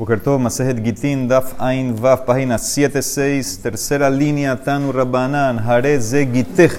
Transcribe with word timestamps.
Bukertov, 0.00 0.40
Masejet 0.40 0.82
Gitin, 0.82 1.28
Daf 1.28 1.52
Ain 1.58 1.92
Vav, 1.92 2.24
página 2.24 2.56
76, 2.56 3.58
tercera 3.58 4.08
línea, 4.08 4.56
Tanu 4.56 4.92
Rabbanan, 4.92 5.58
Hare 5.58 6.00
Ze 6.00 6.24
Gitech. 6.24 6.72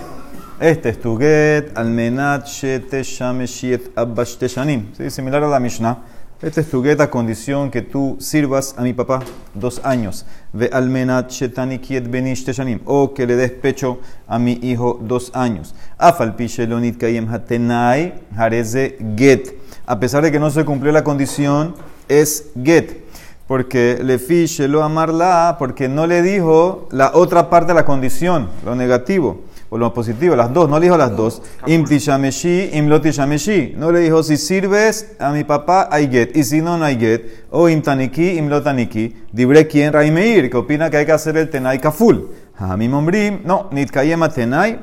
Este 0.60 0.90
es 0.90 1.00
tu 1.00 1.20
get, 1.20 1.78
Almenat 1.78 2.48
Shete 2.48 3.04
Shameshiet 3.04 3.92
Abbash 3.96 4.38
Teshanim. 4.38 4.88
Sí, 4.98 5.12
similar 5.12 5.44
a 5.44 5.48
la 5.50 5.60
Mishnah. 5.60 6.00
Este 6.42 6.62
es 6.62 6.72
tu 6.72 6.82
get 6.82 7.00
a 7.00 7.12
condición 7.12 7.70
que 7.70 7.84
tú 7.84 8.18
sirvas 8.20 8.74
a 8.76 8.82
mi 8.82 8.94
papá 8.94 9.20
dos 9.54 9.80
años. 9.84 10.26
Ve 10.52 10.72
Almenat 10.74 11.30
Shetani 11.30 11.78
Kiet 11.78 12.10
Benish 12.10 12.44
Teshanim. 12.44 12.80
O 12.86 13.14
que 13.14 13.28
le 13.28 13.36
des 13.36 13.52
pecho 13.52 14.00
a 14.28 14.40
mi 14.40 14.54
hijo 14.64 15.00
dos 15.00 15.30
años. 15.36 15.76
Afal 16.00 16.36
Pishelonit 16.36 16.98
Kayem 16.98 17.28
Hatenai, 17.28 18.16
Hare 18.36 18.66
Ze 18.66 18.98
Get. 19.16 19.60
A 19.86 20.00
pesar 20.00 20.24
de 20.24 20.32
que 20.32 20.40
no 20.40 20.50
se 20.50 20.66
cumplió 20.66 20.92
la 20.92 21.04
condición, 21.04 21.76
es 22.08 22.50
get. 22.64 23.11
Porque 23.52 24.00
le 24.02 24.18
fiche 24.18 24.70
lo 24.70 24.82
amarla, 24.82 25.58
porque 25.60 25.90
no 25.90 26.08
le 26.08 26.22
dijo 26.22 26.88
la 26.90 27.12
otra 27.14 27.50
parte 27.50 27.74
de 27.74 27.74
la 27.74 27.84
condición, 27.84 28.48
lo 28.64 28.76
negativo 28.76 29.42
o 29.70 29.78
lo 29.78 29.94
positivo, 29.94 30.38
las 30.38 30.54
dos, 30.54 30.70
no 30.70 30.80
le 30.80 30.86
dijo 30.86 30.96
las 30.96 31.18
dos. 31.18 31.42
Im 31.66 31.84
tishameshi, 31.84 32.70
im. 32.72 32.88
No 32.88 33.92
le 33.92 34.00
dijo 34.00 34.24
si 34.24 34.38
sirves 34.38 35.18
a 35.20 35.34
mi 35.34 35.44
papá, 35.44 35.90
hay 35.92 36.08
get, 36.08 36.34
y 36.34 36.46
si 36.46 36.62
no, 36.62 36.78
no 36.78 36.86
hay 36.86 36.96
get. 36.98 37.46
O 37.50 37.68
im 37.68 37.82
taniki, 37.82 38.38
im 38.38 38.48
lo 38.48 38.64
taniki. 38.64 39.18
Dibre 39.34 39.68
quien 39.68 39.92
Raimeir, 39.92 40.50
que 40.50 40.56
opina 40.56 40.90
que 40.90 40.96
hay 40.96 41.06
que 41.06 41.12
hacer 41.12 41.36
el 41.36 41.50
tenai 41.50 41.82
kaful. 41.82 42.30
A 42.58 42.78
mi 42.78 42.88
mombrim, 42.88 43.42
no, 43.44 43.68
nitkayema 43.74 44.30
tenai, 44.30 44.80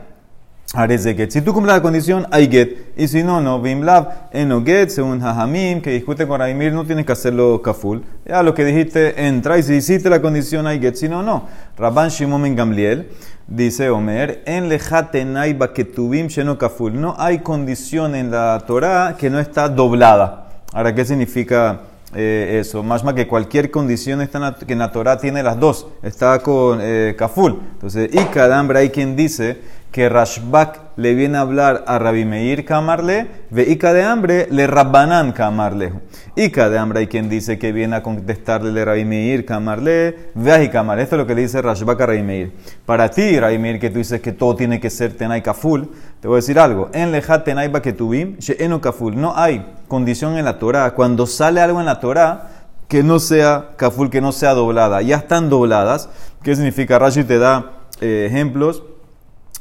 get. 0.75 1.31
Si 1.31 1.41
tú 1.41 1.53
cumples 1.53 1.75
la 1.75 1.83
condición, 1.83 2.27
hay 2.31 2.49
get. 2.49 2.93
Y 2.97 3.09
si 3.09 3.23
no, 3.23 3.41
no. 3.41 3.61
Bimlav, 3.61 4.29
eno 4.33 4.63
get, 4.65 4.91
según 4.91 5.21
Jajamim, 5.21 5.81
que 5.81 5.91
discute 5.91 6.27
con 6.27 6.39
Raimir, 6.39 6.73
no 6.73 6.85
tienes 6.85 7.07
que 7.07 7.13
hacerlo 7.13 7.63
kaful. 7.63 8.05
Ya 8.27 8.43
lo 8.43 8.55
que 8.55 8.65
dijiste, 8.65 9.27
entra. 9.27 9.59
Y 9.59 9.63
si 9.63 9.75
hiciste 9.75 10.11
la 10.11 10.21
condición, 10.21 10.67
hay 10.67 10.79
get. 10.79 10.97
Si 10.97 11.09
no, 11.09 11.23
no. 11.23 11.47
Rabban 11.77 12.11
Shimon 12.11 12.45
en 12.47 12.57
Gamliel, 12.57 13.09
dice 13.47 13.89
Omer, 13.89 14.43
en 14.45 14.69
lejatenai 14.69 15.55
baketubim 15.55 16.27
sheno 16.27 16.59
kaful. 16.59 17.01
No 17.01 17.15
hay 17.19 17.39
condición 17.39 18.15
en 18.15 18.31
la 18.31 18.63
Torah 18.67 19.17
que 19.19 19.31
no 19.31 19.39
está 19.39 19.69
doblada. 19.69 20.49
Ahora, 20.75 20.95
¿qué 20.95 21.05
significa 21.05 21.81
eh, 22.15 22.59
eso? 22.61 22.83
Más 22.83 23.05
más 23.05 23.15
que 23.15 23.27
cualquier 23.27 23.71
condición 23.71 24.21
está 24.21 24.55
que 24.55 24.75
en 24.75 24.81
la 24.81 24.93
Torah 24.93 25.17
tiene 25.17 25.43
las 25.43 25.59
dos. 25.59 25.87
Está 26.03 26.41
con 26.41 26.79
eh, 26.83 27.15
kaful. 27.17 27.59
Entonces, 27.73 28.11
y 28.13 28.19
cada 28.27 28.59
hambre 28.59 28.81
hay 28.81 28.91
quien 28.91 29.17
dice 29.17 29.78
que 29.91 30.09
Rashbak 30.09 30.81
le 30.97 31.15
viene 31.15 31.39
a 31.39 31.43
hablar 31.43 31.85
a 31.87 31.99
Rabbi 31.99 32.25
Meir 32.25 32.65
Kamarle, 32.65 33.27
ve 33.51 33.71
Ica 33.71 33.93
de 33.93 34.03
hambre 34.03 34.47
le 34.51 34.67
Rabbanan 34.67 35.33
Kamarle. 35.33 35.93
Ica 36.37 36.69
de 36.69 36.79
hambre 36.79 37.01
hay 37.01 37.07
quien 37.07 37.29
dice 37.29 37.59
que 37.59 37.73
viene 37.73 37.97
a 37.97 38.03
contestarle 38.03 38.73
le 38.73 38.85
Rabbi 38.85 39.05
Meir 39.05 39.47
Kamarle, 39.47 40.31
ve 40.35 40.65
y 40.65 40.69
Kamarle. 40.69 41.05
Esto 41.05 41.17
es 41.17 41.21
lo 41.21 41.27
que 41.27 41.35
le 41.35 41.43
dice 41.43 41.63
Rashbak 41.63 42.01
a 42.01 42.07
Rabbi 42.07 42.23
Meir. 42.23 42.53
Para 42.85 43.11
ti, 43.11 43.39
Rabbi 43.39 43.59
Meir, 43.59 43.81
que 43.81 43.91
tú 43.91 43.99
dices 43.99 44.21
que 44.21 44.33
todo 44.33 44.57
tiene 44.57 44.79
que 44.79 44.91
ser 44.91 45.17
Tenai 45.17 45.43
Kaful, 45.43 45.89
te 46.21 46.29
voy 46.29 46.37
a 46.37 46.41
decir 46.41 46.59
algo. 46.59 46.91
En 46.93 47.11
Lejat 47.11 47.45
Tenai 47.45 47.69
Baketubim, 47.69 48.37
She'eno 48.39 48.81
Kaful. 48.81 49.19
No 49.19 49.33
hay 49.37 49.65
condición 49.89 50.37
en 50.37 50.45
la 50.45 50.59
Torah. 50.59 50.91
Cuando 50.91 51.27
sale 51.27 51.61
algo 51.61 51.81
en 51.81 51.87
la 51.87 52.01
Torah, 52.01 52.51
que 52.89 53.03
no 53.03 53.19
sea 53.19 53.71
kaful, 53.77 54.11
que 54.11 54.21
no 54.21 54.33
sea 54.33 54.55
doblada. 54.55 55.03
Ya 55.03 55.17
están 55.17 55.51
dobladas. 55.51 56.09
¿Qué 56.43 56.57
significa? 56.57 56.99
Rashi 56.99 57.23
te 57.23 57.39
da 57.39 57.73
eh, 58.01 58.27
ejemplos 58.29 58.83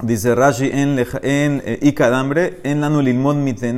Dice 0.03 0.35
Rashi 0.35 0.69
en, 0.71 0.99
en 1.23 1.63
eh, 1.65 1.79
Ikadambre, 1.81 2.59
en 2.63 2.81
la 2.81 2.87
nulimod 2.87 3.35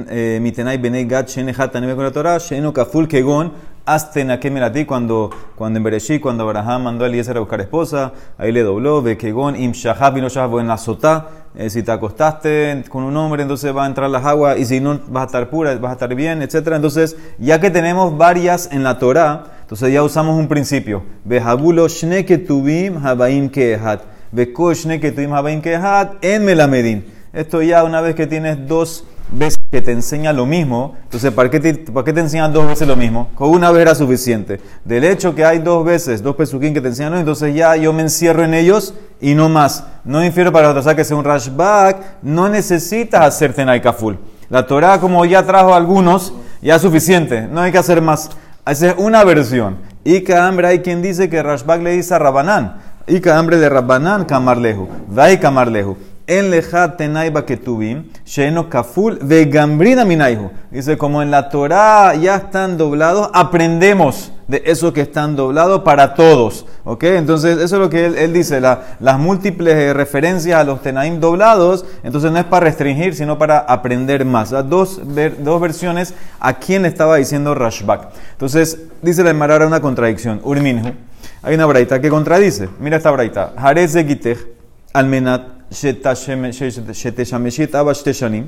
eh, 0.10 0.38
mitenai 0.42 0.78
benei 0.78 1.06
gat 1.06 1.30
shene 1.30 1.54
hatan 1.54 1.96
con 1.96 2.04
la 2.04 2.12
Torah, 2.12 2.38
sheno 2.38 2.74
kaful 2.74 3.08
kegon, 3.08 3.54
asten 3.86 4.30
akemerati, 4.30 4.84
cuando, 4.84 5.30
cuando 5.56 5.78
en 5.78 5.84
Bereshit, 5.84 6.22
cuando 6.22 6.44
Abraham 6.44 6.84
mandó 6.84 7.06
a 7.06 7.08
Eliezer 7.08 7.38
a 7.38 7.40
buscar 7.40 7.62
esposa, 7.62 8.12
ahí 8.38 8.52
le 8.52 8.64
dobló, 8.64 9.02
ve 9.02 9.18
kegon, 9.18 9.56
im 9.56 9.72
shahab 9.72 10.18
y 10.18 10.22
no 10.22 10.28
shahab 10.28 10.60
en 10.60 10.68
la 10.68 10.78
sotá, 10.78 11.30
eh, 11.56 11.70
si 11.70 11.84
te 11.84 11.92
acostaste 11.94 12.84
con 12.90 13.06
un 13.06 13.16
hombre, 13.16 13.44
entonces 13.44 13.74
va 13.74 13.86
a 13.86 13.88
entrar 13.88 14.10
las 14.10 14.26
aguas, 14.26 14.60
y 14.60 14.66
si 14.66 14.82
no, 14.82 15.00
vas 15.08 15.24
a 15.24 15.26
estar 15.28 15.50
pura, 15.50 15.74
vas 15.78 15.92
a 15.92 15.94
estar 15.94 16.14
bien, 16.16 16.42
etc. 16.42 16.68
Entonces, 16.74 17.16
ya 17.38 17.62
que 17.62 17.72
tenemos 17.72 18.18
varias 18.18 18.70
en 18.74 18.84
la 18.84 19.00
Torah, 19.00 19.46
entonces 19.62 19.94
ya 19.94 20.04
usamos 20.04 20.38
un 20.38 20.50
principio, 20.50 21.02
ve 21.24 21.40
habulo 21.40 21.88
shne 21.88 22.26
ketubim 22.26 22.98
habaim 22.98 23.48
kehat 23.50 24.19
que 25.00 25.80
en 26.22 26.46
Melamedin. 26.46 27.06
Esto 27.34 27.62
ya 27.62 27.84
una 27.84 28.02
vez 28.02 28.16
que 28.16 28.28
tienes 28.28 28.68
dos 28.68 29.06
veces 29.32 29.60
que 29.72 29.82
te 29.82 29.92
enseña 29.92 30.34
lo 30.34 30.48
mismo, 30.48 30.96
entonces 31.04 31.32
¿para 31.32 31.50
qué 31.50 31.60
te, 31.60 31.74
para 31.76 32.04
qué 32.04 32.14
te 32.14 32.22
enseñan 32.22 32.52
dos 32.52 32.66
veces 32.68 32.88
lo 32.88 32.96
mismo? 32.96 33.30
Con 33.36 33.50
una 33.50 33.72
vez 33.72 33.84
era 33.84 33.94
suficiente. 33.94 34.60
Del 34.84 35.04
hecho 35.04 35.36
que 35.36 35.46
hay 35.46 35.60
dos 35.60 35.86
veces, 35.86 36.24
dos 36.24 36.36
pesuquín 36.36 36.74
que 36.74 36.82
te 36.82 36.88
enseñan, 36.88 37.16
entonces 37.16 37.54
ya 37.54 37.76
yo 37.76 37.94
me 37.94 38.02
encierro 38.02 38.44
en 38.44 38.56
ellos 38.56 38.96
y 39.22 39.36
no 39.36 39.50
más. 39.50 39.84
No 40.04 40.26
infiero 40.26 40.52
para 40.52 40.70
otros, 40.70 40.92
que 40.96 41.04
sea 41.04 41.18
un 41.18 41.24
rashback, 41.24 42.24
no 42.24 42.50
necesitas 42.50 43.22
hacerte 43.22 43.64
naikaful. 43.64 44.18
La 44.50 44.66
Torah, 44.66 45.00
como 45.00 45.24
ya 45.26 45.46
trajo 45.46 45.76
algunos, 45.76 46.34
ya 46.62 46.78
es 46.78 46.82
suficiente, 46.82 47.48
no 47.48 47.62
hay 47.62 47.72
que 47.72 47.78
hacer 47.78 48.02
más. 48.02 48.32
Esa 48.66 48.90
es 48.90 48.96
una 48.98 49.24
versión. 49.24 49.78
Y 50.04 50.22
que 50.22 50.36
hambre 50.36 50.68
hay 50.68 50.80
quien 50.80 51.02
dice 51.04 51.30
que 51.30 51.44
Rashbak 51.44 51.82
le 51.82 51.92
dice 51.92 52.16
a 52.16 52.20
Rabanán 52.20 52.89
y 53.10 53.28
hambre 53.30 53.58
de 53.58 53.70
Rabbanán 53.70 54.26
kamarlehu. 54.26 54.88
Vai 55.08 55.40
kamarlehu. 55.40 55.98
En 56.28 56.52
leja 56.52 56.96
tenaiba 56.96 57.44
ketubim, 57.44 58.04
sheno 58.24 58.70
kaful 58.70 59.18
vegambrina 59.20 60.06
minaihu. 60.06 60.52
Dice, 60.70 60.96
como 60.96 61.24
en 61.24 61.32
la 61.32 61.50
Torah 61.50 62.14
ya 62.14 62.36
están 62.36 62.78
doblados, 62.78 63.32
aprendemos 63.34 64.32
de 64.48 64.62
eso 64.66 64.94
que 64.94 65.02
están 65.02 65.36
doblados 65.36 65.82
para 65.82 66.14
todos. 66.14 66.68
¿Ok? 66.84 67.04
Entonces, 67.06 67.58
eso 67.58 67.78
es 67.78 67.82
lo 67.82 67.90
que 67.90 68.06
él, 68.06 68.32
dice, 68.32 68.62
las 68.62 69.18
múltiples 69.18 69.96
referencias 69.96 70.60
a 70.60 70.64
los 70.64 70.84
tenaim 70.84 71.20
doblados, 71.20 71.84
entonces 72.04 72.32
no 72.32 72.38
es 72.38 72.46
para 72.46 72.66
restringir, 72.66 73.16
sino 73.16 73.40
para 73.40 73.58
aprender 73.58 74.24
más. 74.24 74.52
Dos, 74.70 75.02
dos 75.40 75.62
versiones 75.62 76.14
a 76.40 76.54
quién 76.54 76.86
estaba 76.86 77.16
diciendo 77.16 77.56
Rashbak. 77.56 78.10
Entonces, 78.34 78.78
dice 79.02 79.24
la 79.24 79.32
Emara 79.32 79.66
una 79.66 79.82
contradicción. 79.82 80.42
Urminhu 80.44 80.94
hay 81.42 81.56
una 81.56 81.66
braita 81.66 82.00
que 82.00 82.10
contradice. 82.10 82.70
Mira 82.80 82.98
esta 82.98 83.12
braita. 83.12 83.54
Jarez 83.58 83.94
de 83.94 84.06
Gitech, 84.06 84.48
almenat 84.94 85.72
sheteshameshit 85.72 87.76
aba 87.76 87.94
shteshanim, 87.94 88.48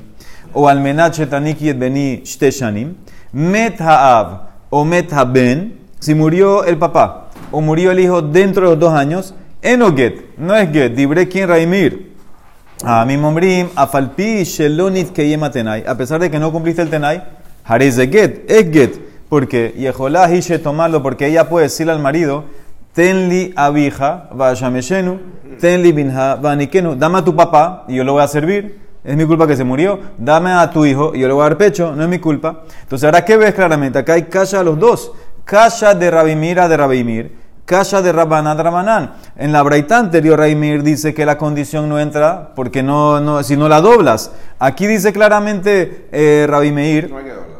o 0.52 0.68
almenat 0.68 1.14
shetanikiet 1.14 1.78
beni 1.78 2.22
shteshanim, 2.24 2.94
met 3.32 3.80
ha'av 3.80 4.40
o 4.70 4.84
met 4.84 5.12
ha'ben, 5.12 5.78
si 5.98 6.14
murió 6.14 6.64
el 6.64 6.78
papá 6.78 7.22
o 7.52 7.60
murió 7.60 7.92
el 7.92 8.00
hijo 8.00 8.22
dentro 8.22 8.64
de 8.64 8.70
los 8.70 8.80
dos 8.80 8.94
años, 8.94 9.34
enoget, 9.60 10.36
no 10.38 10.56
es 10.56 10.72
get, 10.72 10.94
dibre 10.94 11.28
quien 11.28 11.48
raimir. 11.48 12.12
A 12.82 13.04
mi 13.04 13.16
mombrim, 13.16 13.68
a 13.76 13.86
falpi 13.86 14.42
shelonit 14.42 15.12
que 15.12 15.38
tenai, 15.52 15.84
a 15.86 15.96
pesar 15.96 16.20
de 16.20 16.30
que 16.30 16.38
no 16.38 16.50
cumpliste 16.50 16.82
el 16.82 16.90
tenai, 16.90 17.22
jarez 17.64 17.96
de 17.96 18.08
get, 18.08 18.50
es 18.50 18.72
get, 18.72 19.00
porque 19.28 19.72
Yeholá 19.76 20.34
hishe 20.34 20.58
tomarlo, 20.58 21.02
porque 21.02 21.28
ella 21.28 21.48
puede 21.48 21.66
decirle 21.66 21.92
al 21.92 22.00
marido, 22.00 22.44
Tenli 22.94 23.54
abija, 23.56 24.28
vayameshenu, 24.32 25.18
tenli 25.58 25.92
binha, 25.92 26.36
vanikenu. 26.36 26.94
Dame 26.94 27.18
a 27.18 27.24
tu 27.24 27.34
papá 27.34 27.84
y 27.88 27.96
yo 27.96 28.04
lo 28.04 28.12
voy 28.12 28.22
a 28.22 28.28
servir. 28.28 28.80
Es 29.02 29.16
mi 29.16 29.24
culpa 29.24 29.46
que 29.46 29.56
se 29.56 29.64
murió. 29.64 29.98
Dame 30.18 30.52
a 30.52 30.70
tu 30.70 30.84
hijo 30.84 31.12
y 31.14 31.20
yo 31.20 31.26
le 31.26 31.34
voy 31.34 31.42
a 31.42 31.48
dar 31.48 31.58
pecho. 31.58 31.92
No 31.96 32.02
es 32.02 32.08
mi 32.08 32.18
culpa. 32.18 32.62
Entonces, 32.82 33.04
ahora, 33.04 33.24
¿qué 33.24 33.36
ves 33.36 33.54
claramente? 33.54 33.98
Acá 33.98 34.12
hay 34.12 34.24
kasha 34.24 34.60
a 34.60 34.62
los 34.62 34.78
dos. 34.78 35.12
Kasha 35.44 35.94
de 35.94 36.10
Rabimira 36.10 36.68
de 36.68 36.76
Rabimir. 36.76 37.42
Kasha 37.64 38.02
de 38.02 38.12
Rabanán 38.12 38.56
de 38.56 38.62
Rabanán. 38.62 39.14
En 39.36 39.52
la 39.52 39.62
braita 39.62 39.98
anterior, 39.98 40.38
Rabimir 40.38 40.82
dice 40.82 41.14
que 41.14 41.24
la 41.24 41.38
condición 41.38 41.88
no 41.88 41.98
entra 41.98 42.52
porque 42.54 42.82
no, 42.82 43.20
no, 43.20 43.42
si 43.42 43.56
no 43.56 43.68
la 43.68 43.80
doblas. 43.80 44.32
Aquí 44.58 44.86
dice 44.86 45.12
claramente 45.12 46.08
eh, 46.12 46.46
Rabimir 46.48 47.06
que 47.06 47.51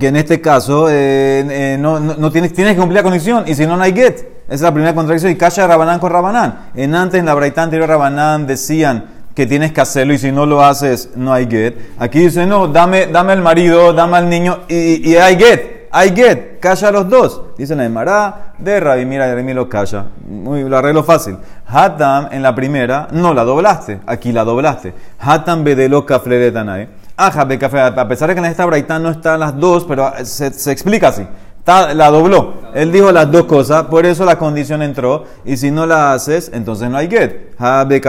en 0.00 0.16
este 0.16 0.40
caso 0.40 0.88
eh, 0.88 1.46
eh, 1.48 1.76
no, 1.78 2.00
no, 2.00 2.30
tienes, 2.32 2.52
tienes 2.52 2.74
que 2.74 2.80
cumplir 2.80 2.96
la 2.96 3.02
condición 3.02 3.44
y 3.46 3.54
si 3.54 3.66
no, 3.66 3.76
no 3.76 3.82
hay 3.82 3.92
get. 3.92 4.36
Esa 4.46 4.54
es 4.54 4.60
la 4.62 4.72
primera 4.72 4.94
contradicción. 4.94 5.32
Y 5.32 5.36
Kasha 5.36 5.66
Rabanán 5.66 5.98
con 5.98 6.10
Rabanán. 6.10 6.70
En 6.74 6.94
antes, 6.94 7.18
en 7.20 7.26
la 7.26 7.34
braita 7.34 7.62
anterior, 7.62 7.88
Rabanán 7.88 8.46
decían 8.46 9.06
que 9.34 9.46
tienes 9.46 9.72
que 9.72 9.80
hacerlo 9.80 10.14
y 10.14 10.18
si 10.18 10.32
no 10.32 10.46
lo 10.46 10.64
haces, 10.64 11.10
no 11.14 11.32
hay 11.32 11.46
get. 11.46 11.76
Aquí 11.98 12.20
dice, 12.20 12.46
no, 12.46 12.68
dame, 12.68 13.06
dame 13.06 13.32
al 13.32 13.42
marido, 13.42 13.92
dame 13.92 14.16
al 14.16 14.28
niño 14.28 14.60
y, 14.68 15.10
y 15.10 15.16
hay 15.16 15.36
get. 15.36 15.88
Hay 15.92 16.14
get. 16.14 16.58
Kasha 16.58 16.90
los 16.90 17.08
dos. 17.08 17.42
Dicen 17.56 17.80
en 17.80 17.92
Mará 17.92 18.54
de 18.58 18.80
Rabi, 18.80 19.04
mira, 19.04 19.26
Jeremy 19.26 19.54
lo 19.54 19.68
Kasha. 19.68 20.06
Muy, 20.28 20.68
lo 20.68 20.76
arreglo 20.76 21.04
fácil. 21.04 21.38
Hatam 21.66 22.28
en 22.32 22.42
la 22.42 22.54
primera, 22.54 23.08
no 23.12 23.34
la 23.34 23.44
doblaste. 23.44 24.00
Aquí 24.06 24.32
la 24.32 24.44
doblaste. 24.44 24.94
Hatam 25.18 25.64
bedelo 25.64 26.04
kafleretanai. 26.04 26.88
Aja, 27.16 27.48
café, 27.58 27.80
a 27.80 28.08
pesar 28.08 28.28
de 28.28 28.34
que 28.34 28.40
en 28.40 28.46
esta 28.46 28.66
braita 28.66 28.98
no 28.98 29.10
están 29.10 29.40
las 29.40 29.58
dos, 29.58 29.84
pero 29.84 30.12
se, 30.22 30.52
se 30.52 30.70
explica 30.70 31.08
así. 31.08 31.26
la 31.66 32.10
dobló. 32.10 32.54
Él 32.74 32.92
dijo 32.92 33.10
las 33.10 33.30
dos 33.30 33.44
cosas, 33.44 33.84
por 33.84 34.04
eso 34.04 34.24
la 34.24 34.38
condición 34.38 34.82
entró. 34.82 35.24
Y 35.44 35.56
si 35.56 35.70
no 35.70 35.86
la 35.86 36.12
haces, 36.12 36.50
entonces 36.52 36.90
no 36.90 36.98
hay 36.98 37.08
get. 37.08 37.54
Habe. 37.58 38.02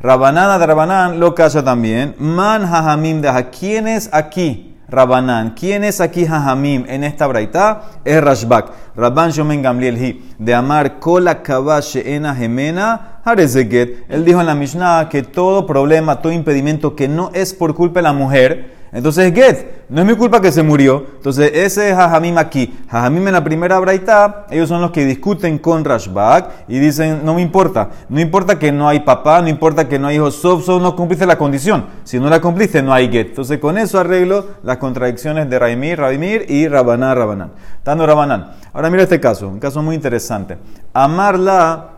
Rabanana 0.00 0.58
de 0.58 0.66
Rabanan 0.66 1.20
lo 1.20 1.34
calla 1.34 1.62
también. 1.62 2.14
Man 2.18 2.62
hajamim 2.64 3.20
de 3.20 3.50
¿Quién 3.50 3.86
es 3.88 4.08
aquí? 4.10 4.73
Rabanán. 4.88 5.54
¿Quién 5.58 5.84
es 5.84 6.00
aquí 6.00 6.26
Jajamim 6.26 6.84
en 6.88 7.04
esta 7.04 7.26
braita? 7.26 7.82
Es 8.04 8.22
Rashbak. 8.22 8.72
Rabban 8.96 9.30
Shomen 9.30 9.62
Gamliel 9.62 9.96
Hi. 9.96 10.34
De 10.38 10.54
amar 10.54 10.98
kola 11.00 11.42
kabashe 11.42 12.14
ena 12.14 12.34
gemena 12.34 13.20
harezeget. 13.24 14.04
Él 14.08 14.24
dijo 14.24 14.40
en 14.40 14.46
la 14.46 14.54
Mishnah 14.54 15.08
que 15.08 15.22
todo 15.22 15.66
problema, 15.66 16.20
todo 16.20 16.32
impedimento 16.32 16.94
que 16.94 17.08
no 17.08 17.30
es 17.34 17.54
por 17.54 17.74
culpa 17.74 18.00
de 18.00 18.04
la 18.04 18.12
mujer, 18.12 18.74
entonces, 18.94 19.34
get, 19.34 19.86
no 19.88 20.02
es 20.02 20.06
mi 20.06 20.14
culpa 20.14 20.40
que 20.40 20.52
se 20.52 20.62
murió. 20.62 21.04
Entonces, 21.16 21.50
ese 21.52 21.90
es 21.90 21.96
Jajamim 21.96 22.38
aquí. 22.38 22.72
Jajamim 22.88 23.26
en 23.26 23.34
la 23.34 23.42
primera 23.42 23.80
braita, 23.80 24.46
ellos 24.50 24.68
son 24.68 24.80
los 24.80 24.92
que 24.92 25.04
discuten 25.04 25.58
con 25.58 25.84
Rashbak 25.84 26.68
y 26.68 26.78
dicen, 26.78 27.22
no 27.24 27.34
me 27.34 27.42
importa. 27.42 27.90
No 28.08 28.20
importa 28.20 28.56
que 28.56 28.70
no 28.70 28.88
hay 28.88 29.00
papá, 29.00 29.42
no 29.42 29.48
importa 29.48 29.88
que 29.88 29.98
no 29.98 30.06
hay 30.06 30.16
hijos, 30.16 30.36
solo 30.36 30.78
no 30.78 30.94
cumpliste 30.94 31.26
la 31.26 31.36
condición. 31.36 31.86
Si 32.04 32.20
no 32.20 32.30
la 32.30 32.40
cumpliste, 32.40 32.82
no 32.82 32.94
hay 32.94 33.08
get. 33.10 33.30
Entonces, 33.30 33.58
con 33.58 33.78
eso 33.78 33.98
arreglo 33.98 34.46
las 34.62 34.76
contradicciones 34.76 35.50
de 35.50 35.58
Raimir, 35.58 35.98
Rabimir 35.98 36.46
y 36.48 36.68
Rabanán, 36.68 37.16
Rabanán. 37.16 37.50
Tando 37.82 38.06
Rabanán. 38.06 38.52
Ahora 38.72 38.90
mira 38.90 39.02
este 39.02 39.18
caso, 39.18 39.48
un 39.48 39.58
caso 39.58 39.82
muy 39.82 39.96
interesante. 39.96 40.56
Amarla 40.92 41.90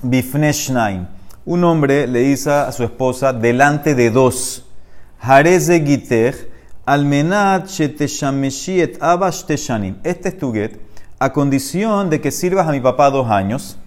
bifneshnaim. 0.00 1.06
Un 1.44 1.64
hombre 1.64 2.06
le 2.06 2.20
dice 2.20 2.50
a 2.50 2.72
su 2.72 2.82
esposa 2.82 3.34
delante 3.34 3.94
de 3.94 4.10
dos. 4.10 4.64
Almenat 6.86 7.66
sheteshameshi 7.66 8.98
abash 9.00 9.46
teshanim. 9.46 9.96
Este 10.04 10.28
es 10.28 10.38
tu 10.38 10.52
get, 10.52 10.78
a 11.18 11.32
condición 11.32 12.10
de 12.10 12.20
que 12.20 12.30
sirvas 12.30 12.68
a 12.68 12.72
mi 12.72 12.80
papá 12.80 13.08
dos 13.08 13.30
años, 13.30 13.78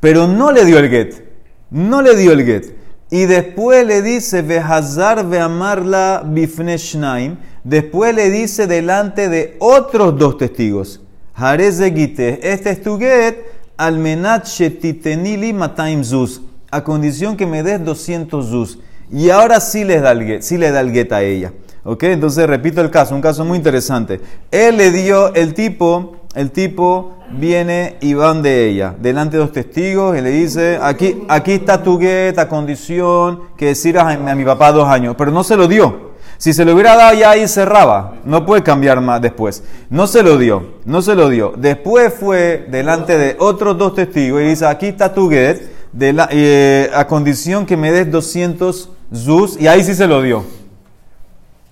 pero 0.00 0.26
no 0.26 0.50
le 0.50 0.64
dio 0.64 0.78
el 0.78 0.88
get. 0.88 1.22
No 1.70 2.00
le 2.00 2.16
dio 2.16 2.32
el 2.32 2.46
get. 2.46 2.74
Y 3.10 3.26
después 3.26 3.86
le 3.86 4.00
dice, 4.00 4.40
Vehazar 4.40 5.28
veamarla 5.28 6.22
bifneshnaim. 6.24 7.36
Después 7.62 8.14
le 8.14 8.30
dice 8.30 8.66
delante 8.66 9.28
de 9.28 9.56
otros 9.60 10.18
dos 10.18 10.38
testigos. 10.38 11.02
Hareze 11.34 11.92
gitech, 11.92 12.40
este 12.42 12.70
es 12.70 12.82
tu 12.82 12.98
get, 12.98 13.36
almenat 13.76 14.46
shetitenili 14.46 15.52
mataim 15.52 16.02
zuz. 16.04 16.40
A 16.70 16.82
condición 16.82 17.36
que 17.36 17.44
me 17.44 17.62
des 17.62 17.84
200 17.84 18.46
zuz. 18.46 18.78
Y 19.12 19.30
ahora 19.30 19.60
sí, 19.60 19.84
les 19.84 20.02
da 20.02 20.12
el 20.12 20.24
get, 20.24 20.42
sí 20.42 20.56
le 20.56 20.70
da 20.70 20.80
el 20.80 20.92
get 20.92 21.12
a 21.12 21.22
ella. 21.22 21.52
¿Ok? 21.82 22.04
Entonces 22.04 22.46
repito 22.46 22.80
el 22.80 22.90
caso, 22.90 23.14
un 23.14 23.20
caso 23.20 23.44
muy 23.44 23.56
interesante. 23.56 24.20
Él 24.50 24.76
le 24.76 24.90
dio, 24.90 25.34
el 25.34 25.54
tipo, 25.54 26.16
el 26.34 26.50
tipo 26.50 27.14
viene 27.32 27.96
y 28.00 28.14
van 28.14 28.42
de 28.42 28.68
ella, 28.68 28.94
delante 29.00 29.36
de 29.36 29.42
dos 29.42 29.52
testigos, 29.52 30.16
y 30.16 30.20
le 30.20 30.30
dice, 30.30 30.78
aquí, 30.80 31.22
aquí 31.28 31.52
está 31.52 31.82
tu 31.82 31.98
get 31.98 32.38
a 32.38 32.48
condición 32.48 33.42
que 33.56 33.74
sirvas 33.74 34.16
a, 34.16 34.34
mi 34.34 34.44
papá 34.44 34.72
dos 34.72 34.88
años, 34.88 35.14
pero 35.16 35.30
no 35.30 35.42
se 35.42 35.56
lo 35.56 35.66
dio. 35.66 36.10
Si 36.36 36.54
se 36.54 36.64
lo 36.64 36.72
hubiera 36.72 36.96
dado 36.96 37.14
ya 37.18 37.32
ahí 37.32 37.46
cerraba, 37.46 38.14
no 38.24 38.46
puede 38.46 38.62
cambiar 38.62 39.00
más 39.02 39.20
después. 39.20 39.62
No 39.90 40.06
se 40.06 40.22
lo 40.22 40.38
dio, 40.38 40.76
no 40.86 41.02
se 41.02 41.14
lo 41.14 41.28
dio. 41.28 41.52
Después 41.54 42.14
fue 42.14 42.66
delante 42.70 43.18
de 43.18 43.36
otros 43.38 43.76
dos 43.76 43.94
testigos 43.94 44.40
y 44.40 44.46
dice, 44.46 44.64
aquí 44.66 44.86
está 44.86 45.12
tu 45.12 45.28
get, 45.28 45.60
eh, 45.98 46.90
a 46.94 47.06
condición 47.06 47.66
que 47.66 47.76
me 47.76 47.92
des 47.92 48.10
200 48.10 48.90
Zuz, 49.14 49.60
y 49.60 49.66
ahí 49.66 49.82
sí 49.82 49.94
se 49.94 50.06
lo 50.06 50.22
dio. 50.22 50.44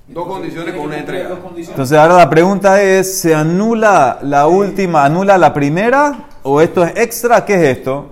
Dos 0.09 0.27
condiciones 0.27 0.75
con 0.75 0.87
una 0.87 0.99
entrega. 0.99 1.31
Entonces 1.57 1.97
ahora 1.97 2.17
la 2.17 2.31
pregunta 2.31 2.83
es, 2.83 3.21
¿se 3.21 3.35
anula 3.35 4.19
la 4.23 4.47
última, 4.47 5.05
anula 5.05 5.37
la 5.37 5.53
primera? 5.53 6.29
¿O 6.43 6.61
esto 6.61 6.83
es 6.85 6.97
extra? 6.97 7.45
¿Qué 7.45 7.55
es 7.55 7.79
esto? 7.79 8.11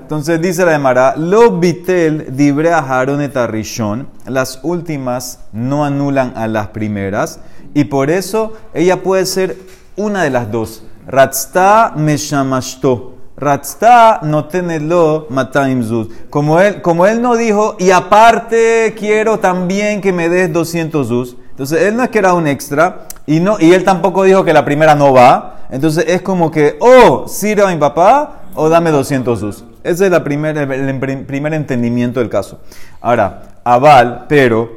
Entonces 0.00 0.40
dice 0.40 0.64
la 0.64 0.74
Emara, 0.74 1.14
lo 1.16 1.58
bitel 1.58 2.36
dibre 2.36 2.72
a 2.72 3.46
rishon, 3.46 4.08
las 4.26 4.60
últimas 4.62 5.40
no 5.52 5.84
anulan 5.84 6.32
a 6.36 6.46
las 6.46 6.68
primeras, 6.68 7.40
y 7.72 7.84
por 7.84 8.10
eso 8.10 8.52
ella 8.74 9.02
puede 9.02 9.26
ser 9.26 9.56
una 9.96 10.22
de 10.22 10.30
las 10.30 10.50
dos. 10.50 10.84
Ratzta 11.06 11.92
meshamashto. 11.96 13.13
Ratzta 13.36 14.20
no 14.22 14.44
tenelo 14.46 15.26
mataim 15.28 15.82
zuz. 15.82 16.08
Como 16.30 16.60
él, 16.60 16.82
como 16.82 17.06
él 17.06 17.20
no 17.20 17.36
dijo, 17.36 17.76
y 17.78 17.90
aparte 17.90 18.94
quiero 18.96 19.38
también 19.38 20.00
que 20.00 20.12
me 20.12 20.28
des 20.28 20.52
200 20.52 21.06
zuz. 21.06 21.36
Entonces 21.50 21.82
él 21.82 21.96
no 21.96 22.04
es 22.04 22.10
que 22.10 22.18
era 22.18 22.34
un 22.34 22.46
extra, 22.46 23.06
y, 23.26 23.40
no, 23.40 23.56
y 23.58 23.72
él 23.72 23.84
tampoco 23.84 24.24
dijo 24.24 24.44
que 24.44 24.52
la 24.52 24.64
primera 24.64 24.94
no 24.94 25.12
va. 25.12 25.66
Entonces 25.70 26.04
es 26.08 26.22
como 26.22 26.50
que, 26.50 26.76
o 26.80 27.26
sirva 27.26 27.68
a 27.68 27.72
mi 27.72 27.78
papá, 27.78 28.42
o 28.54 28.68
dame 28.68 28.90
200 28.90 29.38
zuz. 29.38 29.64
Ese 29.82 30.06
es 30.06 30.20
primer, 30.20 30.56
el 30.56 31.26
primer 31.26 31.54
entendimiento 31.54 32.20
del 32.20 32.28
caso. 32.28 32.60
Ahora, 33.00 33.42
aval, 33.64 34.26
pero, 34.28 34.70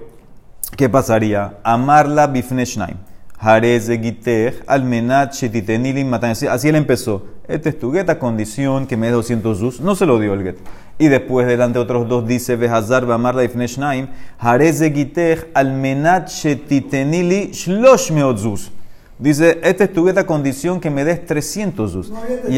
¿qué 0.75 0.89
pasaría? 0.89 1.57
Amarla 1.63 2.27
bifneshnaim. 2.27 2.97
Así 3.39 3.79
él 6.69 6.75
empezó. 6.75 7.25
Este 7.47 7.69
es 7.69 7.79
tu 7.79 7.93
get 7.93 8.09
a 8.09 8.19
condición 8.19 8.87
que 8.87 8.97
me 8.97 9.07
dé 9.07 9.13
200 9.13 9.57
zus. 9.57 9.79
No 9.79 9.95
se 9.95 10.05
lo 10.05 10.19
dio 10.19 10.33
el 10.33 10.43
get. 10.43 10.57
Y 10.99 11.07
después, 11.07 11.45
delante 11.45 11.77
de 11.77 11.83
otros 11.83 12.09
dos, 12.09 12.27
dice: 12.27 12.55
Behazar, 12.55 13.05
Bamarla, 13.05 13.43
Ifneshnaim, 13.43 14.07
Jarez 14.39 14.81
Giter, 14.81 15.51
Almenat, 15.53 16.29
Shetitenili, 16.29 17.51
Shlosh 17.51 18.11
Meot 18.11 18.39
zus. 18.39 18.71
Dice: 19.19 19.59
Este 19.63 19.83
es 19.85 19.93
tu 19.93 20.07
get 20.07 20.17
a 20.17 20.25
condición 20.25 20.81
que 20.81 20.89
me 20.89 21.05
des 21.05 21.25
300 21.25 21.91
zus. 21.91 22.11
y 22.49 22.57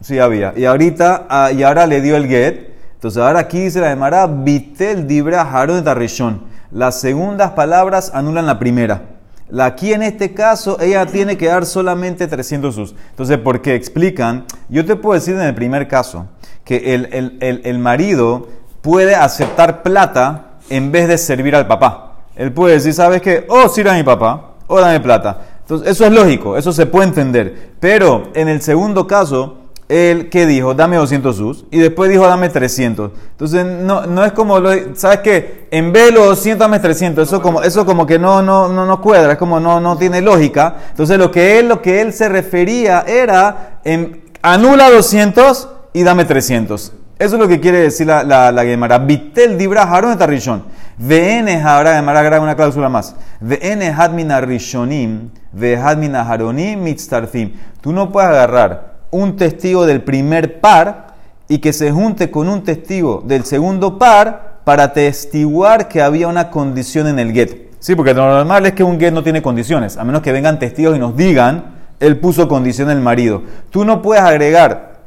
sí, 0.00 0.18
había. 0.18 0.54
Y 0.56 0.64
ahorita, 0.64 1.50
y 1.54 1.62
ahora 1.64 1.86
le 1.86 2.00
dio 2.00 2.16
el 2.16 2.28
get. 2.28 2.70
Entonces, 2.94 3.20
ahora 3.20 3.40
aquí 3.40 3.58
dice 3.58 3.80
la 3.80 3.90
Gemara: 3.90 4.28
Vitel, 4.28 5.08
Dibra, 5.08 5.42
Haron, 5.42 5.82
Tarrishon. 5.82 6.44
Las 6.70 7.00
segundas 7.00 7.50
palabras 7.50 8.12
anulan 8.14 8.46
la 8.46 8.60
primera. 8.60 9.11
Aquí 9.60 9.92
en 9.92 10.02
este 10.02 10.32
caso, 10.32 10.78
ella 10.80 11.04
tiene 11.04 11.36
que 11.36 11.46
dar 11.46 11.66
solamente 11.66 12.26
300 12.26 12.74
sus. 12.74 12.94
Entonces, 13.10 13.38
¿por 13.38 13.60
qué? 13.60 13.74
Explican, 13.74 14.44
yo 14.68 14.84
te 14.84 14.96
puedo 14.96 15.14
decir 15.14 15.34
en 15.34 15.42
el 15.42 15.54
primer 15.54 15.88
caso, 15.88 16.26
que 16.64 16.94
el, 16.94 17.78
marido 17.78 18.48
puede 18.80 19.14
aceptar 19.14 19.82
plata 19.82 20.52
en 20.70 20.92
vez 20.92 21.08
de 21.08 21.18
servir 21.18 21.54
al 21.54 21.66
papá. 21.66 22.12
Él 22.36 22.52
puede 22.52 22.74
decir, 22.74 22.94
¿sabes 22.94 23.20
qué? 23.20 23.44
Oh, 23.48 23.68
sirve 23.68 23.90
a 23.90 23.94
mi 23.94 24.02
papá, 24.02 24.54
o 24.66 24.80
dame 24.80 25.00
plata. 25.00 25.40
Entonces, 25.60 25.88
eso 25.90 26.06
es 26.06 26.12
lógico, 26.12 26.56
eso 26.56 26.72
se 26.72 26.86
puede 26.86 27.08
entender. 27.08 27.72
Pero 27.78 28.30
en 28.34 28.48
el 28.48 28.62
segundo 28.62 29.06
caso, 29.06 29.58
él 29.88 30.30
que 30.30 30.46
dijo, 30.46 30.74
dame 30.74 30.96
200 30.96 31.36
sus, 31.36 31.64
y 31.70 31.78
después 31.78 32.10
dijo, 32.10 32.26
dame 32.26 32.48
300. 32.48 33.10
Entonces, 33.32 33.64
no, 33.64 34.06
no 34.06 34.24
es 34.24 34.32
como, 34.32 34.58
lo, 34.58 34.70
¿sabes 34.94 35.18
qué? 35.18 35.68
En 35.70 35.92
vez 35.92 36.06
de 36.06 36.12
los 36.12 36.26
200, 36.28 36.58
dame 36.58 36.78
300. 36.78 37.28
Eso 37.28 37.42
como, 37.42 37.62
eso 37.62 37.84
como 37.84 38.06
que 38.06 38.18
no, 38.18 38.42
no, 38.42 38.68
no, 38.68 38.86
no 38.86 39.00
cuadra, 39.00 39.32
es 39.32 39.38
como 39.38 39.60
no, 39.60 39.80
no 39.80 39.96
tiene 39.98 40.22
lógica. 40.22 40.76
Entonces, 40.90 41.18
lo 41.18 41.30
que 41.30 41.58
él, 41.58 41.68
lo 41.68 41.82
que 41.82 42.00
él 42.00 42.12
se 42.12 42.28
refería 42.28 43.04
era, 43.06 43.80
en, 43.84 44.24
anula 44.40 44.90
200 44.90 45.68
y 45.92 46.02
dame 46.02 46.24
300. 46.24 46.92
Eso 47.18 47.36
es 47.36 47.40
lo 47.40 47.46
que 47.46 47.60
quiere 47.60 47.78
decir 47.78 48.06
la, 48.06 48.24
la, 48.24 48.50
la 48.50 48.64
Gemara. 48.64 48.98
Vitel 48.98 49.56
dibra 49.56 49.82
harón 49.82 50.18
tarishon. 50.18 50.64
VN 50.98 51.62
ahora 51.64 51.94
Gemara 51.94 52.20
agrega 52.20 52.40
una 52.40 52.56
cláusula 52.56 52.88
más. 52.88 53.14
VN 53.40 53.92
hadmina 53.96 54.40
rishonim, 54.40 55.30
hadmina 55.54 56.22
haronim 56.22 56.82
mitztarfim. 56.82 57.52
Tú 57.80 57.92
no 57.92 58.10
puedes 58.10 58.30
agarrar 58.30 58.91
un 59.12 59.36
testigo 59.36 59.86
del 59.86 60.02
primer 60.02 60.60
par 60.60 61.14
y 61.46 61.58
que 61.58 61.72
se 61.72 61.92
junte 61.92 62.30
con 62.30 62.48
un 62.48 62.64
testigo 62.64 63.22
del 63.24 63.44
segundo 63.44 63.98
par 63.98 64.60
para 64.64 64.92
testiguar 64.92 65.86
que 65.86 66.02
había 66.02 66.26
una 66.28 66.50
condición 66.50 67.06
en 67.06 67.18
el 67.18 67.32
get. 67.32 67.70
Sí, 67.78 67.94
porque 67.94 68.14
lo 68.14 68.26
normal 68.26 68.66
es 68.66 68.72
que 68.72 68.82
un 68.82 68.98
get 68.98 69.12
no 69.12 69.22
tiene 69.22 69.42
condiciones, 69.42 69.96
a 69.96 70.04
menos 70.04 70.22
que 70.22 70.32
vengan 70.32 70.58
testigos 70.58 70.96
y 70.96 70.98
nos 70.98 71.16
digan, 71.16 71.74
él 72.00 72.18
puso 72.18 72.48
condición 72.48 72.90
el 72.90 73.00
marido. 73.00 73.42
Tú 73.70 73.84
no 73.84 74.00
puedes 74.02 74.22
agregar 74.24 75.00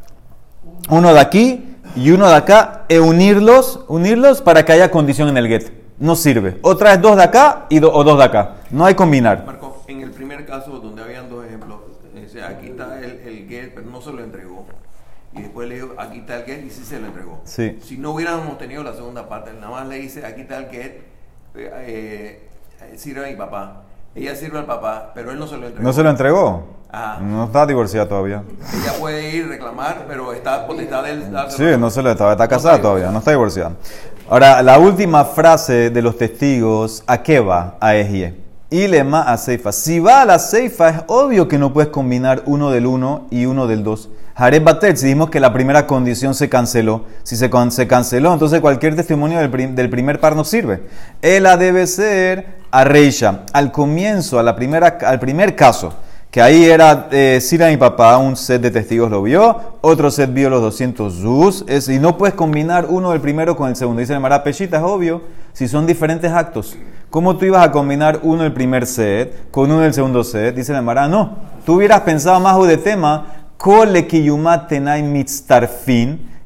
uno 0.90 1.14
de 1.14 1.20
aquí 1.20 1.76
y 1.96 2.12
uno 2.12 2.28
de 2.28 2.36
acá 2.36 2.84
e 2.90 3.00
unirlos, 3.00 3.86
unirlos 3.88 4.42
para 4.42 4.64
que 4.66 4.74
haya 4.74 4.92
condición 4.92 5.30
en 5.30 5.38
el 5.38 5.48
get. 5.48 5.72
No 5.98 6.16
sirve. 6.16 6.58
Otra 6.62 6.94
es 6.94 7.02
dos 7.02 7.16
de 7.16 7.24
acá 7.24 7.66
y 7.70 7.80
o 7.80 8.04
dos 8.04 8.18
de 8.18 8.24
acá. 8.24 8.56
No 8.70 8.86
hay 8.86 8.94
combinar. 8.94 9.46
Marco, 9.46 9.84
en 9.88 10.02
el 10.02 10.12
primer 10.12 10.46
caso 10.46 10.80
donde 10.80 11.02
habían 11.02 11.30
dos 11.30 11.46
ejemplos, 11.46 11.80
aquí 12.48 12.68
está 12.68 13.00
el, 13.00 13.22
el 13.26 13.48
get, 13.48 13.72
pero 13.72 13.74
no 13.86 14.02
se 14.02 14.12
lo 14.12 14.24
entregó. 14.24 14.66
Y 15.34 15.42
después 15.42 15.68
le 15.68 15.76
dijo, 15.76 15.94
aquí 15.98 16.20
está 16.20 16.38
el 16.38 16.46
get 16.46 16.66
y 16.66 16.70
sí 16.70 16.86
se 16.86 17.00
lo 17.00 17.08
entregó. 17.08 17.42
Sí. 17.44 17.78
Si 17.84 17.98
no 17.98 18.12
hubiéramos 18.12 18.58
tenido 18.58 18.84
la 18.84 18.94
segunda 18.94 19.28
parte, 19.28 19.52
nada 19.54 19.70
más 19.70 19.88
le 19.88 20.00
dice, 20.00 20.26
aquí 20.26 20.42
está 20.42 20.58
el 20.58 20.70
get, 20.70 21.02
eh, 21.56 22.50
eh, 22.82 22.98
sirve 22.98 23.26
a 23.26 23.30
mi 23.30 23.36
papá. 23.36 23.82
Ella 24.16 24.34
sirve 24.34 24.60
al 24.60 24.66
papá, 24.66 25.12
pero 25.14 25.32
él 25.32 25.40
no 25.40 25.46
se 25.46 25.58
lo 25.58 25.68
entregó. 25.68 25.84
¿No 25.84 25.92
se 25.92 26.04
lo 26.04 26.10
entregó? 26.10 26.68
Ajá. 26.90 27.20
No 27.20 27.46
está 27.46 27.66
divorciada 27.66 28.08
todavía. 28.08 28.44
Ella 28.74 28.94
puede 28.98 29.36
ir 29.36 29.44
a 29.44 29.48
reclamar, 29.50 30.06
pero 30.08 30.32
está 30.32 30.66
potestad 30.66 31.04
de 31.04 31.12
él. 31.12 31.38
Sí, 31.50 31.66
no 31.78 31.90
se 31.90 32.02
lo 32.02 32.12
está, 32.12 32.32
está 32.32 32.48
casada 32.48 32.82
todavía, 32.82 33.12
no 33.12 33.20
está 33.20 33.32
divorciada. 33.32 33.74
Ahora, 34.30 34.62
la 34.62 34.80
última 34.80 35.26
frase 35.26 35.90
de 35.90 36.02
los 36.02 36.18
testigos, 36.18 37.04
¿a 37.08 37.22
qué 37.22 37.42
va? 37.42 37.76
A 37.82 37.96
Ejie. 37.96 38.45
Y 38.76 38.90
lema 38.90 39.22
a 39.22 39.38
ceifa. 39.38 39.72
Si 39.72 40.00
va 40.00 40.22
a 40.22 40.26
la 40.26 40.38
ceifa, 40.38 40.90
es 40.90 40.98
obvio 41.08 41.48
que 41.48 41.58
no 41.58 41.72
puedes 41.72 41.90
combinar 41.90 42.44
uno 42.46 42.72
del 42.72 42.86
uno 42.86 43.26
y 43.32 43.46
uno 43.46 43.68
del 43.68 43.86
dos. 43.86 44.10
Jared 44.36 44.64
Batet, 44.64 44.98
si 44.98 45.06
dijimos 45.06 45.30
que 45.30 45.40
la 45.40 45.54
primera 45.54 45.88
condición 45.88 46.36
se 46.36 46.50
canceló, 46.50 47.06
si 47.24 47.38
se, 47.38 47.50
canceló, 47.88 48.34
entonces 48.34 48.60
cualquier 48.60 48.94
testimonio 48.94 49.40
del, 49.40 49.76
del, 49.76 49.90
primer 49.90 50.20
par 50.20 50.36
no 50.36 50.44
sirve. 50.44 50.84
Ella 51.22 51.56
debe 51.56 51.88
ser 51.88 52.58
a 52.70 52.84
Reisha. 52.84 53.44
Al 53.54 53.72
comienzo, 53.72 54.40
a 54.40 54.44
la 54.44 54.58
primera, 54.58 54.98
al 55.06 55.22
primer 55.22 55.56
caso, 55.56 55.94
que 56.30 56.42
ahí 56.42 56.66
era 56.66 57.08
eh, 57.12 57.40
Sira 57.40 57.70
mi 57.70 57.78
papá, 57.78 58.18
un 58.18 58.36
set 58.36 58.62
de 58.62 58.72
testigos 58.72 59.10
lo 59.10 59.24
vio, 59.24 59.78
otro 59.80 60.12
set 60.12 60.34
vio 60.34 60.50
los 60.50 60.62
200 60.62 61.14
zuz, 61.14 61.64
es, 61.70 61.88
y 61.88 61.98
no 61.98 62.18
puedes 62.18 62.36
combinar 62.36 62.88
uno 62.90 63.12
del 63.12 63.22
primero 63.22 63.56
con 63.56 63.70
el 63.70 63.78
segundo. 63.78 64.02
Dice 64.02 64.12
el 64.12 64.20
Mará 64.20 64.44
Peshita, 64.44 64.76
es 64.76 64.84
obvio, 64.84 65.22
si 65.54 65.70
son 65.70 65.88
diferentes 65.88 66.30
actos. 66.30 66.76
¿Cómo 67.16 67.38
tú 67.38 67.46
ibas 67.46 67.66
a 67.66 67.72
combinar 67.72 68.20
uno 68.24 68.44
del 68.44 68.52
primer 68.52 68.86
set 68.86 69.50
con 69.50 69.72
uno 69.72 69.80
del 69.80 69.94
segundo 69.94 70.22
set? 70.22 70.54
Dice 70.54 70.76
el 70.76 70.82
Mará, 70.82 71.08
no. 71.08 71.38
Tú 71.66 71.76
hubieras 71.76 72.02
pensado 72.02 72.42
más 72.42 72.62
de 72.68 72.76
tema, 72.76 73.28
Kole 73.56 74.04
tenai 74.04 75.26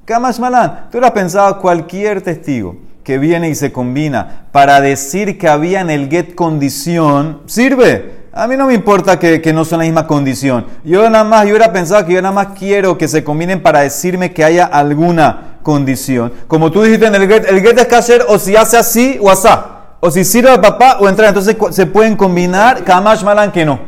Kamash 0.06 0.38
malan. 0.38 0.82
Tú 0.92 1.00
hubieras 1.00 1.14
pensado 1.14 1.60
cualquier 1.60 2.22
testigo 2.22 2.78
que 3.04 3.18
viene 3.18 3.50
y 3.50 3.56
se 3.56 3.72
combina 3.72 4.44
para 4.52 4.80
decir 4.80 5.40
que 5.40 5.48
había 5.48 5.82
en 5.82 5.90
el 5.90 6.08
get 6.08 6.36
condición, 6.36 7.42
sirve. 7.48 8.28
A 8.32 8.46
mí 8.46 8.56
no 8.56 8.68
me 8.68 8.76
importa 8.76 9.18
que, 9.18 9.52
no 9.52 9.66
son 9.66 9.80
la 9.80 9.86
misma 9.86 10.06
condición. 10.06 10.68
Yo 10.84 11.10
nada 11.10 11.24
más, 11.24 11.46
yo 11.46 11.54
hubiera 11.54 11.74
pensado 11.74 12.06
que 12.06 12.14
yo 12.14 12.22
nada 12.22 12.36
más 12.36 12.50
quiero 12.56 12.96
que 12.96 13.08
se 13.08 13.24
combinen 13.24 13.64
para 13.64 13.80
decirme 13.80 14.34
que 14.34 14.44
haya 14.44 14.66
alguna 14.66 15.56
condición. 15.64 16.32
Como 16.48 16.70
tú 16.70 16.84
dijiste 16.84 17.08
en 17.08 17.16
el 17.16 17.28
get, 17.28 17.50
el 17.50 17.60
get 17.60 17.80
es 17.80 17.88
kasher 17.88 18.24
o 18.28 18.38
si 18.38 18.56
hace 18.56 18.78
así 18.78 19.18
o 19.20 19.32
asá. 19.32 19.78
O 20.00 20.12
si 20.12 20.24
sirve 20.24 20.50
al 20.50 20.62
papá 20.62 20.98
o 21.00 21.10
entra. 21.10 21.27
Entonces 21.27 21.56
se 21.72 21.86
pueden 21.86 22.15
combinar. 22.15 22.84
Kamash 22.84 23.24
malan 23.24 23.51
que 23.51 23.65
no. 23.65 23.79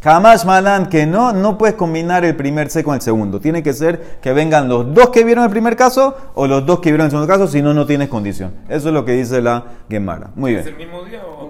Kamash 0.00 0.44
malan 0.44 0.88
que 0.88 1.06
no. 1.06 1.32
No 1.32 1.56
puedes 1.58 1.76
combinar 1.76 2.24
el 2.24 2.36
primer 2.36 2.70
C 2.70 2.84
con 2.84 2.94
el 2.94 3.00
segundo. 3.00 3.40
Tiene 3.40 3.62
que 3.62 3.72
ser 3.72 4.18
que 4.20 4.32
vengan 4.32 4.68
los 4.68 4.94
dos 4.94 5.10
que 5.10 5.24
vieron 5.24 5.44
el 5.44 5.50
primer 5.50 5.76
caso 5.76 6.16
o 6.34 6.46
los 6.46 6.66
dos 6.66 6.80
que 6.80 6.90
vieron 6.90 7.06
el 7.06 7.10
segundo 7.10 7.32
caso. 7.32 7.48
Si 7.48 7.62
no, 7.62 7.74
no 7.74 7.86
tienes 7.86 8.08
condición. 8.08 8.52
Eso 8.68 8.88
es 8.88 8.94
lo 8.94 9.04
que 9.04 9.12
dice 9.12 9.40
la 9.40 9.64
Gemara. 9.88 10.30
Muy 10.34 10.52
bien. 10.52 10.62
¿Es 10.62 10.68
el 10.68 10.76
mismo 10.76 11.02
día 11.04 11.22
o.? 11.24 11.44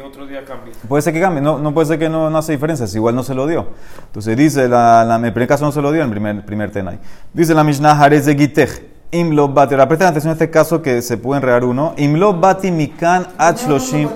otro 0.00 0.26
día 0.26 0.44
cambie. 0.44 0.72
Puede 0.88 1.02
ser 1.02 1.12
que 1.12 1.20
cambie, 1.20 1.40
no, 1.40 1.58
no 1.58 1.74
puede 1.74 1.86
ser 1.86 1.98
que 1.98 2.08
no, 2.08 2.30
no 2.30 2.38
hace 2.38 2.52
diferencia, 2.52 2.86
si 2.86 2.96
igual 2.96 3.14
no 3.14 3.22
se 3.22 3.34
lo 3.34 3.46
dio. 3.46 3.68
Entonces 4.06 4.36
dice, 4.36 4.68
la, 4.68 5.04
la, 5.04 5.16
en 5.16 5.24
el 5.24 5.32
primer 5.32 5.48
caso 5.48 5.64
no 5.64 5.72
se 5.72 5.82
lo 5.82 5.92
dio, 5.92 6.02
en 6.02 6.08
el 6.08 6.12
primer, 6.12 6.44
primer 6.44 6.70
tenai. 6.70 6.98
Dice 7.32 7.54
la 7.54 7.64
Mishnah, 7.64 7.94
Jarez 7.96 8.26
de 8.26 8.34
Gitech. 8.34 8.93
Imlo 9.10 9.48
bati, 9.48 9.74
ahora 9.74 9.86
presten 9.88 10.08
atención 10.08 10.30
a 10.30 10.32
este 10.32 10.50
caso 10.50 10.82
que 10.82 11.00
se 11.02 11.16
puede 11.16 11.38
enredar 11.38 11.64
uno. 11.64 11.94
Imlo 11.96 12.34
bati 12.34 12.70
mikan 12.70 13.26
achloshim. 13.38 14.08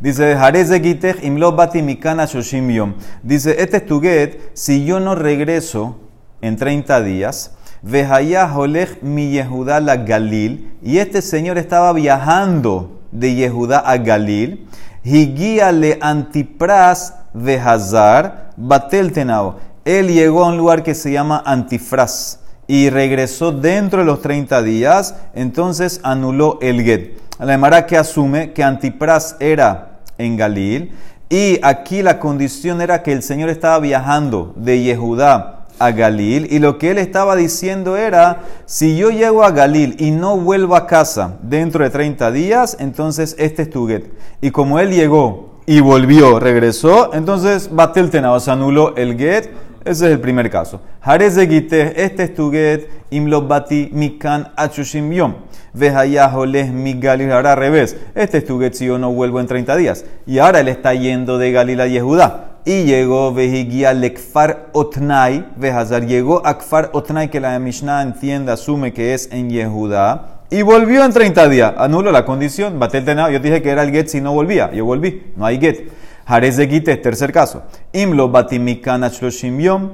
Dice, 0.00 0.36
Jarez 0.36 0.68
de 0.68 0.80
Gitech, 0.80 1.24
imlo 1.24 1.52
bati 1.52 1.82
mikan 1.82 2.20
achloshim 2.20 2.68
yom. 2.70 2.94
Dice, 3.22 3.62
este 3.62 3.78
es 3.78 3.86
tu 3.86 4.00
get, 4.00 4.50
si 4.54 4.84
yo 4.84 5.00
no 5.00 5.14
regreso 5.14 5.96
en 6.40 6.56
30 6.56 7.02
días, 7.02 7.52
Vehaya 7.82 8.52
Holech 8.52 9.02
mi 9.02 9.30
Yehuda 9.30 9.80
la 9.80 9.96
Galil, 9.96 10.72
y 10.82 10.98
este 10.98 11.22
señor 11.22 11.58
estaba 11.58 11.92
viajando 11.92 13.00
de 13.12 13.34
Yehudá 13.34 13.78
a 13.78 13.96
Galil, 13.96 14.68
Higia 15.04 15.72
le 15.72 15.98
Antipras 16.00 17.14
de 17.32 17.58
Hazar, 17.60 18.50
Batel 18.56 19.12
Tenao. 19.12 19.56
Él 19.84 20.08
llegó 20.08 20.44
a 20.44 20.48
un 20.48 20.56
lugar 20.56 20.82
que 20.82 20.94
se 20.94 21.12
llama 21.12 21.42
Antifras 21.46 22.40
y 22.66 22.90
regresó 22.90 23.52
dentro 23.52 24.00
de 24.00 24.06
los 24.06 24.22
30 24.22 24.62
días, 24.62 25.14
entonces 25.34 26.00
anuló 26.02 26.58
el 26.60 26.82
get. 26.82 27.18
La 27.38 27.54
Emara 27.54 27.86
que 27.86 27.96
asume 27.96 28.52
que 28.52 28.64
Antipras 28.64 29.36
era 29.40 30.00
en 30.18 30.36
Galil 30.36 30.92
y 31.28 31.58
aquí 31.62 32.02
la 32.02 32.18
condición 32.18 32.80
era 32.80 33.02
que 33.02 33.12
el 33.12 33.22
Señor 33.22 33.50
estaba 33.50 33.78
viajando 33.80 34.52
de 34.56 34.82
Yehudá 34.82 35.66
a 35.78 35.90
Galil 35.90 36.46
y 36.50 36.58
lo 36.58 36.78
que 36.78 36.90
él 36.90 36.98
estaba 36.98 37.36
diciendo 37.36 37.96
era, 37.96 38.42
si 38.64 38.96
yo 38.96 39.10
llego 39.10 39.42
a 39.44 39.50
Galil 39.50 39.96
y 39.98 40.10
no 40.10 40.36
vuelvo 40.36 40.76
a 40.76 40.86
casa 40.86 41.36
dentro 41.42 41.84
de 41.84 41.90
30 41.90 42.30
días, 42.30 42.76
entonces 42.80 43.36
este 43.38 43.62
es 43.62 43.70
tu 43.70 43.86
get. 43.86 44.04
Y 44.40 44.50
como 44.50 44.78
él 44.78 44.90
llegó 44.90 45.60
y 45.66 45.80
volvió, 45.80 46.38
regresó, 46.38 47.12
entonces 47.12 47.74
Batel 47.74 48.10
Tenao 48.10 48.40
se 48.40 48.50
anuló 48.50 48.94
el 48.96 49.18
get. 49.18 49.50
Ese 49.86 50.06
es 50.06 50.12
el 50.12 50.20
primer 50.20 50.50
caso. 50.50 50.80
Jarez 51.00 51.36
de 51.36 51.46
Gite, 51.46 52.02
este 52.04 52.24
es 52.24 52.34
tu 52.34 52.50
get, 52.50 52.88
imlobati 53.10 53.88
mikan 53.92 54.48
achushim 54.56 55.12
yom. 55.12 55.34
Vejayaholes 55.74 56.72
mi 56.72 56.94
Galil, 56.94 57.30
ahora 57.30 57.52
al 57.52 57.58
revés. 57.58 57.96
Este 58.16 58.38
es 58.38 58.44
tu 58.44 58.58
get 58.58 58.74
si 58.74 58.86
yo 58.86 58.98
no 58.98 59.12
vuelvo 59.12 59.38
en 59.38 59.46
30 59.46 59.76
días. 59.76 60.04
Y 60.26 60.38
ahora 60.38 60.58
él 60.58 60.66
está 60.66 60.92
yendo 60.92 61.38
de 61.38 61.52
Galil 61.52 61.80
a 61.80 61.86
Yehudá 61.86 62.56
y 62.64 62.82
llegó 62.82 63.32
Vejigia 63.32 63.94
Lekfar 63.94 64.70
Otnai, 64.72 65.46
Vejazar, 65.56 66.04
llegó 66.04 66.44
a 66.44 66.58
Kfar 66.58 66.90
Otnai, 66.92 67.30
que 67.30 67.38
la 67.38 67.56
Mishnah 67.60 68.02
entiende, 68.02 68.50
asume 68.50 68.92
que 68.92 69.14
es 69.14 69.28
en 69.30 69.50
Yehudá, 69.50 70.40
y 70.50 70.62
volvió 70.62 71.04
en 71.04 71.12
30 71.12 71.48
días. 71.48 71.74
Anulo 71.78 72.10
la 72.10 72.24
condición, 72.24 72.80
Batel 72.80 73.04
Tenao. 73.04 73.30
Yo 73.30 73.38
dije 73.38 73.62
que 73.62 73.70
era 73.70 73.84
el 73.84 73.92
get 73.92 74.08
si 74.08 74.20
no 74.20 74.32
volvía, 74.32 74.72
yo 74.72 74.84
volví, 74.84 75.32
no 75.36 75.46
hay 75.46 75.60
get. 75.60 75.88
Jarez 76.26 76.56
de 76.56 76.96
tercer 76.96 77.32
caso. 77.32 77.62
Imlo 77.92 78.28
batimikana 78.28 79.10
yom, 79.10 79.90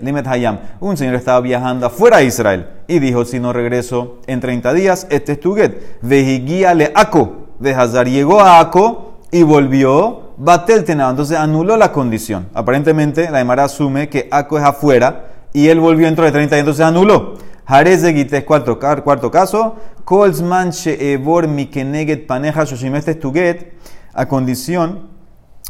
limet 0.00 0.26
hayam. 0.26 0.58
Un 0.80 0.96
señor 0.96 1.16
estaba 1.16 1.40
viajando 1.40 1.86
afuera 1.86 2.18
de 2.18 2.24
Israel 2.24 2.66
y 2.88 2.98
dijo, 2.98 3.24
si 3.24 3.38
no 3.38 3.52
regreso 3.52 4.18
en 4.26 4.40
30 4.40 4.72
días, 4.72 5.06
este 5.10 5.32
es 5.32 5.40
tu 5.40 5.54
get. 5.54 6.00
Le 6.02 6.92
Ako, 6.94 7.48
Vejazar, 7.58 8.08
llegó 8.08 8.40
a 8.40 8.58
Ako 8.60 9.18
y 9.30 9.42
volvió 9.42 10.22
Batel 10.36 10.84
entonces 10.88 11.36
anuló 11.36 11.76
la 11.76 11.92
condición. 11.92 12.48
Aparentemente 12.54 13.30
la 13.30 13.40
Emara 13.40 13.64
asume 13.64 14.08
que 14.08 14.28
Aco 14.30 14.58
es 14.58 14.64
afuera 14.64 15.26
y 15.52 15.68
él 15.68 15.78
volvió 15.78 16.06
dentro 16.06 16.24
de 16.24 16.32
30 16.32 16.56
y 16.56 16.60
entonces 16.60 16.84
anuló. 16.84 17.34
Jarez 17.66 18.02
de 18.02 18.12
Gites, 18.12 18.44
cuarto, 18.44 18.78
cuarto 18.78 19.30
caso. 19.30 19.76
Kolzman 20.04 20.70
she'evor 20.70 21.46
mikeneget 21.46 22.26
paneja 22.26 22.64
shoshimestes 22.64 23.20
tuget, 23.20 23.74
a 24.14 24.26
condición 24.26 25.10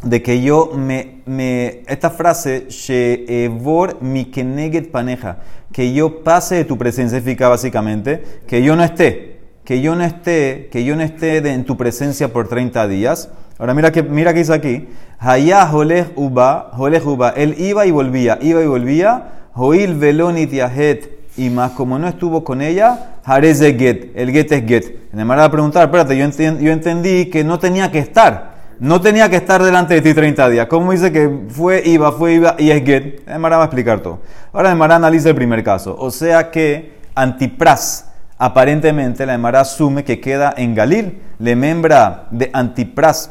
de 0.03 0.23
que 0.23 0.43
yo 0.43 0.73
me, 0.75 1.23
me 1.27 1.83
esta 1.87 2.11
frase 2.11 2.67
she'evor 2.69 4.03
mikeneget 4.03 4.91
paneja, 4.91 5.39
que 5.73 5.93
yo 5.93 6.25
pase 6.25 6.57
de 6.57 6.65
tu 6.65 6.77
presencia, 6.77 7.19
significa 7.19 7.49
básicamente 7.49 8.23
que 8.47 8.63
yo 8.63 8.75
no 8.75 8.83
esté, 8.83 9.41
que 9.65 9.81
yo 9.81 9.95
no 9.95 10.05
esté, 10.05 10.69
que 10.73 10.85
yo 10.85 10.97
no 10.97 11.03
esté 11.03 11.39
en 11.39 11.65
tu 11.65 11.77
presencia 11.77 12.33
por 12.33 12.49
30 12.49 12.89
días. 12.89 13.31
Ahora 13.59 13.75
mira 13.75 13.93
que, 13.93 14.03
mira 14.03 14.33
que 14.33 14.41
dice 14.41 14.53
aquí. 14.53 14.89
Hayá 15.19 15.67
jolej 15.67 16.07
uba, 16.17 16.73
uba. 16.77 17.31
Él 17.31 17.55
iba 17.59 17.87
y 17.87 17.93
volvía, 17.93 18.39
iba 18.43 18.61
y 18.61 18.67
volvía. 18.67 19.49
Joil 19.53 19.95
velonit 19.95 20.51
yahet. 20.51 21.23
Y 21.37 21.49
más 21.49 21.71
como 21.73 21.99
no 21.99 22.09
estuvo 22.09 22.43
con 22.45 22.61
ella, 22.61 23.12
haré 23.25 23.55
get. 23.55 24.13
El 24.15 24.31
get 24.31 24.53
es 24.53 24.67
get. 24.67 24.85
En 25.13 25.21
el 25.21 25.31
a 25.31 25.51
preguntar, 25.51 25.85
espérate, 25.85 26.17
yo, 26.17 26.27
yo 26.27 26.73
entendí 26.73 27.27
que 27.27 27.45
no 27.45 27.59
tenía 27.59 27.91
que 27.91 27.99
estar. 27.99 28.53
No 28.79 29.01
tenía 29.01 29.29
que 29.29 29.37
estar 29.37 29.63
delante 29.63 29.95
de 29.95 30.01
ti 30.01 30.13
30 30.13 30.49
días. 30.49 30.67
¿Cómo 30.67 30.91
dice 30.93 31.13
que 31.13 31.31
fue, 31.49 31.83
iba, 31.85 32.11
fue, 32.13 32.35
iba 32.35 32.57
y 32.59 32.71
es 32.71 32.85
get? 32.85 33.23
El 33.29 33.43
va 33.43 33.63
a 33.63 33.65
explicar 33.65 34.01
todo. 34.01 34.21
Ahora 34.53 34.73
el 34.73 34.83
analiza 34.83 35.29
el 35.29 35.35
primer 35.35 35.63
caso. 35.63 35.95
O 35.99 36.11
sea 36.11 36.51
que 36.51 36.95
antipras 37.15 38.07
aparentemente 38.39 39.25
la 39.25 39.35
Emara 39.35 39.61
asume 39.61 40.03
que 40.03 40.19
queda 40.19 40.53
en 40.57 40.75
Galil, 40.75 41.21
le 41.39 41.55
membra 41.55 42.27
de 42.33 42.51
Antipras 42.53 43.31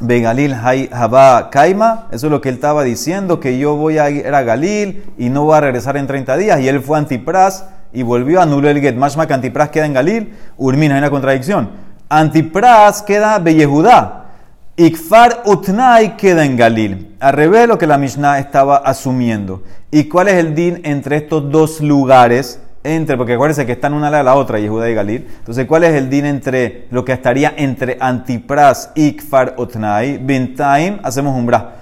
Begalil 0.00 0.54
Jabá 0.54 1.50
Kaima, 1.50 2.08
eso 2.10 2.28
es 2.28 2.30
lo 2.30 2.40
que 2.40 2.48
él 2.48 2.54
estaba 2.54 2.82
diciendo, 2.82 3.38
que 3.38 3.58
yo 3.58 3.76
voy 3.76 3.98
a 3.98 4.08
ir 4.08 4.34
a 4.34 4.42
Galil 4.42 5.04
y 5.18 5.28
no 5.28 5.44
voy 5.44 5.56
a 5.56 5.60
regresar 5.60 5.98
en 5.98 6.06
30 6.06 6.38
días. 6.38 6.60
Y 6.60 6.68
él 6.68 6.80
fue 6.80 6.96
Antipras 6.96 7.66
y 7.92 8.02
volvió 8.02 8.40
a 8.40 8.44
anular 8.44 8.76
el 8.76 8.82
get. 8.82 8.96
Mashma 8.96 9.26
Antipras 9.30 9.70
queda 9.70 9.86
en 9.86 9.94
Galil, 9.94 10.34
Urmina, 10.56 10.94
hay 10.94 11.00
una 11.00 11.10
contradicción. 11.10 11.70
Antipras 12.08 13.02
queda 13.02 13.38
Beyehudá. 13.38 14.26
Ikfar 14.76 15.42
Utnai 15.44 16.16
queda 16.16 16.44
en 16.44 16.56
Galil. 16.56 17.16
Al 17.20 17.34
revés 17.34 17.68
lo 17.68 17.76
que 17.76 17.86
la 17.86 17.98
Mishnah 17.98 18.38
estaba 18.38 18.76
asumiendo. 18.76 19.62
¿Y 19.90 20.04
cuál 20.04 20.28
es 20.28 20.34
el 20.34 20.54
din 20.54 20.80
entre 20.84 21.16
estos 21.16 21.50
dos 21.50 21.80
lugares? 21.80 22.60
entre, 22.82 23.16
porque 23.16 23.34
acuérdense 23.34 23.66
que 23.66 23.72
están 23.72 23.92
una 23.92 24.08
a 24.08 24.22
la 24.22 24.34
otra, 24.34 24.58
Yehuda 24.58 24.88
y 24.88 24.94
Galil. 24.94 25.26
Entonces, 25.38 25.66
¿cuál 25.66 25.84
es 25.84 25.94
el 25.94 26.08
din 26.08 26.24
entre 26.24 26.86
lo 26.90 27.04
que 27.04 27.12
estaría 27.12 27.52
entre 27.56 27.98
Antipras 28.00 28.90
y 28.94 29.12
Kfar 29.12 29.54
Otnai? 29.58 30.18
Bintaim, 30.18 30.98
hacemos 31.02 31.36
umbra. 31.36 31.58
Metilim 31.60 31.79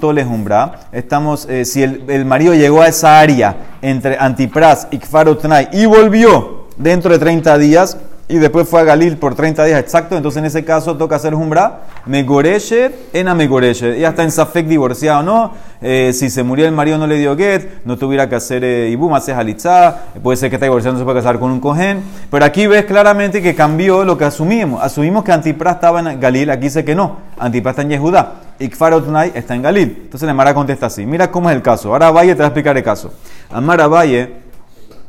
toles 0.00 0.26
umbra. 0.26 0.80
Estamos, 0.92 1.46
eh, 1.48 1.64
si 1.64 1.82
el, 1.82 2.04
el, 2.08 2.24
marido 2.24 2.54
llegó 2.54 2.82
a 2.82 2.88
esa 2.88 3.20
área 3.20 3.56
entre 3.82 4.18
Antipras 4.18 4.88
y 4.90 4.98
Kfar 4.98 5.28
Otnai 5.28 5.68
y 5.72 5.86
volvió 5.86 6.66
dentro 6.76 7.12
de 7.12 7.18
30 7.18 7.58
días, 7.58 7.98
y 8.28 8.36
después 8.36 8.68
fue 8.68 8.80
a 8.80 8.84
Galil 8.84 9.16
por 9.16 9.34
30 9.34 9.64
días 9.64 9.80
exacto, 9.80 10.14
entonces 10.16 10.38
en 10.38 10.44
ese 10.44 10.62
caso 10.62 10.96
toca 10.96 11.16
hacer 11.16 11.34
Jumbra, 11.34 11.80
Megoreshet 12.04 12.94
en 13.14 13.26
Amegoreshet. 13.26 13.96
Ella 13.96 14.10
está 14.10 14.22
en 14.22 14.30
Safek 14.30 14.66
divorciado, 14.66 15.22
¿no? 15.22 15.52
Eh, 15.80 16.12
si 16.12 16.28
se 16.28 16.42
murió 16.42 16.66
el 16.66 16.72
marido 16.72 16.98
no 16.98 17.06
le 17.06 17.16
dio 17.16 17.36
get, 17.36 17.80
no 17.86 17.96
tuviera 17.96 18.28
que 18.28 18.34
hacer 18.34 18.64
eh, 18.64 18.90
Ibum, 18.90 19.14
hace 19.14 19.32
Halitzá, 19.32 19.96
puede 20.22 20.36
ser 20.36 20.50
que 20.50 20.56
está 20.56 20.66
divorciado, 20.66 20.92
no 20.92 20.98
se 20.98 21.04
puede 21.04 21.18
casar 21.20 21.38
con 21.38 21.50
un 21.50 21.60
cohen, 21.60 22.02
pero 22.30 22.44
aquí 22.44 22.66
ves 22.66 22.84
claramente 22.84 23.40
que 23.40 23.54
cambió 23.54 24.04
lo 24.04 24.18
que 24.18 24.26
asumimos. 24.26 24.82
Asumimos 24.82 25.24
que 25.24 25.32
Antipras 25.32 25.76
estaba 25.76 26.00
en 26.00 26.20
Galil, 26.20 26.50
aquí 26.50 26.64
dice 26.64 26.84
que 26.84 26.94
no, 26.94 27.16
Antipras 27.38 27.72
está 27.72 27.82
en 27.82 27.90
Yehudá. 27.90 28.47
Y 28.58 28.68
Kfarotnai 28.68 29.32
está 29.34 29.54
en 29.54 29.62
Galil. 29.62 29.98
Entonces 30.02 30.26
la 30.26 30.34
Mara 30.34 30.54
contesta 30.54 30.86
así. 30.86 31.06
Mira 31.06 31.30
cómo 31.30 31.50
es 31.50 31.56
el 31.56 31.62
caso. 31.62 31.92
Ahora 31.92 32.10
Valle 32.10 32.34
te 32.34 32.40
va 32.40 32.46
a 32.46 32.48
explicar 32.48 32.76
el 32.76 32.82
caso. 32.82 33.12
Amar 33.50 33.88
Valle 33.88 34.48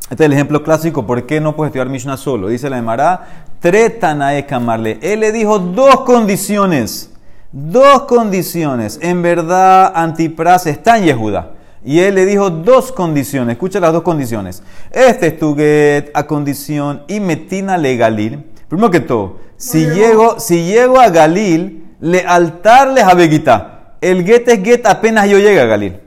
este 0.10 0.24
es 0.24 0.26
el 0.26 0.34
ejemplo 0.34 0.64
clásico. 0.64 1.06
¿Por 1.06 1.28
qué 1.28 1.40
no 1.40 1.56
puedes 1.56 1.70
estudiar 1.70 1.88
Mishnah 1.88 2.18
solo? 2.18 2.48
Dice 2.48 2.68
la 2.70 2.80
Emara, 2.80 3.46
Tretanae 3.60 4.48
Kamarle. 4.48 4.98
Él 5.02 5.20
le 5.20 5.32
dijo 5.32 5.60
dos 5.60 6.02
condiciones. 6.02 7.12
Dos 7.52 8.04
condiciones. 8.04 8.98
En 9.04 9.22
verdad, 9.22 9.92
Antipras 9.96 10.66
está 10.66 10.98
en 10.98 11.06
Yehuda. 11.06 11.52
Y 11.86 12.00
él 12.00 12.16
le 12.16 12.26
dijo 12.26 12.50
dos 12.50 12.92
condiciones. 12.92 13.54
Escucha 13.54 13.80
las 13.80 13.94
dos 13.94 14.02
condiciones. 14.02 14.64
Este 14.92 15.28
es 15.28 15.40
tu 15.40 15.56
get 15.56 16.10
a 16.16 16.26
condición 16.26 17.04
y 17.08 17.20
metina 17.20 17.78
le 17.78 17.96
Galil. 17.96 18.44
Primero 18.68 18.90
que 18.90 19.00
todo, 19.00 19.38
si 19.58 19.86
llego, 19.86 20.40
si 20.40 20.66
llego 20.66 21.00
a 21.00 21.10
Galil, 21.10 21.89
le 22.00 22.22
altar 22.22 22.90
le 22.90 23.04
jabeguita. 23.04 23.96
El 24.02 24.24
get 24.26 24.48
es 24.48 24.64
get 24.64 24.86
apenas 24.86 25.28
yo 25.28 25.38
llegue 25.38 25.60
a 25.60 25.66
Galil. 25.66 26.00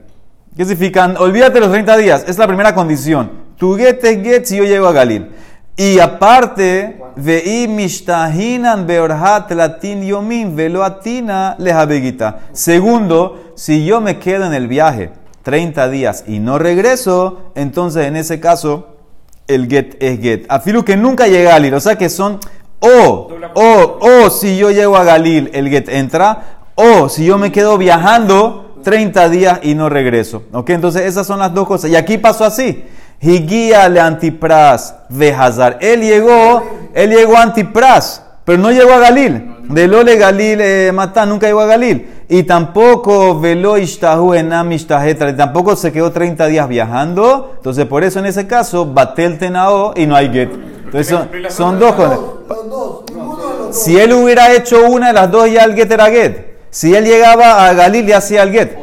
¿Qué 0.55 0.65
significa? 0.65 1.13
Olvídate 1.17 1.59
los 1.59 1.71
30 1.71 1.97
días. 1.97 2.25
Es 2.27 2.37
la 2.37 2.47
primera 2.47 2.73
condición. 2.75 3.31
Tu 3.57 3.75
get 3.75 4.03
es 4.03 4.23
get 4.23 4.45
si 4.45 4.57
yo 4.57 4.63
llego 4.63 4.87
a 4.87 4.93
Galil. 4.93 5.29
Y 5.75 5.99
aparte, 5.99 6.99
veí 7.15 7.67
mishtahinan 7.67 8.85
beorhat 8.85 9.51
latin 9.51 10.03
yomin 10.03 10.55
velo 10.55 10.83
atina 10.83 11.55
lejabeguita. 11.57 12.41
Segundo, 12.51 13.53
si 13.55 13.85
yo 13.85 13.99
me 13.99 14.19
quedo 14.19 14.45
en 14.45 14.53
el 14.53 14.67
viaje 14.67 15.11
30 15.41 15.89
días 15.89 16.25
y 16.27 16.39
no 16.39 16.59
regreso, 16.59 17.51
entonces 17.55 18.05
en 18.05 18.15
ese 18.15 18.39
caso 18.39 18.97
el 19.47 19.67
get 19.67 19.97
es 19.99 20.19
get. 20.19 20.45
Afilu 20.47 20.85
que 20.85 20.95
nunca 20.95 21.27
llega 21.27 21.49
a 21.49 21.53
Galil, 21.53 21.73
o 21.73 21.79
sea 21.79 21.97
que 21.97 22.09
son 22.09 22.39
o, 22.83 23.29
o, 23.53 23.99
o 24.01 24.29
si 24.29 24.57
yo 24.57 24.71
llego 24.71 24.97
a 24.97 25.03
Galil, 25.03 25.49
el 25.53 25.69
get 25.69 25.89
entra, 25.89 26.59
o 26.75 27.07
si 27.07 27.25
yo 27.25 27.37
me 27.37 27.51
quedo 27.51 27.77
viajando 27.77 28.75
30 28.83 29.29
días 29.29 29.59
y 29.63 29.73
no 29.73 29.89
regreso. 29.89 30.43
¿Ok? 30.51 30.69
Entonces 30.71 31.03
esas 31.03 31.25
son 31.25 31.39
las 31.39 31.53
dos 31.53 31.67
cosas. 31.67 31.89
Y 31.89 31.95
aquí 31.95 32.17
pasó 32.17 32.45
así. 32.45 32.83
Higuía 33.21 33.87
le 33.89 34.01
antipras 34.01 34.95
Hazar. 35.37 35.77
Él 35.79 36.01
llegó, 36.01 36.61
él 36.93 37.09
llegó 37.09 37.37
a 37.37 37.43
antipras, 37.43 38.23
pero 38.43 38.57
no 38.57 38.71
llegó 38.71 38.91
a 38.91 38.99
Galil. 38.99 39.49
De 39.69 39.87
Lole 39.87 40.17
Galil 40.17 40.59
eh, 40.59 40.91
Matá 40.93 41.25
nunca 41.25 41.47
llegó 41.47 41.61
a 41.61 41.65
Galil. 41.65 42.07
Y 42.27 42.43
tampoco 42.43 43.39
veló 43.39 43.77
Ishtahu 43.77 44.33
enam 44.33 44.69
Tampoco 45.37 45.75
se 45.77 45.93
quedó 45.93 46.11
30 46.11 46.47
días 46.47 46.67
viajando. 46.67 47.53
Entonces, 47.57 47.85
por 47.85 48.03
eso 48.03 48.19
en 48.19 48.25
ese 48.25 48.45
caso, 48.45 48.85
batel 48.85 49.37
tenao 49.37 49.93
y 49.95 50.05
no 50.05 50.15
hay 50.15 50.29
get. 50.29 50.72
Entonces, 50.93 51.53
son, 51.55 51.79
dos 51.79 51.93
cosas. 51.93 52.19
Si 53.71 53.99
él 53.99 54.13
hubiera 54.13 54.53
hecho 54.53 54.87
una 54.87 55.07
de 55.07 55.13
las 55.13 55.31
dos, 55.31 55.51
ya 55.51 55.63
el 55.63 55.73
get 55.73 55.91
era 55.91 56.05
get. 56.11 56.53
Si 56.69 56.93
él 56.93 57.03
llegaba 57.03 57.65
a 57.65 57.73
Galil, 57.73 58.05
ya 58.05 58.17
hacía 58.17 58.43
el 58.43 58.51
get. 58.51 58.77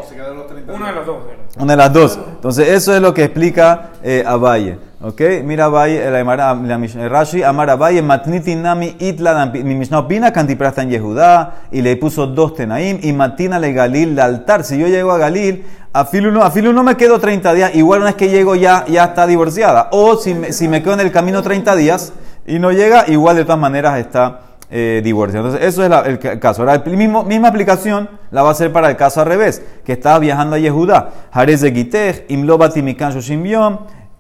Una 0.67 0.89
de 0.89 0.95
las 0.95 1.07
dos. 1.07 1.17
Una 1.57 1.73
de 1.73 1.77
las 1.77 1.93
dos. 1.93 2.19
Entonces, 2.35 2.69
eso 2.69 2.95
es 2.95 3.01
lo 3.01 3.15
que 3.15 3.25
explica 3.25 3.91
eh, 4.03 4.25
Abaye. 4.27 4.90
¿Ok? 5.03 5.23
Mira 5.45 5.71
la, 5.71 6.23
la, 6.23 6.55
la 6.55 7.09
Rashi, 7.09 7.43
Amar 7.43 7.71
Abaye, 7.71 8.03
Matniti 8.03 8.55
Nami 8.55 8.97
Itla, 8.99 9.47
mi 9.47 9.75
Mishnah 9.75 10.01
opina, 10.01 10.31
Cantiprasta 10.31 10.83
en 10.83 10.91
Yehudá, 10.91 11.63
y 11.73 11.81
le 11.81 11.97
puso 11.97 12.27
dos 12.27 12.55
Tenaim, 12.55 12.99
y 13.03 13.15
Matina 13.15 13.59
le 13.59 13.73
Galil, 13.73 14.11
el 14.11 14.21
altar. 14.21 14.63
Si 14.63 14.79
yo 14.79 14.89
llego 14.89 15.11
a 15.13 15.17
Galil, 15.17 15.65
a 15.95 16.05
Filu 16.05 16.31
no, 16.31 16.43
a 16.43 16.51
Filu 16.51 16.75
no 16.75 16.83
me 16.83 16.99
quedo 16.99 17.19
30 17.19 17.55
días, 17.55 17.75
igual 17.77 18.01
una 18.01 18.11
vez 18.11 18.17
que 18.17 18.29
llego 18.29 18.57
ya, 18.57 18.85
ya 18.89 19.05
está 19.05 19.27
divorciada. 19.27 19.89
O 19.93 20.17
si 20.17 20.35
me, 20.35 20.53
si 20.53 20.69
me 20.69 20.83
quedo 20.83 20.93
en 20.93 21.01
el 21.01 21.13
camino 21.13 21.43
30 21.43 21.77
días 21.77 22.13
y 22.47 22.59
no 22.59 22.71
llega, 22.71 23.07
igual 23.09 23.37
de 23.37 23.45
todas 23.45 23.59
maneras 23.59 23.99
está 23.99 24.41
eh, 24.71 25.01
divorcio. 25.03 25.41
Entonces, 25.41 25.67
eso 25.67 25.83
es 25.83 25.91
el 26.07 26.39
caso. 26.39 26.61
Ahora, 26.61 26.83
la 26.85 26.97
misma 27.25 27.49
aplicación 27.49 28.11
la 28.31 28.43
va 28.43 28.51
a 28.51 28.53
hacer 28.53 28.71
para 28.71 28.91
el 28.91 28.97
caso 28.97 29.23
al 29.23 29.27
revés, 29.29 29.63
que 29.83 29.93
estaba 29.95 30.19
viajando 30.19 30.57
a 30.57 30.59
Yehudá. 30.59 31.09
Jarez 31.33 31.63
de 31.63 31.73
Gitej, 31.73 32.27
Imlobati 32.29 32.83
Mikan 32.83 33.15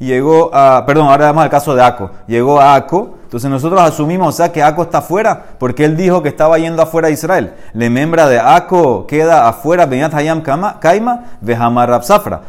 llegó 0.06 0.50
a, 0.52 0.84
perdón, 0.86 1.08
ahora 1.08 1.26
vamos 1.26 1.44
al 1.44 1.50
caso 1.50 1.74
de 1.74 1.82
Aco. 1.82 2.10
Llegó 2.26 2.60
a 2.60 2.74
Aco, 2.74 3.18
entonces 3.22 3.48
nosotros 3.48 3.80
asumimos, 3.80 4.28
o 4.28 4.32
sea, 4.36 4.50
que 4.50 4.62
Aco 4.62 4.82
está 4.82 4.98
afuera, 4.98 5.44
porque 5.58 5.84
él 5.84 5.96
dijo 5.96 6.22
que 6.22 6.28
estaba 6.28 6.58
yendo 6.58 6.82
afuera 6.82 7.08
a 7.08 7.10
Israel. 7.10 7.54
Le 7.74 7.90
membra 7.90 8.26
de 8.26 8.40
Aco 8.40 9.06
queda 9.06 9.48
afuera, 9.48 9.86
Benyat 9.86 10.14
Hayam 10.14 10.42
Kaima, 10.80 11.24
Vehamar 11.40 11.88
Rapsafra. 11.88 12.40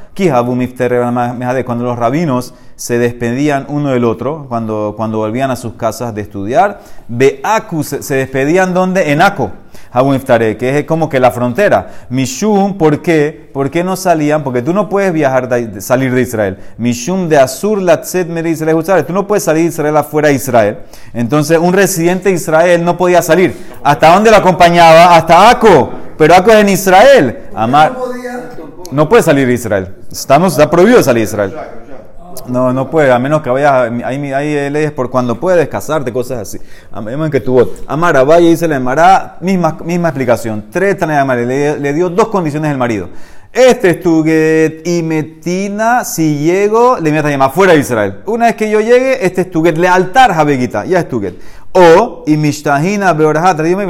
Cuando 1.66 1.84
los 1.84 2.00
rabinos 2.00 2.54
se 2.76 2.98
despedían 2.98 3.66
uno 3.68 3.90
del 3.90 4.06
otro, 4.06 4.46
cuando, 4.50 4.94
cuando 4.98 5.20
volvían 5.20 5.52
a 5.52 5.56
sus 5.56 5.74
casas 5.74 6.16
de 6.16 6.22
estudiar, 6.22 6.80
Beaku 7.08 7.84
se 7.84 8.16
despedían 8.16 8.74
donde? 8.74 9.12
En 9.12 9.22
Aco 9.22 9.52
que 10.58 10.80
es 10.80 10.86
como 10.86 11.10
que 11.10 11.20
la 11.20 11.32
frontera. 11.32 11.90
Mishum, 12.10 12.78
¿por 12.78 13.02
qué? 13.02 13.50
¿Por 13.54 13.70
qué 13.70 13.84
no 13.84 13.96
salían? 13.96 14.44
Porque 14.44 14.62
tú 14.62 14.74
no 14.74 14.88
puedes 14.88 15.12
viajar, 15.12 15.50
de, 15.50 15.82
salir 15.82 16.14
de 16.14 16.22
Israel. 16.22 16.58
Mishum 16.78 17.28
de 17.28 17.38
Azur, 17.38 17.82
Latzet, 17.82 18.28
Israel. 18.46 19.06
Tú 19.06 19.14
no 19.14 19.28
puedes 19.28 19.44
salir 19.44 19.64
de 19.64 19.70
Israel 19.70 19.98
afuera 19.98 20.30
de 20.30 20.36
Israel. 20.36 20.78
Entonces, 21.14 21.58
un 21.58 21.74
residente 21.74 22.30
de 22.30 22.36
Israel 22.36 22.84
no 22.86 22.98
podía 22.98 23.22
salir. 23.22 23.54
¿Hasta 23.84 24.14
dónde 24.14 24.32
lo 24.32 24.38
acompañaba? 24.38 25.16
Hasta 25.16 25.50
Aco. 25.50 25.92
Pero 26.18 26.36
Aco 26.36 26.52
es 26.52 26.58
en 26.58 26.70
Israel. 26.70 27.40
Amar. 27.54 27.98
No 28.92 29.10
puede 29.10 29.24
salir 29.24 29.48
de 29.48 29.54
Israel. 29.54 29.96
Estamos, 30.12 30.54
está 30.54 30.70
prohibido 30.70 31.04
salir 31.04 31.22
de 31.22 31.32
Israel. 31.32 31.54
No, 32.48 32.74
no 32.74 32.90
puede, 32.90 33.12
a 33.12 33.20
menos 33.20 33.42
que 33.42 33.50
vayas, 33.50 33.92
hay, 34.04 34.34
hay 34.34 34.70
leyes 34.70 34.92
por 34.92 35.10
cuando 35.10 35.40
puedes 35.40 35.68
casarte, 35.70 36.12
cosas 36.12 36.40
así. 36.40 36.60
A 36.92 37.02
menos 37.02 37.30
que 37.30 37.40
tu 37.40 37.72
Amara, 37.88 38.24
vaya 38.24 38.50
y 38.50 38.58
se 38.58 38.68
le 38.68 38.76
amará, 38.76 39.38
misma, 39.42 39.78
misma 39.84 40.10
explicación. 40.10 40.66
Tres 40.72 40.98
le, 41.02 41.80
le 41.80 41.94
dio 41.94 42.10
dos 42.10 42.28
condiciones 42.28 42.72
el 42.72 42.78
marido. 42.78 43.10
Este 43.54 43.90
es 43.90 44.00
tu 44.00 44.24
get 44.24 44.88
y 44.88 45.04
metina, 45.04 46.06
si 46.06 46.38
llego, 46.38 46.98
le 47.00 47.12
metas 47.12 47.26
a 47.26 47.32
llamar 47.32 47.52
fuera 47.52 47.74
de 47.74 47.80
Israel. 47.80 48.22
Una 48.26 48.46
vez 48.46 48.56
que 48.56 48.70
yo 48.70 48.80
llegue, 48.80 49.26
este 49.26 49.42
es 49.42 49.52
tu 49.52 49.62
get, 49.62 49.78
lealtar 49.78 50.34
jabeguita, 50.34 50.86
ya 50.86 51.00
es 51.00 51.10
tu 51.10 51.20
get. 51.20 51.36
O, 51.74 52.24
y 52.28 52.38
mishtahina 52.38 53.12
beorajata, 53.12 53.62
dime 53.62 53.86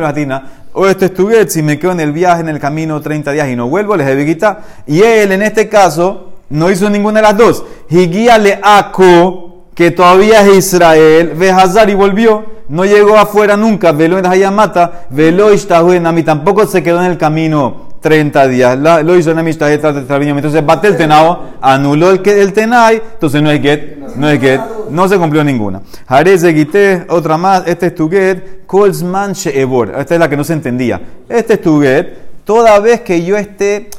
o 0.74 0.88
este 0.88 1.06
es 1.06 1.14
tu 1.14 1.30
si 1.48 1.62
me 1.62 1.78
quedo 1.78 1.92
en 1.92 2.00
el 2.00 2.12
viaje, 2.12 2.42
en 2.42 2.50
el 2.50 2.60
camino 2.60 3.02
30 3.02 3.32
días 3.34 3.50
y 3.50 3.56
no 3.56 3.68
vuelvo, 3.68 3.96
le 3.96 4.04
jabeguita. 4.04 4.62
Y 4.88 5.02
él, 5.02 5.32
en 5.32 5.44
este 5.44 5.70
caso, 5.70 6.31
no 6.52 6.70
hizo 6.70 6.90
ninguna 6.90 7.22
de 7.22 7.28
las 7.28 7.38
dos. 7.38 7.64
Higuía 7.90 8.38
le 8.38 8.60
Aco, 8.62 9.64
que 9.74 9.92
todavía 9.92 10.42
es 10.42 10.58
Israel, 10.58 11.34
ve 11.36 11.50
Hazar 11.50 11.90
y 11.90 11.96
volvió. 11.96 12.46
No 12.70 12.86
llegó 12.86 13.18
afuera 13.18 13.58
nunca. 13.58 13.92
Velo 13.92 14.18
en 14.18 14.26
Hayamata, 14.26 15.08
velo 15.10 15.50
en 15.52 16.04
Nami. 16.04 16.24
Tampoco 16.24 16.66
se 16.66 16.82
quedó 16.82 17.00
en 17.00 17.12
el 17.12 17.18
camino 17.18 17.92
30 18.02 18.48
días. 18.48 18.78
lo 18.78 19.16
hizo 19.16 19.32
en 19.32 19.40
Entonces, 19.40 20.66
bate 20.66 20.88
el 20.88 20.98
tenao, 20.98 21.52
anuló 21.62 22.12
el, 22.12 22.22
el 22.28 22.54
tenai. 22.54 23.02
Entonces, 23.14 23.42
no 23.42 23.52
es 23.52 23.62
get, 23.62 23.98
no 24.16 24.30
es 24.30 24.40
get. 24.40 24.62
No 24.90 25.08
se 25.08 25.18
cumplió 25.18 25.44
ninguna. 25.44 25.82
Jarez 26.08 26.42
de 26.42 27.06
otra 27.10 27.38
más. 27.38 27.64
Este 27.66 27.88
es 27.88 27.96
tu 27.96 28.10
get. 28.10 28.66
Kolsman 28.66 29.34
Sheebor. 29.34 29.94
Esta 29.98 30.16
es 30.16 30.20
la 30.20 30.30
que 30.30 30.38
no 30.38 30.44
se 30.44 30.54
entendía. 30.54 31.02
Este 31.30 31.54
es 31.54 31.62
tu 31.62 31.82
get. 31.82 32.08
Toda 32.44 32.80
vez 32.80 33.02
que 33.02 33.24
yo 33.24 33.38
esté 33.38 33.90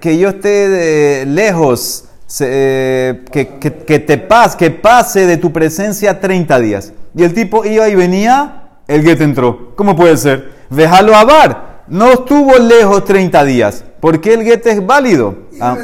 que 0.00 0.18
yo 0.18 0.30
esté 0.30 0.68
de 0.68 1.26
lejos, 1.26 2.06
eh, 2.40 3.24
que, 3.30 3.98
te 3.98 4.18
pase, 4.18 4.56
que 4.56 4.70
pase 4.70 5.26
de 5.26 5.36
tu 5.36 5.52
presencia 5.52 6.20
30 6.20 6.58
días. 6.60 6.92
Y 7.14 7.22
el 7.22 7.34
tipo 7.34 7.64
iba 7.64 7.88
y 7.88 7.94
venía, 7.94 8.70
el 8.88 9.02
get 9.02 9.20
entró. 9.20 9.74
¿Cómo 9.76 9.94
puede 9.94 10.16
ser? 10.16 10.52
Déjalo 10.70 11.14
abar. 11.14 11.84
No 11.86 12.12
estuvo 12.12 12.56
lejos 12.58 13.04
30 13.04 13.44
días. 13.44 13.84
porque 14.00 14.34
el 14.34 14.42
get 14.42 14.66
es 14.66 14.84
válido? 14.84 15.44
Ah, 15.60 15.76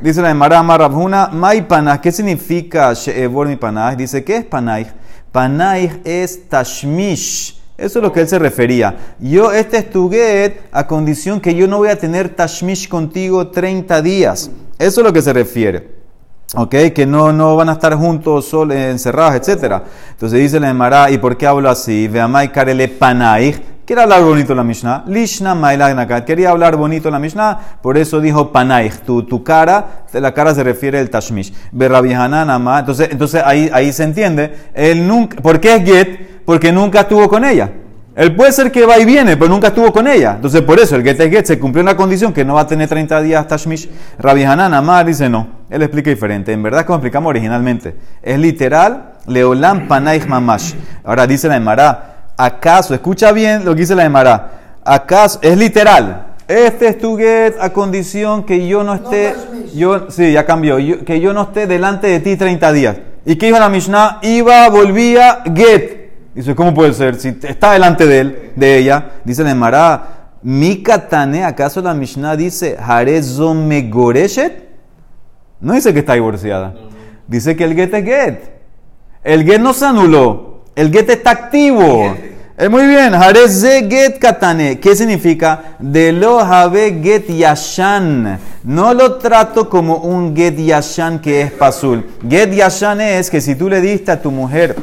dice 0.00 0.22
la 0.22 0.30
Emara 0.30 0.62
Marabhuna, 0.62 1.28
Mai 1.28 1.66
Panaj. 1.66 2.00
¿Qué 2.00 2.10
significa 2.10 2.92
She'evor 2.92 3.46
mi 3.46 3.56
Panaj? 3.56 3.96
Dice, 3.96 4.24
¿qué 4.24 4.36
es 4.38 4.44
Panaj? 4.44 4.86
Panaj 5.30 5.98
es 6.04 6.48
Tashmish 6.48 7.57
eso 7.78 8.00
es 8.00 8.02
lo 8.02 8.12
que 8.12 8.20
él 8.20 8.28
se 8.28 8.40
refería. 8.40 8.96
Yo, 9.20 9.52
este 9.52 9.78
es 9.78 9.90
tu 9.90 10.10
get 10.10 10.62
a 10.72 10.88
condición 10.88 11.40
que 11.40 11.54
yo 11.54 11.68
no 11.68 11.78
voy 11.78 11.90
a 11.90 11.98
tener 11.98 12.28
tashmish 12.28 12.88
contigo 12.88 13.48
30 13.48 14.02
días. 14.02 14.50
Eso 14.80 15.00
es 15.00 15.06
lo 15.06 15.12
que 15.12 15.22
se 15.22 15.32
refiere. 15.32 15.96
¿Ok? 16.56 16.74
Que 16.92 17.06
no, 17.06 17.32
no 17.32 17.54
van 17.54 17.68
a 17.68 17.74
estar 17.74 17.94
juntos, 17.94 18.46
sol, 18.46 18.72
encerrados, 18.72 19.36
etc. 19.36 19.82
Entonces 20.10 20.40
dice 20.40 20.58
la 20.58 20.70
Emara, 20.70 21.08
¿y 21.08 21.18
por 21.18 21.36
qué 21.36 21.46
hablo 21.46 21.70
así? 21.70 22.08
Veamai 22.08 22.50
karele 22.50 22.88
panaich. 22.88 23.62
Quiere 23.84 24.02
hablar 24.02 24.24
bonito 24.24 24.56
la 24.56 24.64
Mishnah. 24.64 25.04
Lishna 25.06 25.54
nakat. 25.54 26.24
Quería 26.24 26.50
hablar 26.50 26.76
bonito 26.76 27.10
la 27.12 27.20
Mishnah, 27.20 27.78
por 27.80 27.96
eso 27.96 28.20
dijo 28.20 28.50
panaich. 28.50 29.02
Tu, 29.02 29.22
tu 29.22 29.44
cara, 29.44 30.04
la 30.12 30.34
cara 30.34 30.52
se 30.52 30.64
refiere 30.64 30.98
al 30.98 31.08
tashmish. 31.10 31.54
Entonces, 31.72 33.08
entonces 33.12 33.42
ahí, 33.44 33.70
ahí 33.72 33.92
se 33.92 34.02
entiende. 34.02 34.52
Él 34.74 35.06
nunca, 35.06 35.40
¿Por 35.40 35.60
qué 35.60 35.76
es 35.76 35.84
get? 35.84 36.37
Porque 36.48 36.72
nunca 36.72 37.00
estuvo 37.00 37.28
con 37.28 37.44
ella. 37.44 37.70
Él 38.16 38.34
puede 38.34 38.52
ser 38.52 38.72
que 38.72 38.86
va 38.86 38.98
y 38.98 39.04
viene, 39.04 39.36
pero 39.36 39.50
nunca 39.50 39.66
estuvo 39.66 39.92
con 39.92 40.06
ella. 40.08 40.32
Entonces, 40.36 40.62
por 40.62 40.80
eso 40.80 40.96
el 40.96 41.02
get 41.02 41.20
es 41.20 41.30
get 41.30 41.44
se 41.44 41.58
cumplió 41.58 41.82
una 41.82 41.94
condición 41.94 42.32
que 42.32 42.42
no 42.42 42.54
va 42.54 42.62
a 42.62 42.66
tener 42.66 42.88
30 42.88 43.20
días 43.20 43.46
Tashmish. 43.46 43.86
Rabbi 44.18 44.44
Hanan 44.44 44.72
Amar 44.72 45.04
dice 45.04 45.28
no. 45.28 45.46
Él 45.68 45.82
explica 45.82 46.08
diferente. 46.08 46.50
En 46.54 46.62
verdad, 46.62 46.86
como 46.86 46.96
explicamos 46.96 47.28
originalmente, 47.28 47.94
es 48.22 48.38
literal 48.38 49.12
Leolam 49.26 49.88
Panaich 49.88 50.24
Mamash. 50.26 50.72
Ahora 51.04 51.26
dice 51.26 51.48
la 51.48 51.56
Emara, 51.56 52.30
¿acaso, 52.38 52.94
escucha 52.94 53.30
bien 53.32 53.66
lo 53.66 53.74
que 53.74 53.82
dice 53.82 53.94
la 53.94 54.06
Emara, 54.06 54.78
acaso, 54.86 55.40
es 55.42 55.54
literal, 55.54 56.28
este 56.48 56.88
es 56.88 56.98
tu 56.98 57.18
get 57.18 57.56
a 57.60 57.74
condición 57.74 58.44
que 58.44 58.66
yo 58.66 58.82
no 58.82 58.94
esté, 58.94 59.34
yo, 59.74 60.10
sí, 60.10 60.32
ya 60.32 60.46
cambió, 60.46 60.78
yo- 60.78 61.04
que 61.04 61.20
yo 61.20 61.34
no 61.34 61.42
esté 61.42 61.66
delante 61.66 62.06
de 62.06 62.20
ti 62.20 62.36
30 62.36 62.72
días. 62.72 62.96
¿Y 63.26 63.36
qué 63.36 63.48
iba 63.48 63.58
la 63.58 63.68
Mishnah? 63.68 64.20
Iba, 64.22 64.70
volvía, 64.70 65.42
get. 65.54 65.97
Dice, 66.38 66.54
¿cómo 66.54 66.72
puede 66.72 66.92
ser? 66.92 67.16
Si 67.16 67.36
está 67.42 67.72
delante 67.72 68.06
de 68.06 68.20
él, 68.20 68.52
de 68.54 68.78
ella, 68.78 69.10
dice 69.24 69.42
la 69.42 69.50
Emara, 69.50 70.28
mi 70.40 70.84
katane, 70.84 71.42
¿acaso 71.42 71.82
la 71.82 71.94
Mishnah 71.94 72.36
dice, 72.36 72.76
Harezo 72.80 73.54
megoreshet? 73.54 74.68
No 75.60 75.72
dice 75.72 75.92
que 75.92 75.98
está 75.98 76.12
divorciada. 76.12 76.76
Dice 77.26 77.56
que 77.56 77.64
el 77.64 77.74
get 77.74 77.92
es 77.92 78.04
get. 78.04 78.38
El 79.24 79.44
get 79.44 79.60
no 79.60 79.72
se 79.72 79.86
anuló. 79.86 80.62
El 80.76 80.92
get 80.92 81.10
está 81.10 81.32
activo. 81.32 82.14
Es 82.56 82.70
muy 82.70 82.86
bien. 82.86 83.16
Hareze 83.16 83.88
get 83.90 84.20
katane. 84.20 84.78
¿Qué 84.78 84.94
significa? 84.94 85.74
De 85.80 86.12
lo 86.12 86.38
have 86.38 87.00
get 87.02 87.26
yashan. 87.26 88.38
No 88.62 88.94
lo 88.94 89.16
trato 89.16 89.68
como 89.68 89.96
un 89.96 90.36
get 90.36 90.56
yashan 90.56 91.18
que 91.18 91.40
es 91.40 91.50
pasul. 91.50 92.06
Get 92.30 92.52
yashan 92.52 93.00
es 93.00 93.28
que 93.28 93.40
si 93.40 93.56
tú 93.56 93.68
le 93.68 93.80
diste 93.80 94.12
a 94.12 94.22
tu 94.22 94.30
mujer 94.30 94.76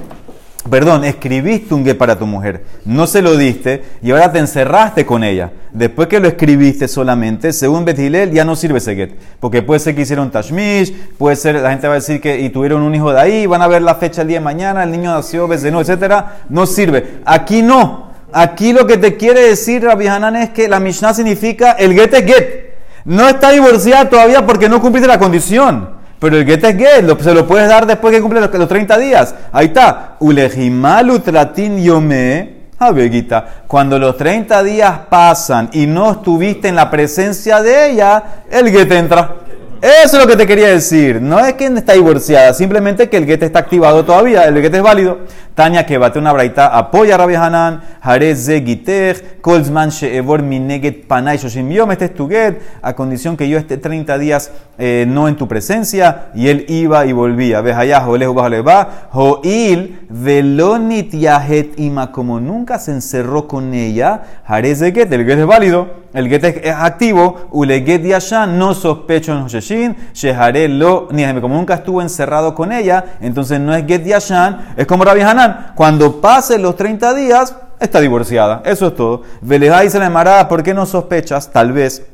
Perdón, 0.70 1.04
escribiste 1.04 1.76
un 1.76 1.86
get 1.86 1.96
para 1.96 2.18
tu 2.18 2.26
mujer, 2.26 2.64
no 2.86 3.06
se 3.06 3.22
lo 3.22 3.38
diste 3.38 3.84
y 4.02 4.10
ahora 4.10 4.32
te 4.32 4.40
encerraste 4.40 5.06
con 5.06 5.24
ella. 5.24 5.52
Después 5.72 6.08
que 6.08 6.20
lo 6.20 6.28
escribiste 6.28 6.88
solamente, 6.88 7.54
según 7.54 7.86
Betilel, 7.86 8.32
ya 8.32 8.44
no 8.44 8.56
sirve 8.56 8.80
ese 8.80 8.96
get. 8.96 9.12
Porque 9.40 9.62
puede 9.62 9.80
ser 9.80 9.94
que 9.94 10.02
hicieron 10.02 10.32
tashmish, 10.32 10.92
puede 11.20 11.36
ser, 11.36 11.56
la 11.56 11.70
gente 11.70 11.88
va 11.88 11.94
a 11.94 11.98
decir 11.98 12.20
que 12.20 12.40
y 12.40 12.50
tuvieron 12.50 12.82
un 12.82 12.96
hijo 12.96 13.14
de 13.14 13.22
ahí, 13.22 13.46
van 13.46 13.62
a 13.62 13.68
ver 13.68 13.84
la 13.84 13.94
fecha 13.96 14.24
el 14.24 14.28
día 14.28 14.40
de 14.40 14.44
mañana, 14.44 14.84
el 14.84 14.92
niño 14.92 15.14
nació, 15.14 15.48
no, 15.48 15.82
etcétera. 15.82 16.38
No 16.50 16.66
sirve. 16.66 17.20
Aquí 17.26 17.62
no. 17.62 18.10
Aquí 18.34 18.74
lo 18.74 18.88
que 18.88 18.98
te 18.98 19.18
quiere 19.18 19.42
decir 19.42 19.84
Rabbi 19.84 20.08
Hanan 20.08 20.36
es 20.36 20.50
que 20.50 20.68
la 20.68 20.80
Mishnah 20.80 21.14
significa 21.14 21.74
el 21.74 21.94
get 21.94 22.14
es 22.14 22.26
get. 22.26 22.76
No 23.06 23.30
está 23.30 23.52
divorciada 23.52 24.10
todavía 24.10 24.46
porque 24.46 24.68
no 24.68 24.82
cumpliste 24.82 25.08
la 25.08 25.20
condición. 25.20 25.90
Pero 26.26 26.38
el 26.38 26.46
get 26.48 26.64
es 26.64 26.76
get, 26.76 27.04
lo- 27.04 27.20
se 27.20 27.36
lo 27.36 27.46
puedes 27.46 27.70
dar 27.70 27.86
después 27.86 28.12
que 28.16 28.20
cumple 28.20 28.42
los, 28.42 28.52
los 28.52 28.68
30 28.68 28.98
días. 28.98 29.36
Ahí 29.52 29.68
está. 29.68 30.16
Ulejimalu 30.20 31.20
tratin 31.20 31.78
yome. 31.84 32.56
Abeguita, 32.80 33.46
cuando 33.68 34.00
los 34.00 34.18
30 34.18 34.64
días 34.64 34.92
pasan 35.08 35.70
y 35.72 35.86
no 35.86 36.14
estuviste 36.14 36.68
en 36.68 36.76
la 36.76 36.90
presencia 36.90 37.62
de 37.62 37.92
ella, 37.92 38.24
el 38.50 38.72
get 38.72 38.92
entra. 38.92 39.36
Eso 39.80 40.18
es 40.18 40.24
lo 40.24 40.28
que 40.28 40.36
te 40.36 40.48
quería 40.48 40.70
decir. 40.70 41.22
No 41.22 41.40
es 41.40 41.54
que 41.54 41.68
está 41.68 41.94
divorciada, 41.94 42.56
simplemente 42.56 43.08
que 43.08 43.18
el 43.18 43.26
get 43.28 43.44
está 43.44 43.60
activado 43.60 44.04
todavía, 44.04 44.46
el 44.46 44.60
get 44.62 44.74
es 44.74 44.82
válido. 44.82 45.20
Tania 45.56 45.86
que 45.86 45.98
bate 45.98 46.20
una 46.20 46.34
braita, 46.34 46.68
apoya 46.68 47.16
a 47.16 47.18
Rabbi 47.18 47.36
Hanan, 47.36 47.82
Jareze 48.04 48.62
Gitech, 48.62 49.40
Kolzman 49.40 49.90
Sheevor 49.90 50.42
Mineget 50.42 51.08
Panay 51.08 51.38
Shoshim 51.38 51.70
Yom, 51.72 51.92
este 51.92 52.06
es 52.06 52.14
tu 52.14 52.28
get, 52.28 52.60
a 52.82 52.94
condición 52.94 53.38
que 53.38 53.48
yo 53.48 53.58
esté 53.58 53.78
30 53.78 54.18
días 54.18 54.52
eh, 54.78 55.06
no 55.08 55.30
en 55.30 55.38
tu 55.38 55.48
presencia, 55.48 56.28
y 56.36 56.50
él 56.50 56.66
iba 56.68 57.06
y 57.06 57.14
volvía. 57.14 57.62
Ves 57.62 57.78
allá, 57.78 58.02
Jolejo 58.02 58.34
bajo 58.34 58.64
va, 58.66 59.08
Joil, 59.12 60.02
Velonit 60.10 61.14
Yahet 61.14 61.80
Ima, 61.80 62.12
como 62.12 62.42
nunca 62.42 62.78
se 62.78 62.92
encerró 62.92 63.48
con 63.48 63.74
ella, 63.74 64.24
Jareze 64.46 64.92
Get, 64.92 65.14
el 65.14 65.26
get 65.26 65.40
es 65.40 65.46
válido. 65.46 66.06
El 66.16 66.30
get 66.30 66.46
es, 66.46 66.74
activo, 66.74 67.50
uleget 67.52 68.02
yashan, 68.02 68.58
no 68.58 68.74
sospecho 68.74 69.34
en 69.34 69.40
Hosheshin, 69.40 69.98
shehare 70.14 70.70
lo, 70.70 71.10
ni 71.12 71.26
como 71.42 71.56
nunca 71.56 71.74
estuvo 71.74 72.02
encerrado 72.02 72.56
con 72.56 72.72
ella, 72.72 73.18
entonces 73.20 73.60
no 73.60 73.76
es 73.76 73.86
get 73.86 74.06
yashan, 74.06 74.76
es 74.78 74.88
como 74.88 75.04
Rabbi 75.04 75.20
Hanan, 75.20 75.45
cuando 75.76 76.22
pasen 76.22 76.62
los 76.62 76.76
30 76.76 77.14
días, 77.14 77.56
está 77.80 78.00
divorciada, 78.00 78.62
eso 78.66 78.88
es 78.88 78.96
todo. 78.96 79.24
Velejá 79.42 79.82
dice 79.82 80.00
la 80.00 80.08
Emara, 80.08 80.48
¿por 80.48 80.64
qué 80.64 80.74
no 80.74 80.86
sospechas? 80.86 81.52
Tal 81.52 81.72
vez 81.72 82.06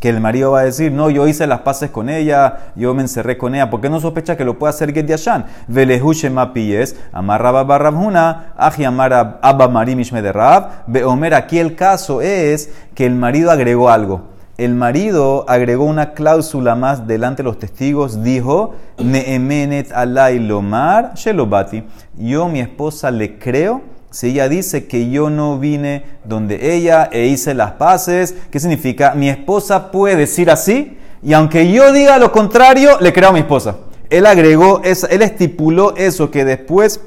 que 0.00 0.08
el 0.08 0.20
marido 0.20 0.52
va 0.52 0.60
a 0.60 0.64
decir, 0.64 0.92
no, 0.92 1.10
yo 1.10 1.26
hice 1.26 1.46
las 1.46 1.60
paces 1.60 1.90
con 1.90 2.08
ella, 2.08 2.72
yo 2.76 2.94
me 2.94 3.02
encerré 3.02 3.38
con 3.38 3.54
ella, 3.54 3.70
¿por 3.70 3.80
qué 3.80 3.88
no 3.88 4.00
sospecha 4.00 4.36
que 4.36 4.44
lo 4.44 4.58
puede 4.58 4.70
hacer 4.70 4.92
Get 4.92 5.06
Yashan? 5.06 5.46
Velehu 5.68 6.12
Shema 6.12 6.52
Piyes, 6.52 6.96
Amarra 7.12 7.50
Baba 7.50 7.78
Rabhuna, 7.78 8.52
Aji 8.56 8.84
Amara 8.84 9.38
Abba 9.40 9.68
Marim 9.68 10.00
Ishme 10.00 10.22
de 10.22 10.32
Rab, 10.32 10.84
Beomer, 10.86 11.34
aquí 11.34 11.58
el 11.58 11.74
caso 11.74 12.20
es 12.20 12.70
que 12.94 13.06
el 13.06 13.14
marido 13.14 13.50
agregó 13.50 13.90
algo. 13.90 14.35
El 14.58 14.74
marido 14.74 15.44
agregó 15.48 15.84
una 15.84 16.14
cláusula 16.14 16.74
más 16.74 17.06
delante 17.06 17.42
de 17.42 17.48
los 17.48 17.58
testigos, 17.58 18.22
dijo, 18.22 18.74
Neemenet 18.98 19.92
alay 19.92 20.38
lomar 20.38 21.12
shelobati, 21.14 21.84
yo 22.16 22.48
mi 22.48 22.60
esposa 22.60 23.10
le 23.10 23.38
creo 23.38 23.82
si 24.10 24.28
ella 24.28 24.48
dice 24.48 24.86
que 24.86 25.10
yo 25.10 25.28
no 25.28 25.58
vine 25.58 26.04
donde 26.24 26.74
ella 26.74 27.10
e 27.12 27.26
hice 27.26 27.52
las 27.52 27.72
paces, 27.72 28.34
¿qué 28.50 28.58
significa? 28.58 29.12
Mi 29.14 29.28
esposa 29.28 29.90
puede 29.90 30.16
decir 30.16 30.50
así 30.50 30.96
y 31.22 31.34
aunque 31.34 31.70
yo 31.70 31.92
diga 31.92 32.18
lo 32.18 32.32
contrario, 32.32 32.98
le 32.98 33.12
creo 33.12 33.28
a 33.28 33.32
mi 33.32 33.40
esposa. 33.40 33.76
Él 34.08 34.24
agregó, 34.24 34.80
él 34.82 35.20
estipuló 35.20 35.94
eso 35.96 36.30
que 36.30 36.46
después, 36.46 37.02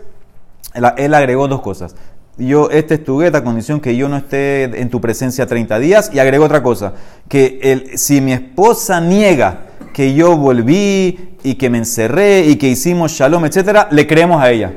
él 0.97 1.13
agregó 1.15 1.47
dos 1.47 1.61
cosas. 1.61 1.95
Yo, 2.39 2.69
este 2.71 2.95
es 2.95 3.03
tu 3.03 3.19
gueta, 3.19 3.39
a 3.39 3.43
condición 3.43 3.81
que 3.81 3.95
yo 3.97 4.07
no 4.07 4.15
esté 4.15 4.63
en 4.63 4.89
tu 4.89 5.01
presencia 5.01 5.45
30 5.45 5.77
días. 5.79 6.09
Y 6.13 6.19
agregó 6.19 6.45
otra 6.45 6.63
cosa, 6.63 6.93
que 7.27 7.59
el, 7.61 7.97
si 7.97 8.21
mi 8.21 8.31
esposa 8.31 9.01
niega 9.01 9.59
que 9.93 10.13
yo 10.13 10.37
volví 10.37 11.35
y 11.43 11.55
que 11.55 11.69
me 11.69 11.79
encerré 11.79 12.45
y 12.45 12.55
que 12.55 12.67
hicimos 12.67 13.11
shalom, 13.11 13.45
etcétera, 13.45 13.89
le 13.91 14.07
creemos 14.07 14.41
a 14.41 14.49
ella. 14.51 14.71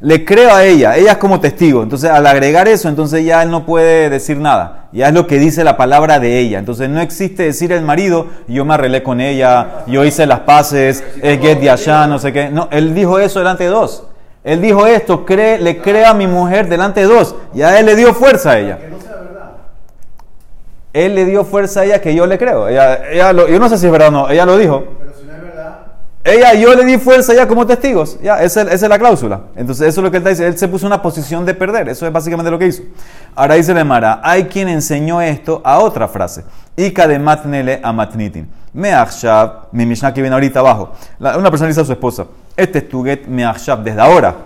Le 0.00 0.26
creo 0.26 0.54
a 0.54 0.62
ella, 0.64 0.96
ella 0.96 1.12
es 1.12 1.16
como 1.16 1.40
testigo. 1.40 1.82
Entonces, 1.82 2.10
al 2.10 2.26
agregar 2.26 2.68
eso, 2.68 2.88
entonces 2.88 3.24
ya 3.24 3.42
él 3.42 3.50
no 3.50 3.64
puede 3.64 4.10
decir 4.10 4.36
nada. 4.36 4.88
Ya 4.92 5.08
es 5.08 5.14
lo 5.14 5.26
que 5.26 5.38
dice 5.38 5.64
la 5.64 5.78
palabra 5.78 6.20
de 6.20 6.38
ella. 6.38 6.58
Entonces, 6.58 6.90
no 6.90 7.00
existe 7.00 7.44
decir 7.44 7.72
el 7.72 7.82
marido, 7.82 8.26
yo 8.46 8.66
me 8.66 8.74
arreglé 8.74 9.02
con 9.02 9.22
ella, 9.22 9.84
yo 9.86 10.04
hice 10.04 10.26
las 10.26 10.40
paces, 10.40 11.02
es 11.22 11.40
get 11.40 11.60
de 11.60 11.70
allá, 11.70 12.06
no 12.06 12.18
sé 12.18 12.34
qué. 12.34 12.50
No, 12.50 12.68
él 12.70 12.94
dijo 12.94 13.18
eso 13.18 13.38
delante 13.38 13.64
de 13.64 13.70
dos. 13.70 14.04
Él 14.46 14.62
dijo 14.62 14.86
esto, 14.86 15.26
cree, 15.26 15.58
le 15.58 15.82
creo 15.82 16.08
a 16.08 16.14
mi 16.14 16.28
mujer 16.28 16.68
delante 16.68 17.00
de 17.00 17.06
dos. 17.06 17.34
Ya 17.52 17.78
él 17.80 17.84
le 17.86 17.96
dio 17.96 18.14
fuerza 18.14 18.52
a 18.52 18.58
ella. 18.60 18.78
Él 20.92 21.14
le 21.14 21.24
dio 21.24 21.44
fuerza 21.44 21.80
a 21.80 21.84
ella 21.84 22.00
que 22.00 22.14
yo 22.14 22.26
le 22.26 22.38
creo. 22.38 22.68
Ella, 22.68 23.10
ella 23.10 23.32
lo- 23.32 23.48
yo 23.48 23.58
no 23.58 23.68
sé 23.68 23.76
si 23.76 23.86
es 23.86 23.92
verdad 23.92 24.08
o 24.08 24.12
no, 24.12 24.30
ella 24.30 24.46
lo 24.46 24.56
dijo. 24.56 24.84
Pero 25.00 25.12
si 25.18 25.24
no 25.26 25.32
es 25.34 25.42
verdad, 25.42 25.78
Ella, 26.24 26.54
yo 26.54 26.74
le 26.74 26.84
di 26.84 26.96
fuerza 26.98 27.34
ya 27.34 27.46
como 27.48 27.66
testigos. 27.66 28.18
Ya, 28.22 28.40
esa, 28.42 28.62
es- 28.62 28.68
esa 28.68 28.86
es 28.86 28.90
la 28.90 28.98
cláusula. 28.98 29.40
Entonces, 29.56 29.88
eso 29.88 30.00
es 30.00 30.04
lo 30.04 30.10
que 30.10 30.16
él 30.18 30.22
está 30.22 30.30
diciendo. 30.30 30.52
Él 30.52 30.58
se 30.58 30.68
puso 30.68 30.86
en 30.86 30.92
una 30.92 31.02
posición 31.02 31.44
de 31.44 31.52
perder. 31.54 31.88
Eso 31.88 32.06
es 32.06 32.12
básicamente 32.12 32.50
lo 32.50 32.58
que 32.58 32.66
hizo. 32.68 32.82
Ahora 33.34 33.54
dice 33.56 33.74
la 33.74 33.84
Mara, 33.84 34.20
hay 34.22 34.44
quien 34.44 34.68
enseñó 34.68 35.20
esto 35.20 35.60
a 35.64 35.78
otra 35.80 36.08
frase. 36.08 36.44
Ika 36.76 37.06
de 37.08 37.18
matnele 37.18 37.80
a 37.82 37.92
matnitin. 37.92 38.48
Me 38.76 38.92
achshab, 38.92 39.68
mi 39.72 39.86
Mishnah 39.86 40.12
que 40.12 40.20
viene 40.20 40.34
ahorita 40.34 40.60
abajo. 40.60 40.90
Una 41.18 41.50
persona 41.50 41.68
dice 41.68 41.80
a 41.80 41.84
su 41.86 41.92
esposa, 41.92 42.26
este 42.54 42.80
es 42.80 42.88
tu 42.90 43.02
get 43.02 43.24
desde 43.24 44.00
ahora. 44.02 44.36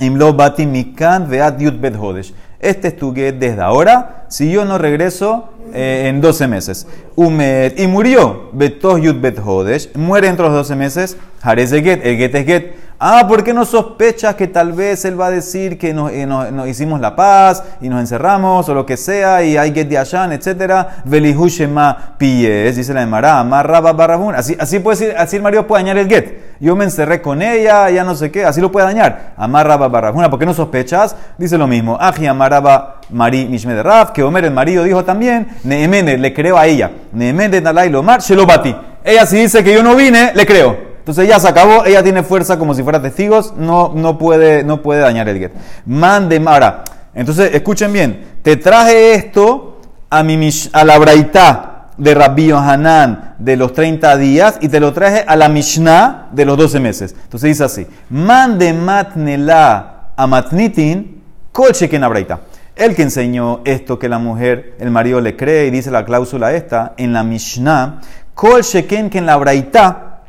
Imlo 0.00 0.32
bati 0.32 0.64
mikan 0.64 1.28
veat 1.28 1.60
yud 1.60 1.78
bet 1.78 1.94
hodesh. 1.94 2.32
Este 2.58 2.88
es 2.88 2.96
tu 2.96 3.12
get 3.14 3.34
desde 3.34 3.60
ahora, 3.60 4.24
si 4.28 4.50
yo 4.50 4.64
no 4.64 4.78
regreso 4.78 5.50
eh, 5.74 6.08
en 6.08 6.20
12 6.20 6.48
meses. 6.48 6.86
Umet, 7.16 7.78
y 7.78 7.86
murió. 7.86 8.50
Betos 8.52 9.00
yud 9.00 9.20
bet 9.20 9.38
hodesh. 9.38 9.94
Muere 9.94 10.28
entre 10.28 10.44
los 10.44 10.54
12 10.54 10.76
meses. 10.76 11.16
Hareze 11.42 11.82
get, 11.82 12.04
el 12.04 12.16
get 12.16 12.34
es 12.34 12.46
get. 12.46 12.74
Ah, 13.04 13.26
¿por 13.26 13.42
qué 13.42 13.52
no 13.52 13.64
sospechas 13.64 14.36
que 14.36 14.46
tal 14.46 14.72
vez 14.74 15.04
él 15.04 15.20
va 15.20 15.26
a 15.26 15.30
decir 15.32 15.76
que 15.76 15.92
nos, 15.92 16.12
eh, 16.12 16.24
hicimos 16.68 17.00
la 17.00 17.16
paz 17.16 17.64
y 17.80 17.88
nos 17.88 17.98
encerramos 17.98 18.68
o 18.68 18.74
lo 18.74 18.86
que 18.86 18.96
sea 18.96 19.42
y 19.42 19.56
hay 19.56 19.74
get 19.74 19.88
de 19.88 19.98
Ashan, 19.98 20.30
etcétera? 20.30 21.02
Velihu 21.04 21.48
shema 21.48 22.14
piyes, 22.16 22.76
dice 22.76 22.94
la 22.94 23.02
Emara, 23.02 23.40
amarra 23.40 23.80
barrabun. 23.80 24.36
Así, 24.36 24.56
así 24.56 24.78
puede 24.78 24.98
decir, 24.98 25.16
así 25.18 25.34
el 25.34 25.42
marido 25.42 25.66
puede 25.66 25.82
dañar 25.82 25.98
el 25.98 26.08
get. 26.08 26.52
Yo 26.60 26.76
me 26.76 26.84
encerré 26.84 27.20
con 27.20 27.42
ella, 27.42 27.90
ya 27.90 28.04
no 28.04 28.14
sé 28.14 28.30
qué, 28.30 28.44
así 28.44 28.60
lo 28.60 28.70
puede 28.70 28.86
dañar. 28.86 29.32
Amarra 29.36 29.76
barrabuna, 29.76 30.30
¿por 30.30 30.38
qué 30.38 30.46
no 30.46 30.54
sospechas? 30.54 31.16
Dice 31.36 31.58
lo 31.58 31.66
mismo. 31.66 31.98
Aji 32.00 32.28
amaraba 32.28 33.00
mari 33.12 33.46
mishme 33.46 33.74
de 33.74 33.82
Raf, 33.82 34.10
que 34.10 34.22
Omer 34.22 34.44
el 34.44 34.50
marido 34.50 34.84
dijo 34.84 35.04
también, 35.04 35.48
Neemene, 35.64 36.18
le 36.18 36.32
creo 36.32 36.58
a 36.58 36.66
ella. 36.66 36.90
Neemene 37.12 37.60
nalai 37.60 37.90
lomar, 37.90 38.20
shelobati. 38.20 38.74
Ella 39.04 39.26
si 39.26 39.36
dice 39.36 39.62
que 39.62 39.72
yo 39.72 39.82
no 39.82 39.94
vine, 39.94 40.32
le 40.34 40.46
creo. 40.46 40.92
Entonces 40.98 41.26
ya 41.26 41.40
se 41.40 41.48
acabó, 41.48 41.84
ella 41.84 42.02
tiene 42.02 42.22
fuerza 42.22 42.58
como 42.58 42.74
si 42.74 42.82
fuera 42.84 43.02
testigos, 43.02 43.54
no, 43.56 43.92
no, 43.92 44.18
puede, 44.18 44.62
no 44.62 44.82
puede 44.82 45.00
dañar 45.00 45.28
el 45.28 45.38
get. 45.38 45.52
Mande, 45.84 46.40
ahora, 46.46 46.84
entonces 47.12 47.50
escuchen 47.54 47.92
bien, 47.92 48.24
te 48.42 48.56
traje 48.56 49.14
esto 49.14 49.80
a, 50.08 50.22
mi, 50.22 50.48
a 50.72 50.84
la 50.84 50.98
braita 50.98 51.88
de 51.96 52.14
Rabbi 52.14 52.46
Yohanan 52.46 53.34
de 53.38 53.56
los 53.56 53.72
30 53.72 54.16
días 54.16 54.58
y 54.60 54.68
te 54.68 54.78
lo 54.78 54.92
traje 54.92 55.24
a 55.26 55.34
la 55.34 55.48
Mishnah 55.48 56.28
de 56.30 56.44
los 56.44 56.56
12 56.56 56.78
meses. 56.78 57.16
Entonces 57.24 57.48
dice 57.48 57.64
así, 57.64 57.86
mande 58.08 58.72
matnela 58.72 60.10
a 60.16 60.26
matnitin, 60.26 61.20
Kol 61.50 61.72
sheken 61.72 62.02
abraita. 62.02 62.40
El 62.82 62.96
que 62.96 63.02
enseñó 63.02 63.60
esto 63.64 63.96
que 64.00 64.08
la 64.08 64.18
mujer, 64.18 64.74
el 64.80 64.90
marido 64.90 65.20
le 65.20 65.36
cree 65.36 65.68
y 65.68 65.70
dice 65.70 65.92
la 65.92 66.04
cláusula 66.04 66.52
esta, 66.52 66.94
en 66.96 67.12
la 67.12 67.22
Mishnah, 67.22 68.00
Kol 68.34 68.62
sheken 68.62 69.08
que 69.08 69.18
en 69.18 69.26
la 69.26 69.36
braita 69.36 70.22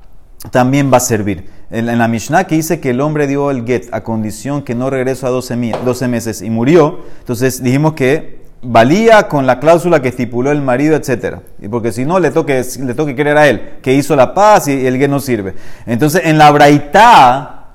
también 0.51 0.93
va 0.93 0.97
a 0.97 0.99
servir. 0.99 1.49
En, 1.71 1.97
la 1.97 2.07
Mishnah 2.07 2.43
que 2.43 2.53
dice 2.53 2.79
que 2.79 2.91
el 2.91 3.01
hombre 3.01 3.25
dio 3.25 3.49
el 3.49 3.65
get 3.65 3.85
a 3.91 4.01
condición 4.01 4.61
que 4.61 4.75
no 4.75 4.91
regresó 4.91 5.25
a 5.25 5.29
12, 5.31 5.55
mi- 5.55 5.71
12 5.71 6.07
meses 6.07 6.43
y 6.43 6.51
murió, 6.51 6.99
entonces 7.21 7.63
dijimos 7.63 7.93
que 7.93 8.43
valía 8.61 9.27
con 9.27 9.47
la 9.47 9.59
cláusula 9.59 10.03
que 10.03 10.09
estipuló 10.09 10.51
el 10.51 10.61
marido, 10.61 10.95
etc. 10.95 11.37
Y 11.59 11.69
porque 11.69 11.91
si 11.91 12.05
no, 12.05 12.19
le 12.19 12.29
toque, 12.29 12.63
le 12.81 12.93
toque 12.93 13.15
creer 13.15 13.37
a 13.37 13.47
él, 13.47 13.79
que 13.81 13.95
hizo 13.95 14.15
la 14.15 14.35
paz 14.35 14.67
y 14.67 14.85
el 14.85 14.99
get 14.99 15.09
no 15.09 15.19
sirve. 15.19 15.55
Entonces, 15.87 16.21
en 16.23 16.37
la 16.37 16.51
braita, 16.51 17.65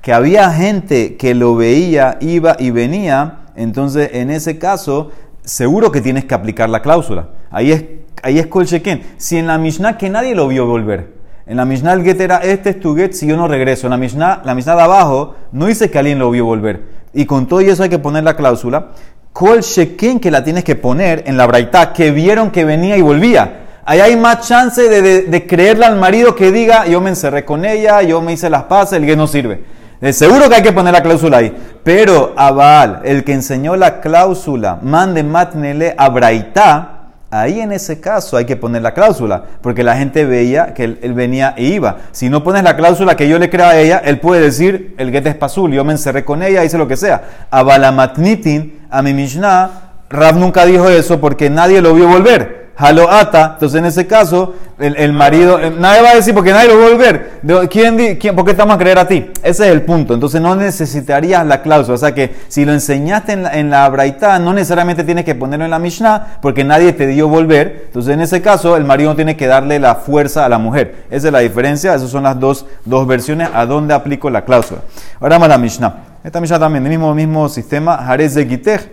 que 0.00 0.12
había 0.12 0.48
gente 0.52 1.16
que 1.16 1.34
lo 1.34 1.56
veía, 1.56 2.18
iba 2.20 2.54
y 2.56 2.70
venía, 2.70 3.38
entonces 3.58 4.10
en 4.14 4.30
ese 4.30 4.58
caso, 4.58 5.10
seguro 5.44 5.92
que 5.92 6.00
tienes 6.00 6.24
que 6.24 6.34
aplicar 6.34 6.68
la 6.70 6.80
cláusula. 6.82 7.28
Ahí 7.50 7.72
es, 7.72 7.84
ahí 8.22 8.38
es 8.38 8.46
kol 8.46 8.64
sheken. 8.64 9.02
Si 9.18 9.36
en 9.36 9.46
la 9.46 9.58
Mishnah 9.58 9.98
que 9.98 10.08
nadie 10.10 10.34
lo 10.34 10.48
vio 10.48 10.66
volver, 10.66 11.18
en 11.46 11.56
la 11.56 11.64
Mishnah 11.64 11.92
el 11.94 12.02
get 12.04 12.20
era 12.20 12.38
este 12.38 12.70
es 12.70 12.80
tu 12.80 12.94
get 12.94 13.12
si 13.12 13.26
yo 13.26 13.36
no 13.36 13.48
regreso. 13.48 13.86
En 13.86 13.90
la 13.92 13.96
Mishnah, 13.96 14.42
la 14.44 14.54
Mishnah 14.54 14.76
de 14.76 14.82
abajo 14.82 15.34
no 15.52 15.66
dice 15.66 15.90
que 15.90 15.98
alguien 15.98 16.18
lo 16.18 16.30
vio 16.30 16.44
volver. 16.44 16.82
Y 17.14 17.24
con 17.24 17.46
todo 17.46 17.60
eso 17.60 17.82
hay 17.82 17.88
que 17.88 17.98
poner 17.98 18.24
la 18.24 18.36
cláusula. 18.36 18.88
Kol 19.32 19.60
sheken 19.60 20.20
que 20.20 20.30
la 20.30 20.44
tienes 20.44 20.64
que 20.64 20.74
poner 20.76 21.24
en 21.26 21.36
la 21.36 21.46
braita 21.46 21.92
que 21.92 22.10
vieron 22.10 22.50
que 22.50 22.64
venía 22.64 22.96
y 22.96 23.02
volvía. 23.02 23.64
Ahí 23.84 24.00
hay 24.00 24.16
más 24.16 24.46
chance 24.46 24.82
de, 24.86 25.00
de- 25.00 25.22
de 25.22 25.46
creerle 25.46 25.86
al 25.86 25.96
marido 25.96 26.34
que 26.34 26.52
diga, 26.52 26.86
yo 26.86 27.00
me 27.00 27.08
encerré 27.08 27.46
con 27.46 27.64
ella, 27.64 28.02
yo 28.02 28.20
me 28.20 28.34
hice 28.34 28.50
las 28.50 28.64
paces, 28.64 28.98
el 28.98 29.06
que 29.06 29.16
no 29.16 29.26
sirve. 29.26 29.62
De 30.00 30.12
seguro 30.12 30.48
que 30.48 30.56
hay 30.56 30.62
que 30.62 30.72
poner 30.72 30.92
la 30.92 31.02
cláusula 31.02 31.38
ahí. 31.38 31.56
Pero 31.82 32.32
Abal, 32.36 33.00
el 33.04 33.24
que 33.24 33.32
enseñó 33.32 33.74
la 33.76 34.00
cláusula, 34.00 34.78
mande 34.80 35.24
matnele 35.24 35.94
a 35.98 36.08
Braitá, 36.08 36.98
ahí 37.30 37.60
en 37.60 37.72
ese 37.72 38.00
caso 38.00 38.36
hay 38.36 38.44
que 38.44 38.56
poner 38.56 38.82
la 38.82 38.94
cláusula, 38.94 39.42
porque 39.60 39.82
la 39.82 39.96
gente 39.96 40.24
veía 40.24 40.72
que 40.72 40.84
él, 40.84 41.14
venía 41.14 41.54
e 41.56 41.64
iba. 41.64 41.96
Si 42.12 42.28
no 42.28 42.44
pones 42.44 42.62
la 42.62 42.76
cláusula 42.76 43.16
que 43.16 43.28
yo 43.28 43.38
le 43.38 43.50
creo 43.50 43.66
a 43.66 43.76
ella, 43.76 44.00
él 44.04 44.20
puede 44.20 44.40
decir, 44.40 44.94
el 44.98 45.10
get 45.10 45.26
es 45.26 45.34
pasul, 45.34 45.72
yo 45.72 45.84
me 45.84 45.92
encerré 45.92 46.24
con 46.24 46.42
ella, 46.42 46.64
hice 46.64 46.78
lo 46.78 46.86
que 46.86 46.96
sea. 46.96 47.48
Abalamatnitin, 47.50 48.86
a 48.90 49.02
mi 49.02 49.12
Mishnah, 49.12 49.70
Rav 50.10 50.36
nunca 50.36 50.64
dijo 50.64 50.88
eso 50.88 51.20
porque 51.20 51.50
nadie 51.50 51.82
lo 51.82 51.92
vio 51.92 52.08
volver. 52.08 52.67
Haloata, 52.80 53.54
entonces 53.54 53.76
en 53.76 53.86
ese 53.86 54.06
caso, 54.06 54.54
el, 54.78 54.94
el 54.96 55.12
marido, 55.12 55.56
ah, 55.56 55.66
eh, 55.66 55.72
nadie 55.76 56.00
va 56.00 56.10
a 56.10 56.14
decir 56.14 56.32
porque 56.32 56.52
nadie 56.52 56.68
lo 56.68 56.78
va 56.78 56.86
a 56.86 56.90
volver. 56.90 57.40
¿quién, 57.68 58.16
quién, 58.18 58.36
¿Por 58.36 58.44
qué 58.44 58.52
estamos 58.52 58.76
a 58.76 58.78
creer 58.78 59.00
a 59.00 59.08
ti? 59.08 59.32
Ese 59.42 59.66
es 59.66 59.72
el 59.72 59.82
punto. 59.82 60.14
Entonces 60.14 60.40
no 60.40 60.54
necesitarías 60.54 61.44
la 61.44 61.60
cláusula. 61.60 61.96
O 61.96 61.98
sea 61.98 62.14
que 62.14 62.36
si 62.46 62.64
lo 62.64 62.72
enseñaste 62.72 63.32
en 63.32 63.42
la, 63.42 63.58
en 63.58 63.70
la 63.70 63.88
Braita, 63.88 64.38
no 64.38 64.52
necesariamente 64.52 65.02
tienes 65.02 65.24
que 65.24 65.34
ponerlo 65.34 65.64
en 65.64 65.72
la 65.72 65.80
Mishnah 65.80 66.38
porque 66.40 66.62
nadie 66.62 66.92
te 66.92 67.08
dio 67.08 67.26
volver. 67.26 67.86
Entonces 67.86 68.14
en 68.14 68.20
ese 68.20 68.42
caso, 68.42 68.76
el 68.76 68.84
marido 68.84 69.10
no 69.10 69.16
tiene 69.16 69.36
que 69.36 69.48
darle 69.48 69.80
la 69.80 69.96
fuerza 69.96 70.44
a 70.44 70.48
la 70.48 70.58
mujer. 70.58 71.06
Esa 71.10 71.26
es 71.26 71.32
la 71.32 71.40
diferencia. 71.40 71.96
Esas 71.96 72.10
son 72.10 72.22
las 72.22 72.38
dos, 72.38 72.64
dos 72.84 73.08
versiones 73.08 73.48
a 73.52 73.66
dónde 73.66 73.92
aplico 73.92 74.30
la 74.30 74.44
cláusula. 74.44 74.82
Ahora 75.20 75.34
vamos 75.34 75.46
a 75.46 75.48
la 75.48 75.58
Mishnah. 75.58 75.96
Esta 76.22 76.40
Mishnah 76.40 76.60
también, 76.60 76.84
el 76.84 76.90
mismo, 76.90 77.12
mismo 77.12 77.48
sistema. 77.48 77.96
Jarez 77.96 78.34
de 78.34 78.46
Gitech. 78.46 78.92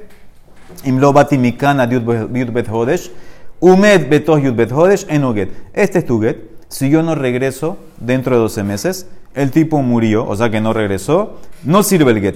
Imlo 0.85 1.13
batimikana 1.13 1.85
diut 1.85 2.03
bet 2.51 2.67
hodesh. 2.67 3.11
Umed 3.59 4.09
betoh 4.09 4.37
yud 4.37 4.55
bet 4.55 4.71
hodesh 4.71 5.05
en 5.09 5.23
uget. 5.23 5.49
Este 5.73 5.99
es 5.99 6.05
tu 6.05 6.21
get. 6.21 6.37
Si 6.67 6.89
yo 6.89 7.03
no 7.03 7.15
regreso 7.15 7.77
dentro 7.99 8.35
de 8.35 8.41
12 8.41 8.63
meses, 8.63 9.07
el 9.33 9.51
tipo 9.51 9.81
murió, 9.81 10.27
o 10.27 10.35
sea 10.35 10.49
que 10.49 10.61
no 10.61 10.73
regresó, 10.73 11.37
no 11.63 11.83
sirve 11.83 12.11
el 12.11 12.21
get. 12.21 12.35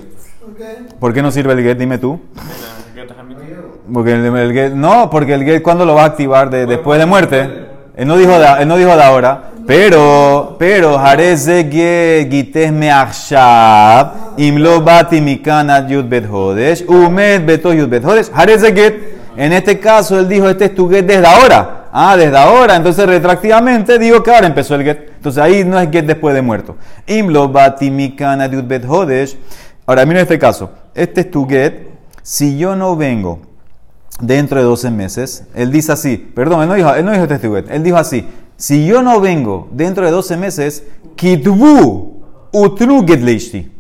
Okay. 0.54 0.88
¿Por 1.00 1.14
qué 1.14 1.22
no 1.22 1.32
sirve 1.32 1.54
el 1.54 1.64
get? 1.64 1.78
Dime 1.78 1.98
tú. 1.98 2.20
Porque 3.92 4.14
el, 4.14 4.26
el 4.26 4.54
get, 4.54 4.74
no, 4.74 5.10
porque 5.10 5.34
el 5.34 5.44
get, 5.44 5.62
¿cuándo 5.62 5.86
lo 5.86 5.96
vas 5.96 6.04
a 6.04 6.08
activar? 6.08 6.50
Después 6.50 7.00
de 7.00 7.06
muerte. 7.06 7.68
Él 7.96 8.08
no 8.08 8.18
dijo 8.18 8.38
de, 8.40 8.62
él 8.62 8.68
no 8.68 8.78
dijo 8.78 8.96
de 8.96 9.04
ahora. 9.04 9.52
Pero, 9.66 10.56
pero, 10.58 10.98
Jareze 10.98 11.70
Gites 12.30 12.72
me 12.72 12.90
achshab, 12.90 14.38
imlo 14.38 14.82
bati 14.82 15.22
mikana 15.22 15.88
yud 15.88 16.06
bet 16.06 16.26
hodesh, 16.26 16.86
umed 16.88 17.46
beto 17.46 17.74
yud 17.74 17.90
bet 17.90 18.04
hodesh, 18.04 18.32
Jareze 18.32 18.74
get. 18.74 19.19
En 19.40 19.54
este 19.54 19.80
caso, 19.80 20.20
él 20.20 20.28
dijo, 20.28 20.50
este 20.50 20.66
es 20.66 20.76
tu 20.76 20.90
get 20.90 21.06
desde 21.06 21.26
ahora. 21.26 21.88
Ah, 21.94 22.18
desde 22.18 22.38
ahora. 22.38 22.76
Entonces, 22.76 23.06
retroactivamente, 23.06 23.98
digo 23.98 24.22
que 24.22 24.36
ahora 24.36 24.48
empezó 24.48 24.76
el 24.76 24.84
get. 24.84 25.14
Entonces, 25.16 25.42
ahí 25.42 25.64
no 25.64 25.80
es 25.80 25.90
get 25.90 26.06
después 26.06 26.36
de 26.36 26.42
muerto. 26.42 26.76
Im 27.08 27.30
lo 27.30 27.48
bati 27.48 27.90
mikana 27.90 28.48
yud 28.48 28.66
bet 28.66 28.84
hodesh. 28.86 29.38
Ahora, 29.86 30.06
mira 30.06 30.20
este 30.20 30.38
caso. 30.38 30.72
Este 30.94 31.22
es 31.22 31.32
tu 31.32 31.48
get. 31.48 31.88
Si 32.22 32.58
yo 32.58 32.76
no 32.76 32.98
vengo 32.98 33.40
dentro 34.20 34.60
de 34.60 34.66
12 34.66 34.92
meses, 34.92 35.46
él 35.56 35.72
dice 35.72 35.94
así, 35.94 36.18
perdón, 36.18 36.64
él 36.64 36.68
no 36.68 36.74
dijo, 36.76 36.94
él 36.94 37.06
no 37.06 37.14
dijo 37.14 37.24
este 37.24 37.48
juguete, 37.48 37.74
él 37.74 37.82
dijo 37.82 37.96
así, 37.96 38.28
si 38.58 38.86
yo 38.86 39.02
no 39.02 39.22
vengo 39.22 39.70
dentro 39.72 40.04
de 40.04 40.12
12 40.12 40.36
meses, 40.36 40.84
kitbu 41.16 42.26
get 43.08 43.22
leishti. 43.22 43.72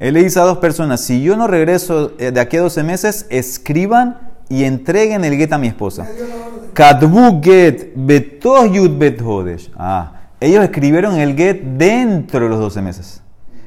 Él 0.00 0.14
le 0.14 0.24
dice 0.24 0.40
a 0.40 0.42
dos 0.42 0.58
personas, 0.58 1.00
si 1.02 1.22
yo 1.22 1.36
no 1.36 1.46
regreso 1.46 2.12
eh, 2.18 2.32
de 2.32 2.40
aquí 2.40 2.56
a 2.56 2.62
12 2.62 2.82
meses, 2.82 3.26
escriban 3.30 4.27
y 4.48 4.64
entreguen 4.64 5.24
el 5.24 5.36
get 5.36 5.52
a 5.52 5.58
mi 5.58 5.68
esposa. 5.68 6.06
Kadbu 6.72 7.40
get 7.42 7.92
betoh 7.94 8.66
yud 8.66 8.98
bet 8.98 9.20
hodesh. 9.20 9.70
Ah, 9.76 10.12
ellos 10.40 10.62
escribieron 10.62 11.16
el 11.18 11.36
get 11.36 11.60
dentro 11.62 12.40
de 12.40 12.48
los 12.48 12.58
12 12.58 12.82
meses. 12.82 13.22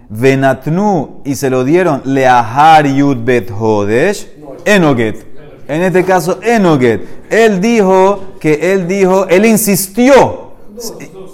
Venatnu 0.09 1.21
y 1.23 1.35
se 1.35 1.49
lo 1.49 1.63
dieron 1.63 2.01
leahar 2.05 2.85
yud 2.85 3.17
bet 3.23 3.49
hodesh 3.49 4.27
enoget. 4.65 5.25
En 5.67 5.83
este 5.83 6.03
caso, 6.03 6.39
enoget. 6.41 7.01
Él 7.29 7.61
dijo 7.61 8.33
que 8.39 8.73
él 8.73 8.87
dijo, 8.87 9.27
él 9.27 9.45
insistió. 9.45 10.51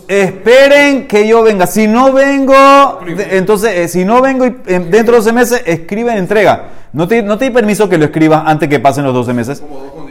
Esperen 0.08 1.08
que 1.08 1.28
yo 1.28 1.44
venga. 1.44 1.68
Si 1.68 1.88
no 1.88 2.14
vengo, 2.14 3.00
de- 3.06 3.38
entonces, 3.38 3.72
eh, 3.76 3.88
si 3.88 4.06
no 4.06 4.22
vengo 4.22 4.46
y, 4.46 4.56
eh, 4.68 4.80
dentro 4.80 5.14
de 5.14 5.20
12 5.20 5.34
meses, 5.34 5.64
escribe 5.66 6.14
y 6.16 6.18
entrega. 6.18 6.70
No 6.94 7.08
te, 7.08 7.22
no 7.22 7.38
te 7.38 7.46
di 7.46 7.52
permiso 7.52 7.90
que 7.90 7.98
lo 7.98 8.06
escribas 8.06 8.44
antes 8.46 8.70
que 8.70 8.80
pasen 8.80 9.04
los 9.04 9.14
12 9.14 9.34
meses. 9.34 9.62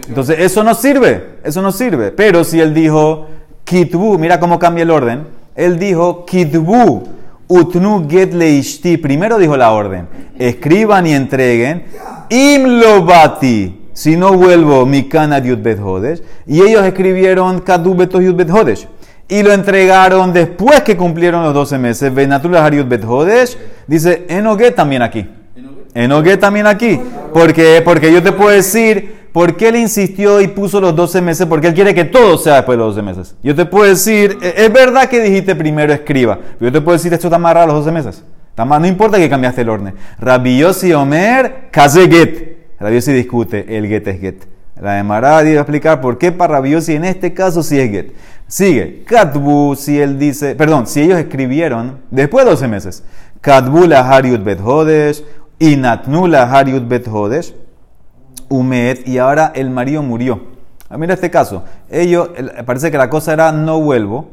Entonces, 0.08 0.36
eso 0.40 0.62
no 0.62 0.74
sirve. 0.74 1.38
Eso 1.42 1.62
no 1.62 1.72
sirve. 1.72 2.10
Pero 2.12 2.44
si 2.44 2.60
él 2.60 2.74
dijo, 2.74 3.26
kitbu, 3.64 4.18
mira 4.18 4.38
cómo 4.38 4.58
cambia 4.58 4.82
el 4.82 4.90
orden. 4.90 5.26
Él 5.54 5.78
dijo, 5.78 6.26
kitbu, 6.26 7.04
utnu 7.48 8.06
get 8.08 8.34
leishti. 8.34 8.98
Primero 8.98 9.38
dijo 9.38 9.56
la 9.56 9.72
orden. 9.72 10.06
Escriban 10.38 11.06
y 11.06 11.14
entreguen. 11.14 11.84
Im 12.28 12.80
lo 12.80 13.02
bati. 13.04 13.82
Si 13.94 14.14
no 14.14 14.34
vuelvo, 14.34 14.84
mi 14.84 15.08
kana 15.08 15.38
yud 15.38 15.58
bet 15.62 15.80
hodesh. 15.80 16.22
Y 16.46 16.60
ellos 16.60 16.84
escribieron 16.84 17.60
kadu 17.60 17.94
beto 17.94 18.18
hodesh. 18.18 18.86
Y 19.28 19.42
lo 19.42 19.52
entregaron 19.52 20.32
después 20.32 20.82
que 20.82 20.96
cumplieron 20.96 21.42
los 21.42 21.52
12 21.52 21.78
meses. 21.78 22.14
Benatul 22.14 22.56
Hariut 22.56 22.88
Bet 22.88 23.04
Hodesh. 23.04 23.58
Dice, 23.86 24.24
Enoget 24.28 24.74
también 24.74 25.02
aquí. 25.02 25.28
Enoget 25.94 26.38
también 26.38 26.66
aquí. 26.66 27.00
Porque, 27.32 27.82
porque 27.84 28.12
yo 28.12 28.22
te 28.22 28.30
puedo 28.30 28.50
decir, 28.50 29.28
¿por 29.32 29.56
qué 29.56 29.68
él 29.68 29.76
insistió 29.76 30.40
y 30.40 30.46
puso 30.48 30.80
los 30.80 30.94
12 30.94 31.20
meses? 31.22 31.46
Porque 31.46 31.66
él 31.68 31.74
quiere 31.74 31.92
que 31.92 32.04
todo 32.04 32.38
sea 32.38 32.56
después 32.56 32.78
de 32.78 32.84
los 32.84 32.94
12 32.94 33.04
meses. 33.04 33.34
Yo 33.42 33.54
te 33.54 33.64
puedo 33.64 33.88
decir, 33.88 34.38
"Eh, 34.40 34.54
es 34.58 34.72
verdad 34.72 35.08
que 35.08 35.20
dijiste 35.20 35.56
primero 35.56 35.92
escriba. 35.92 36.38
Pero 36.58 36.70
yo 36.70 36.72
te 36.72 36.80
puedo 36.80 36.96
decir, 36.96 37.12
esto 37.12 37.26
está 37.26 37.36
amarrado 37.36 37.64
a 37.64 37.66
los 37.74 37.84
12 37.84 37.92
meses. 37.92 38.22
No 38.56 38.86
importa 38.86 39.18
que 39.18 39.28
cambiaste 39.28 39.62
el 39.62 39.68
orden. 39.68 39.94
Rabbi 40.18 40.62
Omer, 40.94 41.68
Kaze 41.70 42.08
Get. 42.08 42.56
Rabbi 42.78 42.94
Yossi 42.94 43.12
discute, 43.12 43.76
el 43.76 43.86
Get 43.86 44.06
es 44.08 44.20
Get. 44.20 44.55
La 44.80 44.94
de 44.94 45.02
Mará 45.02 45.42
iba 45.44 45.58
a 45.58 45.62
explicar 45.62 46.00
por 46.00 46.18
qué 46.18 46.32
para 46.32 46.64
Yossi 46.66 46.94
en 46.94 47.04
este 47.04 47.32
caso 47.32 47.62
sí 47.62 47.80
es 47.80 47.90
Get. 47.90 48.12
Sigue, 48.46 49.04
Katbu, 49.04 49.74
si 49.74 49.98
él 49.98 50.18
dice, 50.18 50.54
perdón, 50.54 50.86
si 50.86 51.00
ellos 51.00 51.18
escribieron 51.18 52.00
después 52.10 52.44
de 52.44 52.50
12 52.52 52.68
meses, 52.68 53.04
Katbu 53.40 53.90
Hariut 53.92 54.44
Bet 54.44 54.60
Umed, 58.48 58.98
y 59.06 59.18
ahora 59.18 59.50
el 59.54 59.70
marido 59.70 60.02
murió. 60.02 60.40
Ah, 60.88 60.98
mira 60.98 61.14
este 61.14 61.30
caso, 61.30 61.64
ellos, 61.90 62.30
el- 62.36 62.50
parece 62.64 62.90
que 62.90 62.98
la 62.98 63.10
cosa 63.10 63.32
era 63.32 63.50
no 63.50 63.80
vuelvo, 63.80 64.28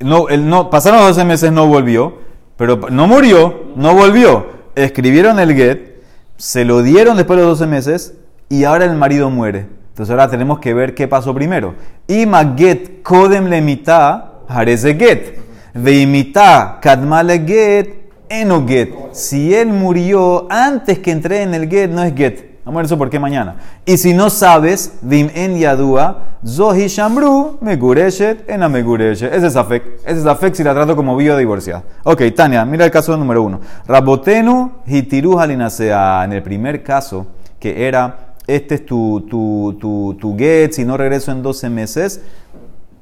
no, 0.00 0.28
él 0.28 0.48
no, 0.48 0.68
pasaron 0.70 1.00
los 1.00 1.08
12 1.10 1.24
meses, 1.24 1.52
no 1.52 1.66
volvió, 1.68 2.18
pero 2.56 2.80
no 2.90 3.06
murió, 3.06 3.66
no 3.76 3.94
volvió. 3.94 4.46
Escribieron 4.74 5.38
el 5.38 5.54
get, 5.54 6.02
se 6.36 6.64
lo 6.64 6.82
dieron 6.82 7.16
después 7.16 7.38
de 7.38 7.44
los 7.46 7.58
12 7.58 7.70
meses 7.70 8.14
y 8.48 8.64
ahora 8.64 8.84
el 8.84 8.96
marido 8.96 9.30
muere. 9.30 9.66
Entonces 9.88 10.10
ahora 10.10 10.28
tenemos 10.28 10.58
que 10.58 10.74
ver 10.74 10.94
qué 10.94 11.08
pasó 11.08 11.34
primero. 11.34 11.74
Ima 12.06 12.54
get 12.56 13.02
kodem 13.02 13.46
le 13.46 13.60
mitá, 13.62 14.42
hareze 14.48 14.94
get. 14.94 15.38
Veimita 15.74 16.78
kadma 16.80 17.22
le 17.22 17.38
get, 17.46 17.88
eno 18.28 18.66
get. 18.66 18.92
Si 19.12 19.54
él 19.54 19.68
murió 19.68 20.46
antes 20.50 20.98
que 20.98 21.10
entré 21.10 21.42
en 21.42 21.54
el 21.54 21.68
get, 21.68 21.90
no 21.90 22.02
es 22.02 22.14
get. 22.14 22.56
Vamos 22.66 22.78
a 22.78 22.82
ver 22.82 22.86
eso 22.86 22.98
por 22.98 23.10
qué 23.10 23.20
mañana. 23.20 23.56
Y 23.84 23.96
si 23.96 24.12
no 24.12 24.28
sabes, 24.28 24.98
dim 25.00 25.30
en 25.34 25.56
yadua, 25.56 26.36
zohi 26.44 26.88
shamru, 26.88 27.58
megureshet, 27.60 28.50
en 28.50 28.70
megureshet. 28.72 29.32
Ese 29.32 29.46
es 29.46 29.54
afek. 29.54 30.00
Ese 30.04 30.18
es 30.18 30.26
afek 30.26 30.52
si 30.52 30.64
la 30.64 30.74
trato 30.74 30.96
como 30.96 31.16
viuda 31.16 31.38
divorciada. 31.38 31.84
Ok, 32.02 32.22
Tania, 32.34 32.64
mira 32.64 32.84
el 32.84 32.90
caso 32.90 33.16
número 33.16 33.44
uno. 33.44 33.60
Rabotenu 33.86 34.72
hitiru 34.84 35.38
halinasea. 35.38 36.24
En 36.24 36.32
el 36.32 36.42
primer 36.42 36.82
caso, 36.82 37.28
que 37.60 37.86
era, 37.86 38.25
este 38.46 38.76
es 38.76 38.86
tu, 38.86 39.26
tu, 39.28 39.76
tu, 39.80 40.16
tu 40.20 40.36
get, 40.36 40.72
si 40.72 40.84
no 40.84 40.96
regreso 40.96 41.32
en 41.32 41.42
12 41.42 41.70
meses, 41.70 42.20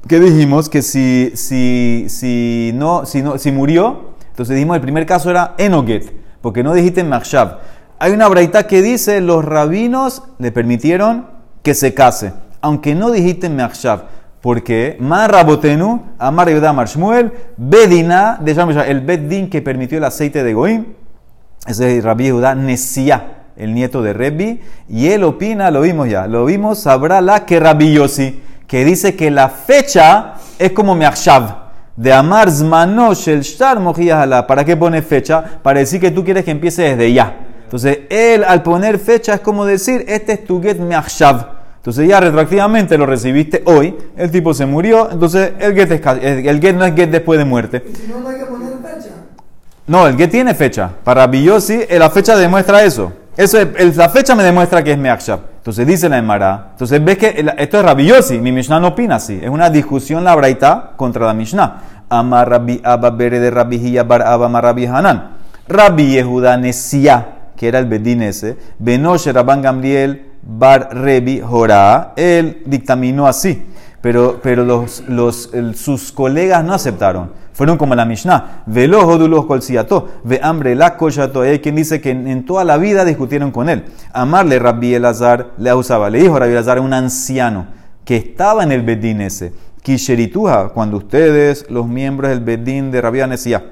¿qué 0.08 0.20
dijimos? 0.20 0.68
Que 0.68 0.82
si, 0.82 1.32
si, 1.34 2.06
si, 2.08 2.72
no, 2.74 3.04
si, 3.06 3.22
no, 3.22 3.38
si 3.38 3.52
murió, 3.52 4.14
entonces 4.28 4.54
dijimos 4.54 4.76
el 4.76 4.82
primer 4.82 5.06
caso 5.06 5.30
era 5.30 5.54
enoget, 5.58 6.12
porque 6.40 6.62
no 6.62 6.72
dijiste 6.72 7.04
machshav. 7.04 7.58
Hay 7.98 8.12
una 8.12 8.28
braita 8.28 8.66
que 8.66 8.82
dice, 8.82 9.20
los 9.20 9.44
rabinos 9.44 10.22
le 10.38 10.50
permitieron 10.50 11.26
que 11.62 11.74
se 11.74 11.94
case, 11.94 12.32
aunque 12.60 12.94
no 12.94 13.10
dijiste 13.10 13.48
machshav. 13.48 14.14
Porque 14.40 14.98
Mar 15.00 15.32
Rabotenu, 15.32 16.02
Amar 16.18 16.50
Yehuda 16.50 16.68
Amar 16.68 16.86
Shmuel, 16.86 17.32
Bedina, 17.56 18.38
de 18.42 18.52
el 18.86 19.00
Bedin 19.00 19.48
que 19.48 19.62
permitió 19.62 19.96
el 19.96 20.04
aceite 20.04 20.44
de 20.44 20.52
Goim, 20.52 20.84
ese 21.66 21.96
es 21.96 22.04
Rabbi 22.04 22.24
Yehuda 22.24 22.54
Nesia, 22.54 23.43
el 23.56 23.74
nieto 23.74 24.02
de 24.02 24.12
Rebbi, 24.12 24.60
y 24.88 25.08
él 25.08 25.24
opina, 25.24 25.70
lo 25.70 25.80
vimos 25.80 26.08
ya, 26.08 26.26
lo 26.26 26.44
vimos, 26.44 26.80
sabrá 26.80 27.20
la 27.20 27.44
que 27.44 27.60
Rabbi 27.60 27.92
Yossi, 27.92 28.40
que 28.66 28.84
dice 28.84 29.14
que 29.14 29.30
la 29.30 29.48
fecha 29.48 30.34
es 30.58 30.72
como 30.72 30.94
Meachshav, 30.94 31.64
de 31.96 32.12
Amar 32.12 32.50
Zmanosh 32.50 33.28
el 33.28 33.42
Shtar 33.42 33.78
¿Para 34.46 34.64
qué 34.64 34.76
pone 34.76 35.00
fecha? 35.02 35.60
Para 35.62 35.78
decir 35.78 36.00
que 36.00 36.10
tú 36.10 36.24
quieres 36.24 36.44
que 36.44 36.50
empiece 36.50 36.82
desde 36.82 37.12
ya. 37.12 37.36
Entonces, 37.62 38.00
él 38.10 38.42
al 38.44 38.62
poner 38.62 38.98
fecha 38.98 39.34
es 39.34 39.40
como 39.40 39.64
decir, 39.64 40.04
este 40.08 40.32
es 40.32 40.44
tu 40.44 40.60
get 40.60 40.78
Meachshav. 40.78 41.54
Entonces 41.84 42.08
ya 42.08 42.18
retroactivamente 42.18 42.96
lo 42.96 43.04
recibiste 43.04 43.62
hoy, 43.66 43.94
el 44.16 44.30
tipo 44.30 44.54
se 44.54 44.64
murió, 44.64 45.10
entonces 45.10 45.52
el 45.58 45.74
get, 45.74 45.90
el 45.92 46.58
get 46.58 46.74
no 46.74 46.86
es 46.86 46.94
get 46.94 47.10
después 47.10 47.38
de 47.38 47.44
muerte. 47.44 47.84
¿Y 47.86 47.94
si 47.94 48.08
no, 48.08 48.20
no 48.20 48.30
hay 48.30 48.38
que 48.38 48.46
poner 48.46 48.72
fecha? 48.78 49.10
No, 49.86 50.06
el 50.06 50.16
get 50.16 50.30
tiene 50.30 50.54
fecha. 50.54 50.90
Para 51.04 51.26
Billosi, 51.26 51.80
la 51.90 52.08
fecha 52.08 52.36
demuestra 52.36 52.82
eso. 52.82 53.12
Eso 53.36 53.58
es, 53.58 53.96
la 53.96 54.08
fecha 54.08 54.34
me 54.34 54.42
demuestra 54.42 54.82
que 54.82 54.92
es 54.92 54.98
Meakshab. 54.98 55.40
Entonces 55.56 55.86
dice 55.86 56.08
la 56.08 56.18
Emara. 56.18 56.68
Entonces 56.72 57.04
ves 57.04 57.18
que 57.18 57.46
esto 57.58 57.78
es 57.78 57.84
Rabbi 57.84 58.10
Mi 58.40 58.52
Mishnah 58.52 58.80
no 58.80 58.88
opina 58.88 59.16
así. 59.16 59.40
Es 59.42 59.48
una 59.48 59.70
discusión 59.70 60.22
la 60.22 60.34
Braita 60.34 60.92
contra 60.96 61.26
la 61.26 61.34
Mishnah. 61.34 61.82
Amar 62.08 62.48
Rabbi 62.48 62.80
Abba 62.84 63.10
Bere 63.10 63.40
de 63.40 63.50
Rabbi 63.50 63.98
Bar 64.00 64.22
Abba 64.22 64.60
Rabbi 64.60 64.86
Hanan. 64.86 65.30
Rabbi 65.66 66.12
Yehuda 66.12 66.56
Nesia, 66.58 67.26
que 67.56 67.68
era 67.68 67.78
el 67.78 67.86
Bedín 67.86 68.22
ese. 68.22 68.56
Benoshe 68.78 69.32
Rabban 69.32 69.62
Gamliel 69.62 70.34
Bar 70.46 70.90
Rebi 70.92 71.40
Jorá, 71.40 72.12
él 72.16 72.62
dictaminó 72.66 73.26
así, 73.26 73.66
pero, 74.02 74.40
pero 74.42 74.64
los, 74.64 75.02
los, 75.08 75.50
sus 75.74 76.12
colegas 76.12 76.62
no 76.64 76.74
aceptaron. 76.74 77.32
Fueron 77.54 77.78
como 77.78 77.94
la 77.94 78.04
Mishnah, 78.04 78.64
velo 78.66 79.06
jodulos 79.06 79.46
colciato, 79.46 80.08
ve 80.24 80.40
hambre 80.42 80.74
la. 80.74 80.96
Hay 81.42 81.60
quien 81.60 81.76
dice 81.76 82.00
que 82.00 82.10
en, 82.10 82.44
toda 82.44 82.64
la 82.64 82.76
vida 82.78 83.04
discutieron 83.04 83.52
con 83.52 83.68
él. 83.68 83.84
Amarle 84.12 84.58
Rabbi 84.58 84.92
Elazar 84.92 85.52
le 85.56 85.72
usaba, 85.72 86.10
le 86.10 86.18
dijo 86.18 86.36
Rabbi 86.36 86.50
Elazar, 86.50 86.80
un 86.80 86.92
anciano 86.92 87.68
que 88.04 88.16
estaba 88.16 88.64
en 88.64 88.72
el 88.72 88.82
Bedín 88.82 89.20
ese, 89.20 89.52
Kisherituja, 89.82 90.70
cuando 90.70 90.96
ustedes, 90.96 91.70
los 91.70 91.86
miembros 91.86 92.30
del 92.30 92.40
Bedín 92.40 92.90
de 92.90 93.00
Rabbi 93.00 93.20
Anesia, 93.20 93.64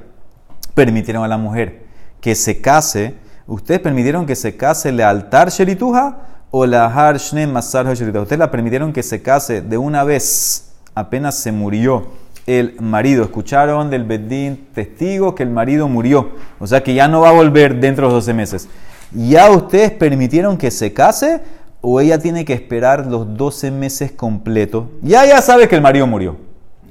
permitieron 0.75 1.25
a 1.25 1.29
la 1.29 1.37
mujer 1.37 1.83
que 2.21 2.37
se 2.37 2.61
case, 2.61 3.17
ustedes 3.49 3.81
permitieron 3.81 4.27
que 4.27 4.37
se 4.37 4.57
case 4.57 4.93
le 4.93 5.03
altar 5.03 5.51
Sherituja 5.51 6.19
o 6.53 6.67
la 6.67 6.87
Har 6.87 7.19
Masar 7.49 7.89
Ustedes 7.89 8.39
la 8.39 8.51
permitieron 8.51 8.93
que 8.93 9.03
se 9.03 9.23
case 9.23 9.61
de 9.61 9.77
una 9.77 10.05
vez, 10.05 10.73
apenas 10.95 11.35
se 11.35 11.51
murió 11.51 12.22
el 12.47 12.77
marido. 12.81 13.25
Escucharon 13.25 13.91
del 13.91 14.05
Bedín 14.05 14.69
testigo 14.75 15.35
que 15.35 15.43
el 15.43 15.51
marido 15.51 15.89
murió. 15.89 16.33
O 16.59 16.67
sea 16.67 16.83
que 16.83 16.95
ya 16.95 17.09
no 17.09 17.21
va 17.21 17.31
a 17.31 17.33
volver 17.33 17.81
dentro 17.81 18.07
de 18.07 18.15
los 18.15 18.25
12 18.25 18.35
meses. 18.35 18.69
¿Ya 19.13 19.51
ustedes 19.51 19.91
permitieron 19.91 20.57
que 20.57 20.71
se 20.71 20.93
case 20.93 21.41
o 21.81 22.01
ella 22.01 22.19
tiene 22.19 22.45
que 22.45 22.53
esperar 22.53 23.07
los 23.07 23.37
12 23.37 23.71
meses 23.71 24.13
completos? 24.13 24.87
Ya 25.03 25.27
ya 25.27 25.43
sabe 25.43 25.69
que 25.69 25.77
el 25.77 25.83
marido 25.83 26.07
murió. 26.07 26.37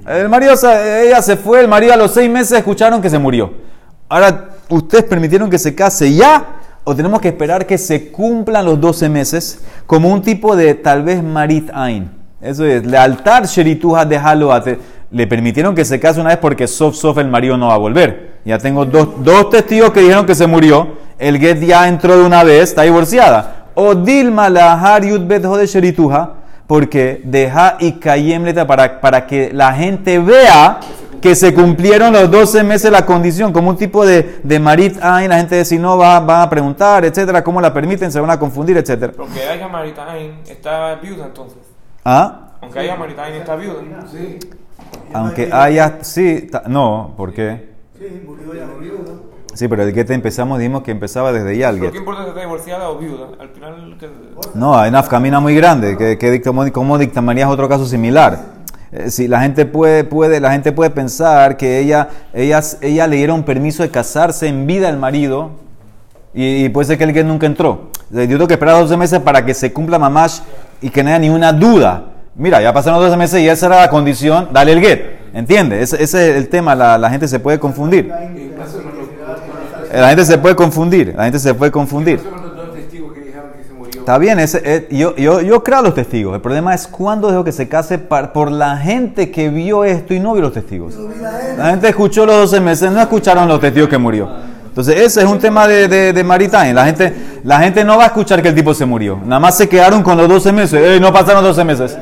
El 0.06 0.28
marido, 0.28 0.54
ella 0.54 1.22
se 1.22 1.36
fue, 1.36 1.60
el 1.60 1.68
marido 1.68 1.92
a 1.92 1.96
los 1.96 2.12
6 2.12 2.30
meses 2.30 2.58
escucharon 2.58 3.00
que 3.00 3.10
se 3.10 3.18
murió. 3.18 3.52
Ahora, 4.08 4.50
¿ustedes 4.68 5.04
permitieron 5.04 5.48
que 5.48 5.58
se 5.58 5.74
case 5.74 6.12
ya 6.12 6.60
o 6.84 6.96
tenemos 6.96 7.20
que 7.20 7.28
esperar 7.28 7.66
que 7.66 7.78
se 7.78 8.10
cumplan 8.10 8.64
los 8.64 8.80
12 8.80 9.08
meses 9.08 9.60
como 9.86 10.12
un 10.12 10.22
tipo 10.22 10.56
de 10.56 10.74
tal 10.74 11.02
vez 11.02 11.22
marit 11.22 11.70
ain. 11.72 12.10
Eso 12.40 12.64
es, 12.64 12.84
lealtad 12.84 13.44
sherituja 13.44 14.04
de 14.04 14.16
haloate. 14.16 14.78
Le 15.12 15.26
permitieron 15.26 15.74
que 15.74 15.84
se 15.84 16.00
case 16.00 16.20
una 16.20 16.30
vez 16.30 16.38
porque 16.38 16.66
sof 16.66 16.96
sof 16.96 17.18
el 17.18 17.28
marido 17.28 17.56
no 17.56 17.68
va 17.68 17.74
a 17.74 17.78
volver. 17.78 18.32
Ya 18.44 18.58
tengo 18.58 18.84
dos, 18.84 19.22
dos 19.22 19.50
testigos 19.50 19.90
que 19.90 20.00
dijeron 20.00 20.26
que 20.26 20.34
se 20.34 20.46
murió. 20.46 20.96
El 21.18 21.38
get 21.38 21.60
ya 21.60 21.86
entró 21.86 22.18
de 22.18 22.24
una 22.24 22.42
vez, 22.42 22.70
está 22.70 22.82
divorciada. 22.82 23.66
O 23.74 23.94
dilma 23.94 24.48
la 24.48 24.72
har 24.72 25.02
de 25.02 25.66
sherituja 25.66 26.34
porque 26.66 27.20
deja 27.24 27.76
y 27.80 27.92
kayem 27.92 28.44
para, 28.66 29.00
para 29.00 29.26
que 29.26 29.52
la 29.52 29.74
gente 29.74 30.18
vea 30.18 30.80
que 31.20 31.34
se 31.34 31.54
cumplieron 31.54 32.12
los 32.12 32.30
12 32.30 32.64
meses 32.64 32.90
la 32.90 33.06
condición, 33.06 33.52
como 33.52 33.70
un 33.70 33.76
tipo 33.76 34.04
de, 34.04 34.40
de 34.42 34.58
marit 34.58 34.96
ain, 35.02 35.28
la 35.28 35.36
gente 35.36 35.64
si 35.64 35.78
no 35.78 35.96
va, 35.96 36.18
va 36.18 36.42
a 36.42 36.50
preguntar, 36.50 37.04
etcétera, 37.04 37.44
cómo 37.44 37.60
la 37.60 37.72
permiten, 37.72 38.10
se 38.10 38.18
van 38.18 38.30
a 38.30 38.38
confundir, 38.38 38.76
etcétera. 38.76 39.12
Aunque 39.16 39.42
haya 39.42 39.68
marit 39.68 39.98
ain, 39.98 40.40
está 40.48 40.96
viuda 40.96 41.26
entonces. 41.26 41.58
¿Ah? 42.04 42.52
Aunque 42.60 42.78
haya 42.80 42.96
marit 42.96 43.18
ain, 43.18 43.34
está 43.34 43.54
viuda. 43.54 43.82
Sí. 44.10 44.38
Aunque 45.14 45.50
haya, 45.52 45.98
sí, 46.02 46.48
no, 46.68 47.14
¿por 47.16 47.32
qué? 47.32 47.70
Sí, 47.98 48.22
murió 48.26 48.54
ya 48.54 48.66
viuda. 48.78 49.12
Sí, 49.54 49.68
pero 49.68 49.82
el 49.82 49.92
te 49.92 50.14
empezamos, 50.14 50.58
dijimos 50.58 50.82
que 50.82 50.90
empezaba 50.90 51.30
desde 51.30 51.56
ya 51.58 51.70
¿Pero 51.72 51.92
qué 51.92 51.98
importa 51.98 52.22
si 52.22 52.28
está 52.30 52.40
divorciada 52.40 52.88
o 52.88 52.98
viuda? 52.98 53.28
Al 53.38 53.48
final... 53.50 53.96
Que... 53.98 54.08
No, 54.54 54.78
hay 54.78 54.88
una 54.88 55.02
camina 55.02 55.40
muy 55.40 55.54
grande. 55.54 55.96
que, 55.96 56.16
que, 56.16 56.42
¿Cómo 56.72 56.98
dictamarías 56.98 57.50
otro 57.50 57.68
caso 57.68 57.84
similar? 57.86 58.62
Eh, 58.92 59.10
si 59.10 59.26
la 59.26 59.40
gente 59.40 59.64
puede, 59.64 60.04
puede, 60.04 60.38
la 60.38 60.52
gente 60.52 60.70
puede 60.70 60.90
pensar 60.90 61.56
que 61.56 61.78
ella, 61.78 62.08
ellas, 62.34 62.76
ella 62.82 63.06
le 63.06 63.16
dieron 63.16 63.42
permiso 63.42 63.82
de 63.82 63.90
casarse 63.90 64.48
en 64.48 64.66
vida 64.66 64.88
al 64.88 64.98
marido 64.98 65.52
y, 66.34 66.68
puede 66.68 66.86
ser 66.86 66.98
que 66.98 67.04
el 67.04 67.12
get 67.12 67.26
nunca 67.26 67.46
entró. 67.46 67.90
Yo 68.10 68.26
tengo 68.26 68.46
que 68.46 68.54
esperar 68.54 68.78
12 68.80 68.96
meses 68.98 69.20
para 69.20 69.44
que 69.44 69.54
se 69.54 69.72
cumpla 69.72 69.98
mamás 69.98 70.42
y 70.82 70.90
que 70.90 71.02
no 71.02 71.08
haya 71.08 71.18
ninguna 71.18 71.52
duda. 71.52 72.11
Mira, 72.34 72.62
ya 72.62 72.72
pasaron 72.72 73.00
12 73.00 73.16
meses 73.16 73.40
y 73.40 73.48
esa 73.48 73.66
era 73.66 73.80
la 73.80 73.90
condición, 73.90 74.48
dale 74.52 74.72
el 74.72 74.80
get. 74.80 75.22
¿Entiendes? 75.34 75.92
Ese, 75.92 76.02
es 76.02 76.14
el 76.36 76.48
tema, 76.48 76.74
la, 76.74 77.10
gente 77.10 77.28
se 77.28 77.38
puede 77.38 77.58
confundir. 77.58 78.08
La 79.92 80.08
gente 80.08 80.24
se 80.24 80.38
puede 80.38 80.56
confundir, 80.56 81.14
la 81.14 81.24
gente 81.24 81.38
se 81.38 81.54
puede 81.54 81.70
confundir. 81.70 82.20
Está 83.98 84.18
bien, 84.18 84.40
ese, 84.40 84.60
eh, 84.64 84.88
yo, 84.90 85.14
yo, 85.14 85.40
yo, 85.42 85.62
creo 85.62 85.78
a 85.78 85.82
los 85.82 85.94
testigos. 85.94 86.34
El 86.34 86.40
problema 86.40 86.74
es 86.74 86.88
cuándo 86.88 87.30
dejo 87.30 87.44
que 87.44 87.52
se 87.52 87.68
case 87.68 87.98
por 87.98 88.50
la 88.50 88.76
gente 88.76 89.30
que 89.30 89.48
vio 89.48 89.84
esto 89.84 90.12
y 90.12 90.18
no 90.18 90.32
vio 90.32 90.42
los 90.42 90.52
testigos. 90.52 90.94
La 91.56 91.70
gente 91.70 91.88
escuchó 91.88 92.26
los 92.26 92.50
12 92.50 92.60
meses, 92.60 92.90
no 92.90 93.00
escucharon 93.00 93.46
los 93.46 93.60
testigos 93.60 93.88
que 93.88 93.98
murió. 93.98 94.28
Entonces, 94.66 94.96
ese 95.02 95.20
es 95.20 95.26
un 95.26 95.38
tema 95.38 95.68
de, 95.68 95.86
de. 95.86 96.72
La 96.72 96.84
gente, 96.86 97.14
la 97.44 97.60
gente 97.60 97.84
no 97.84 97.98
va 97.98 98.04
a 98.04 98.06
escuchar 98.06 98.42
que 98.42 98.48
el 98.48 98.54
tipo 98.54 98.72
se 98.72 98.86
murió. 98.86 99.20
Nada 99.22 99.38
más 99.38 99.56
se 99.56 99.68
quedaron 99.68 100.02
con 100.02 100.16
los 100.16 100.26
12 100.26 100.50
meses. 100.50 101.00
no 101.00 101.12
pasaron 101.12 101.44
12 101.44 101.64
meses. 101.64 101.98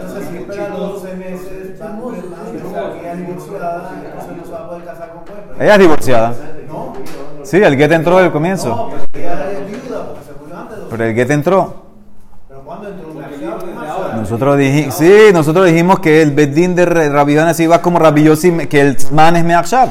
Ella 5.60 5.74
es 5.74 5.78
divorciada. 5.78 6.34
Sí, 7.42 7.58
el 7.58 7.76
get 7.76 7.92
entró 7.92 8.18
del 8.18 8.32
comienzo. 8.32 8.90
Pero 10.90 11.04
el 11.04 11.14
get 11.14 11.30
entró. 11.30 11.84
Nosotros 14.16 14.56
dijimos, 14.56 14.94
sí, 14.94 15.12
nosotros 15.34 15.66
dijimos 15.66 16.00
que 16.00 16.22
el 16.22 16.30
Bedín 16.30 16.74
de 16.74 16.86
Rabbi 16.86 17.36
así 17.36 17.64
iba 17.64 17.82
como 17.82 17.98
Rabbi 17.98 18.24
que 18.68 18.80
el 18.80 18.98
Zman 18.98 19.36
es 19.36 19.44
Meakshav. 19.44 19.90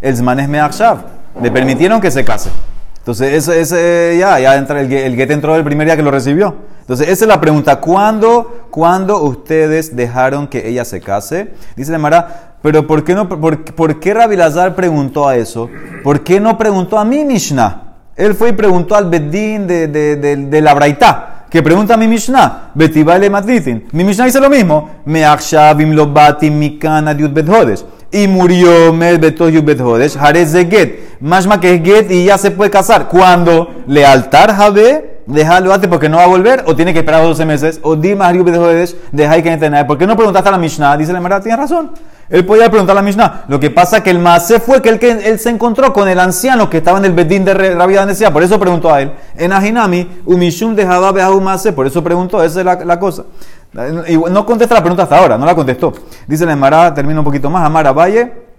El 0.00 0.16
Zman 0.16 0.38
es 0.38 0.48
Meakshav. 0.48 0.98
Le 1.42 1.50
permitieron 1.50 2.00
que 2.00 2.12
se 2.12 2.24
case. 2.24 2.50
Entonces, 3.00 3.48
ese, 3.48 4.16
ya, 4.18 4.38
ya 4.38 4.56
entra, 4.56 4.80
el, 4.80 4.92
el 4.92 5.16
get 5.16 5.30
entró 5.30 5.56
el 5.56 5.64
primer 5.64 5.86
día 5.86 5.96
que 5.96 6.02
lo 6.02 6.10
recibió. 6.10 6.54
Entonces, 6.80 7.08
esa 7.08 7.24
es 7.24 7.28
la 7.28 7.40
pregunta. 7.40 7.80
¿Cuándo, 7.80 8.66
¿cuándo 8.70 9.22
ustedes 9.22 9.96
dejaron 9.96 10.46
que 10.46 10.68
ella 10.68 10.84
se 10.84 11.00
case? 11.00 11.52
Dice 11.76 11.96
Mara, 11.98 12.56
pero 12.62 12.86
¿por 12.86 13.02
qué, 13.02 13.14
no, 13.14 13.28
por, 13.28 13.64
por 13.64 13.98
qué 14.00 14.12
Rabbi 14.12 14.36
Lazar 14.36 14.74
preguntó 14.74 15.26
a 15.26 15.36
eso? 15.36 15.70
¿Por 16.04 16.22
qué 16.22 16.40
no 16.40 16.58
preguntó 16.58 16.98
a 16.98 17.04
mi 17.04 17.24
Mishnah? 17.24 17.94
Él 18.16 18.34
fue 18.34 18.50
y 18.50 18.52
preguntó 18.52 18.94
al 18.94 19.08
Bedín 19.08 19.66
de, 19.66 19.88
de, 19.88 20.16
de, 20.16 20.36
de 20.36 20.60
la 20.60 20.74
Braitá 20.74 21.40
que 21.50 21.62
pregunta 21.62 21.94
a 21.94 21.96
mi 21.96 22.06
Mishnah, 22.06 22.70
Betibale 22.74 23.28
Matlitin. 23.28 23.88
Mi 23.90 24.04
Mishnah 24.04 24.26
dice 24.26 24.40
lo 24.40 24.48
mismo, 24.48 24.88
Me 25.04 25.24
akshavim 25.24 25.90
lo 25.92 26.06
batim 26.06 26.56
mikana 26.56 27.12
diut 27.12 27.32
bethodes. 27.32 27.84
Y 28.12 28.26
murió 28.26 28.92
bethodes, 28.92 30.16
Jarez 30.16 30.52
de 30.52 30.66
get. 30.66 31.10
Mashma 31.20 31.60
que 31.60 31.74
es 31.74 31.82
get 31.82 32.10
y 32.10 32.24
ya 32.24 32.38
se 32.38 32.50
puede 32.50 32.70
casar. 32.70 33.08
Cuando 33.08 33.82
lealtar 33.86 34.54
jabe, 34.54 35.20
déjalo 35.26 35.72
antes 35.72 35.88
porque 35.88 36.08
no 36.08 36.16
va 36.16 36.24
a 36.24 36.26
volver, 36.26 36.64
o 36.66 36.74
tiene 36.74 36.92
que 36.92 37.00
esperar 37.00 37.22
12 37.22 37.44
meses, 37.44 37.80
o 37.82 37.94
di 37.94 38.14
más 38.14 38.32
de 38.32 38.94
deja 39.12 39.42
que 39.42 39.52
entrenar. 39.52 39.86
¿Por 39.86 39.98
qué 39.98 40.06
no 40.06 40.16
preguntaste 40.16 40.48
a 40.48 40.52
la 40.52 40.58
Mishnah? 40.58 40.96
Dice 40.96 41.12
la 41.12 41.20
Mara, 41.20 41.40
tiene 41.40 41.56
razón. 41.56 41.92
Él 42.28 42.46
podía 42.46 42.70
preguntar 42.70 42.96
a 42.96 43.00
la 43.00 43.02
Mishnah. 43.02 43.44
Lo 43.48 43.58
que 43.58 43.70
pasa 43.70 44.02
que 44.02 44.10
el 44.10 44.20
Maase 44.20 44.60
fue 44.60 44.80
que 44.80 44.88
él, 44.88 44.98
que 45.00 45.10
él 45.10 45.38
se 45.38 45.50
encontró 45.50 45.92
con 45.92 46.08
el 46.08 46.18
anciano 46.18 46.70
que 46.70 46.78
estaba 46.78 46.98
en 46.98 47.04
el 47.04 47.12
Bedín 47.12 47.44
de 47.44 47.54
Rabia 47.54 48.06
decía, 48.06 48.32
por 48.32 48.42
eso 48.42 48.58
preguntó 48.58 48.92
a 48.92 49.02
él. 49.02 49.12
En 49.36 49.52
Ajinami, 49.52 50.08
Umishum 50.26 50.76
dejaba 50.76 51.10
Beahu 51.10 51.40
Maase, 51.40 51.72
por 51.72 51.86
eso 51.86 52.04
preguntó, 52.04 52.42
esa 52.42 52.60
es 52.60 52.64
la, 52.64 52.76
la 52.84 53.00
cosa. 53.00 53.24
No 53.72 54.46
contesta 54.46 54.74
la 54.74 54.80
pregunta 54.80 55.04
hasta 55.04 55.18
ahora, 55.18 55.38
no 55.38 55.46
la 55.46 55.54
contestó. 55.54 55.92
Dice 56.26 56.44
la 56.44 56.52
Emara, 56.52 56.92
termina 56.92 57.20
un 57.20 57.24
poquito 57.24 57.48
más, 57.50 57.64
Amara 57.64 57.92
Valle. 57.92 58.50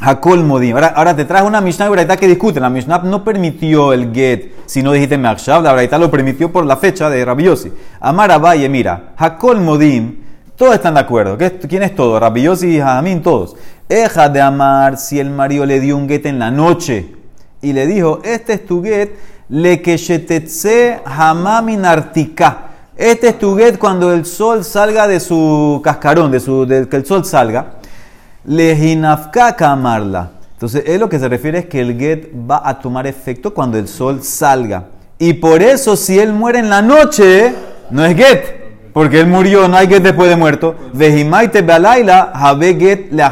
Hakol 0.00 0.44
Modim. 0.44 0.76
Ahora, 0.76 1.14
te 1.14 1.24
traes 1.24 1.44
una 1.44 1.60
Mishnah 1.60 1.86
y 1.86 1.90
Braita 1.90 2.16
que 2.16 2.28
discuten. 2.28 2.62
La 2.62 2.70
Mishnah 2.70 2.98
no 2.98 3.24
permitió 3.24 3.92
el 3.92 4.12
get 4.12 4.52
si 4.66 4.82
no 4.82 4.92
dijiste 4.92 5.18
Meakshav. 5.18 5.62
La 5.62 5.72
Braita 5.72 5.98
lo 5.98 6.10
permitió 6.10 6.52
por 6.52 6.64
la 6.64 6.76
fecha 6.76 7.10
de 7.10 7.24
Rabiosi. 7.24 7.72
Amara 8.00 8.38
Valle, 8.38 8.68
mira. 8.68 9.14
Hakol 9.16 9.60
Modim. 9.60 10.18
Todos 10.56 10.74
están 10.74 10.94
de 10.94 11.00
acuerdo. 11.00 11.36
¿Quién 11.68 11.82
es 11.82 11.94
todo? 11.94 12.18
Rabiosi 12.18 12.76
y 12.76 12.80
Jamín, 12.80 13.22
todos. 13.22 13.56
Eja 13.88 14.28
de 14.28 14.40
amar 14.40 14.98
si 14.98 15.18
el 15.18 15.30
marido 15.30 15.64
le 15.64 15.80
dio 15.80 15.96
un 15.96 16.08
get 16.08 16.26
en 16.26 16.38
la 16.38 16.50
noche 16.50 17.14
y 17.60 17.72
le 17.72 17.86
dijo: 17.86 18.20
Este 18.22 18.54
es 18.54 18.66
tu 18.66 18.82
get, 18.82 19.10
le 19.48 19.82
que 19.82 21.00
hamamin 21.04 21.84
artika. 21.84 22.67
Este 22.98 23.28
es 23.28 23.38
tu 23.38 23.56
get 23.56 23.78
cuando 23.78 24.12
el 24.12 24.26
sol 24.26 24.64
salga 24.64 25.06
de 25.06 25.20
su 25.20 25.80
cascarón, 25.84 26.32
de, 26.32 26.40
su, 26.40 26.66
que 26.90 26.96
el 26.96 27.06
sol 27.06 27.24
salga 27.24 27.74
Lejinafka 28.44 29.54
kamarla. 29.54 30.30
Entonces, 30.54 30.82
él 30.84 30.98
lo 30.98 31.08
que 31.08 31.20
se 31.20 31.28
refiere 31.28 31.60
es 31.60 31.66
que 31.66 31.80
el 31.80 31.96
get 31.96 32.28
va 32.34 32.60
a 32.64 32.80
tomar 32.80 33.06
efecto 33.06 33.54
cuando 33.54 33.78
el 33.78 33.86
sol 33.86 34.24
salga. 34.24 34.86
Y 35.16 35.34
por 35.34 35.62
eso, 35.62 35.94
si 35.94 36.18
él 36.18 36.32
muere 36.32 36.58
en 36.58 36.70
la 36.70 36.82
noche, 36.82 37.54
no 37.90 38.04
es 38.04 38.16
get. 38.16 38.90
Porque 38.92 39.20
él 39.20 39.28
murió, 39.28 39.68
no 39.68 39.76
hay 39.76 39.86
get 39.86 40.02
después 40.02 40.28
de 40.28 40.34
muerto. 40.34 40.74
Vejimaite 40.92 41.62
bealaila, 41.62 42.32
habe 42.34 42.74
get 42.74 43.12
le 43.12 43.22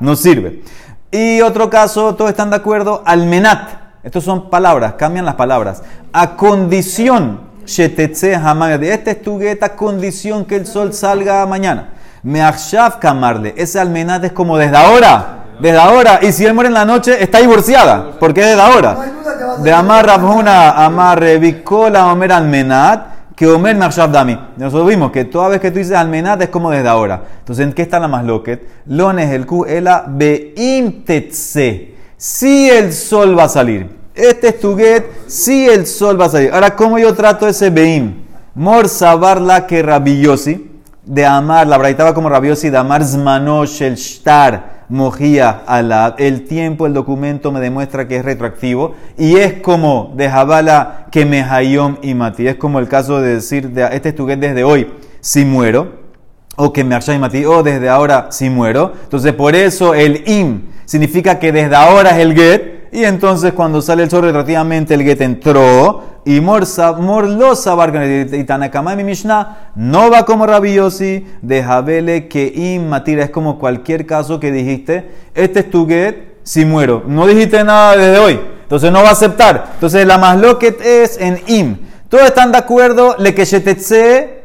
no 0.00 0.16
sirve. 0.16 0.62
Y 1.10 1.42
otro 1.42 1.68
caso, 1.68 2.14
todos 2.14 2.30
están 2.30 2.48
de 2.48 2.56
acuerdo, 2.56 3.02
almenat. 3.04 3.68
Estos 4.02 4.24
son 4.24 4.48
palabras, 4.48 4.94
cambian 4.94 5.26
las 5.26 5.34
palabras. 5.34 5.82
A 6.14 6.34
condición, 6.36 7.40
shetetze 7.66 8.38
Este 8.82 9.10
es 9.10 9.22
tu 9.22 9.38
get 9.38 9.62
a 9.62 9.70
condición 9.70 10.44
que 10.44 10.56
el 10.56 10.66
sol 10.66 10.92
salga 10.92 11.44
mañana. 11.46 11.90
Meachshav 12.22 12.98
kamarle. 12.98 13.54
Ese 13.56 13.78
almenat 13.78 14.24
es 14.24 14.32
como 14.32 14.56
desde 14.56 14.76
ahora. 14.76 15.44
Desde 15.60 15.78
ahora. 15.78 16.20
Y 16.22 16.32
si 16.32 16.44
él 16.44 16.54
muere 16.54 16.68
en 16.68 16.74
la 16.74 16.84
noche, 16.84 17.22
está 17.22 17.38
divorciada. 17.38 18.12
Porque 18.18 18.40
es 18.40 18.46
desde 18.48 18.62
ahora. 18.62 18.96
De 19.62 19.72
Amar 19.72 20.06
Rabhuna, 20.06 20.70
Amar 20.84 21.20
Revicola, 21.20 22.06
Omer 22.06 22.32
almenat. 22.32 23.16
Que 23.34 23.46
Omer 23.46 23.76
Meachshav 23.76 24.10
dami. 24.10 24.38
Nosotros 24.56 24.88
vimos 24.88 25.12
que 25.12 25.26
toda 25.26 25.48
vez 25.48 25.60
que 25.60 25.70
tú 25.70 25.78
dices 25.78 25.94
almenat 25.94 26.40
es 26.42 26.48
como 26.48 26.70
desde 26.70 26.88
ahora. 26.88 27.22
Entonces, 27.38 27.66
¿en 27.66 27.72
qué 27.72 27.82
está 27.82 28.00
la 28.00 28.08
más 28.08 28.24
loquet? 28.24 28.66
Lones 28.86 29.30
el 29.30 29.46
Q, 29.46 29.66
ela 29.66 30.04
beim 30.08 31.04
Si 32.16 32.70
el 32.70 32.92
sol 32.92 33.38
va 33.38 33.44
a 33.44 33.48
salir. 33.48 33.95
Este 34.16 34.48
es 34.48 34.60
tu 34.60 34.76
get, 34.76 35.04
si 35.26 35.68
el 35.68 35.86
sol 35.86 36.18
va 36.18 36.24
a 36.24 36.30
salir. 36.30 36.52
Ahora, 36.52 36.74
¿cómo 36.74 36.98
yo 36.98 37.14
trato 37.14 37.46
ese 37.46 37.70
beim? 37.70 38.24
Mor 38.54 38.88
sabarla 38.88 39.66
que 39.66 39.82
rabillosi 39.82 40.70
de 41.06 41.24
amar, 41.24 41.66
la 41.68 41.78
braitaba 41.78 42.14
como 42.14 42.28
rabiosi, 42.28 42.68
de 42.68 42.78
amar 42.78 43.04
zmanosh 43.04 43.82
el 43.82 43.94
shtar, 43.94 44.84
mojía 44.88 45.62
la 45.66 46.14
El 46.18 46.44
tiempo, 46.46 46.86
el 46.86 46.94
documento 46.94 47.52
me 47.52 47.60
demuestra 47.60 48.08
que 48.08 48.16
es 48.16 48.24
retroactivo 48.24 48.94
y 49.16 49.36
es 49.36 49.54
como 49.54 50.12
de 50.16 50.28
Jabala 50.28 51.06
que 51.10 51.24
me 51.24 51.42
hayom 51.42 51.96
y 52.02 52.14
mati. 52.14 52.48
Es 52.48 52.56
como 52.56 52.80
el 52.80 52.88
caso 52.88 53.20
de 53.20 53.34
decir, 53.34 53.70
de, 53.70 53.84
este 53.92 54.10
es 54.10 54.14
tu 54.16 54.26
get 54.26 54.38
desde 54.38 54.64
hoy, 54.64 54.90
si 55.20 55.44
muero, 55.44 56.06
o 56.56 56.72
que 56.72 56.82
me 56.82 56.96
y 56.96 57.18
mati, 57.18 57.44
o 57.44 57.62
desde 57.62 57.88
ahora 57.88 58.28
si 58.30 58.50
muero. 58.50 58.92
Entonces, 59.04 59.32
por 59.32 59.54
eso 59.54 59.94
el 59.94 60.28
im 60.28 60.62
significa 60.86 61.38
que 61.38 61.52
desde 61.52 61.76
ahora 61.76 62.10
es 62.10 62.18
el 62.18 62.34
get 62.34 62.75
y 62.92 63.04
entonces 63.04 63.52
cuando 63.52 63.82
sale 63.82 64.02
el 64.02 64.10
sol 64.10 64.22
retroactivamente 64.22 64.94
el 64.94 65.02
get 65.02 65.20
entró 65.20 66.20
y 66.24 66.40
Morlosa 66.40 66.96
y 68.32 68.44
Tanakama 68.44 68.96
mi 68.96 69.04
Mishnah 69.04 69.70
no 69.76 70.10
va 70.10 70.24
como 70.24 70.46
Rabiosi 70.46 71.24
de 71.40 71.62
Jabele 71.62 72.26
que 72.26 72.52
im 72.54 72.88
matira. 72.88 73.24
Es 73.24 73.30
como 73.30 73.58
cualquier 73.58 74.06
caso 74.06 74.40
que 74.40 74.50
dijiste, 74.50 75.08
este 75.34 75.60
es 75.60 75.70
tu 75.70 75.86
get 75.86 76.38
si 76.42 76.64
muero. 76.64 77.04
No 77.06 77.26
dijiste 77.26 77.62
nada 77.62 77.96
desde 77.96 78.18
hoy, 78.18 78.40
entonces 78.62 78.90
no 78.90 79.02
va 79.02 79.10
a 79.10 79.12
aceptar. 79.12 79.72
Entonces 79.74 80.04
la 80.04 80.18
más 80.18 80.36
loquet 80.38 80.80
es 80.80 81.16
en 81.20 81.40
im. 81.46 81.76
Todos 82.08 82.24
están 82.24 82.50
de 82.50 82.58
acuerdo, 82.58 83.14
le 83.18 83.34
que 83.34 83.44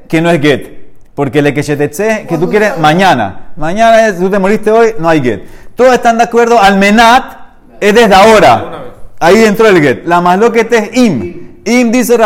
que 0.08 0.22
no 0.22 0.30
es 0.30 0.42
get. 0.42 0.82
Porque 1.16 1.42
le 1.42 1.54
que 1.54 1.62
que 1.64 2.38
tú 2.38 2.50
quieres 2.50 2.78
mañana. 2.78 3.52
Mañana 3.56 4.08
es, 4.08 4.20
tú 4.20 4.30
te 4.30 4.40
moriste 4.40 4.72
hoy, 4.72 4.94
no 5.00 5.10
hay 5.10 5.22
get. 5.22 5.44
Todos 5.76 5.94
están 5.94 6.18
de 6.20 6.26
acuerdo, 6.26 6.60
al 6.60 6.78
menat 6.78 7.41
es 7.82 7.94
desde 7.94 8.16
ahora. 8.16 8.94
Ahí 9.20 9.44
entró 9.44 9.68
el 9.68 9.82
get. 9.82 10.06
La 10.06 10.22
más 10.22 10.40
loquet 10.40 10.72
es 10.72 10.98
im. 10.98 11.42
Im 11.66 11.92
dice 11.92 12.18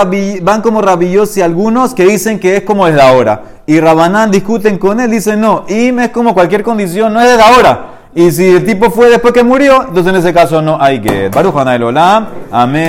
van 0.42 0.62
como 0.62 0.82
rabillos 0.82 1.36
y 1.38 1.42
algunos 1.42 1.94
que 1.94 2.06
dicen 2.06 2.40
que 2.40 2.58
es 2.58 2.64
como 2.64 2.86
desde 2.86 3.02
ahora. 3.02 3.42
Y 3.66 3.80
Rabanán 3.80 4.30
discuten 4.30 4.78
con 4.78 5.00
él, 5.00 5.10
dicen 5.10 5.42
no, 5.42 5.66
Im 5.68 6.00
es 6.00 6.10
como 6.10 6.34
cualquier 6.34 6.62
condición, 6.62 7.14
no 7.14 7.20
es 7.20 7.30
desde 7.30 7.42
ahora. 7.42 7.88
Y 8.14 8.32
si 8.32 8.48
el 8.48 8.66
tipo 8.66 8.92
fue 8.92 9.10
después 9.10 9.34
que 9.34 9.44
murió, 9.44 9.82
entonces 9.88 10.08
en 10.14 10.20
ese 10.20 10.34
caso 10.34 10.62
no 10.62 10.78
hay 10.80 11.02
que. 11.02 11.30
Baruch 11.30 11.56
Olam, 11.56 12.28
amén. 12.52 12.84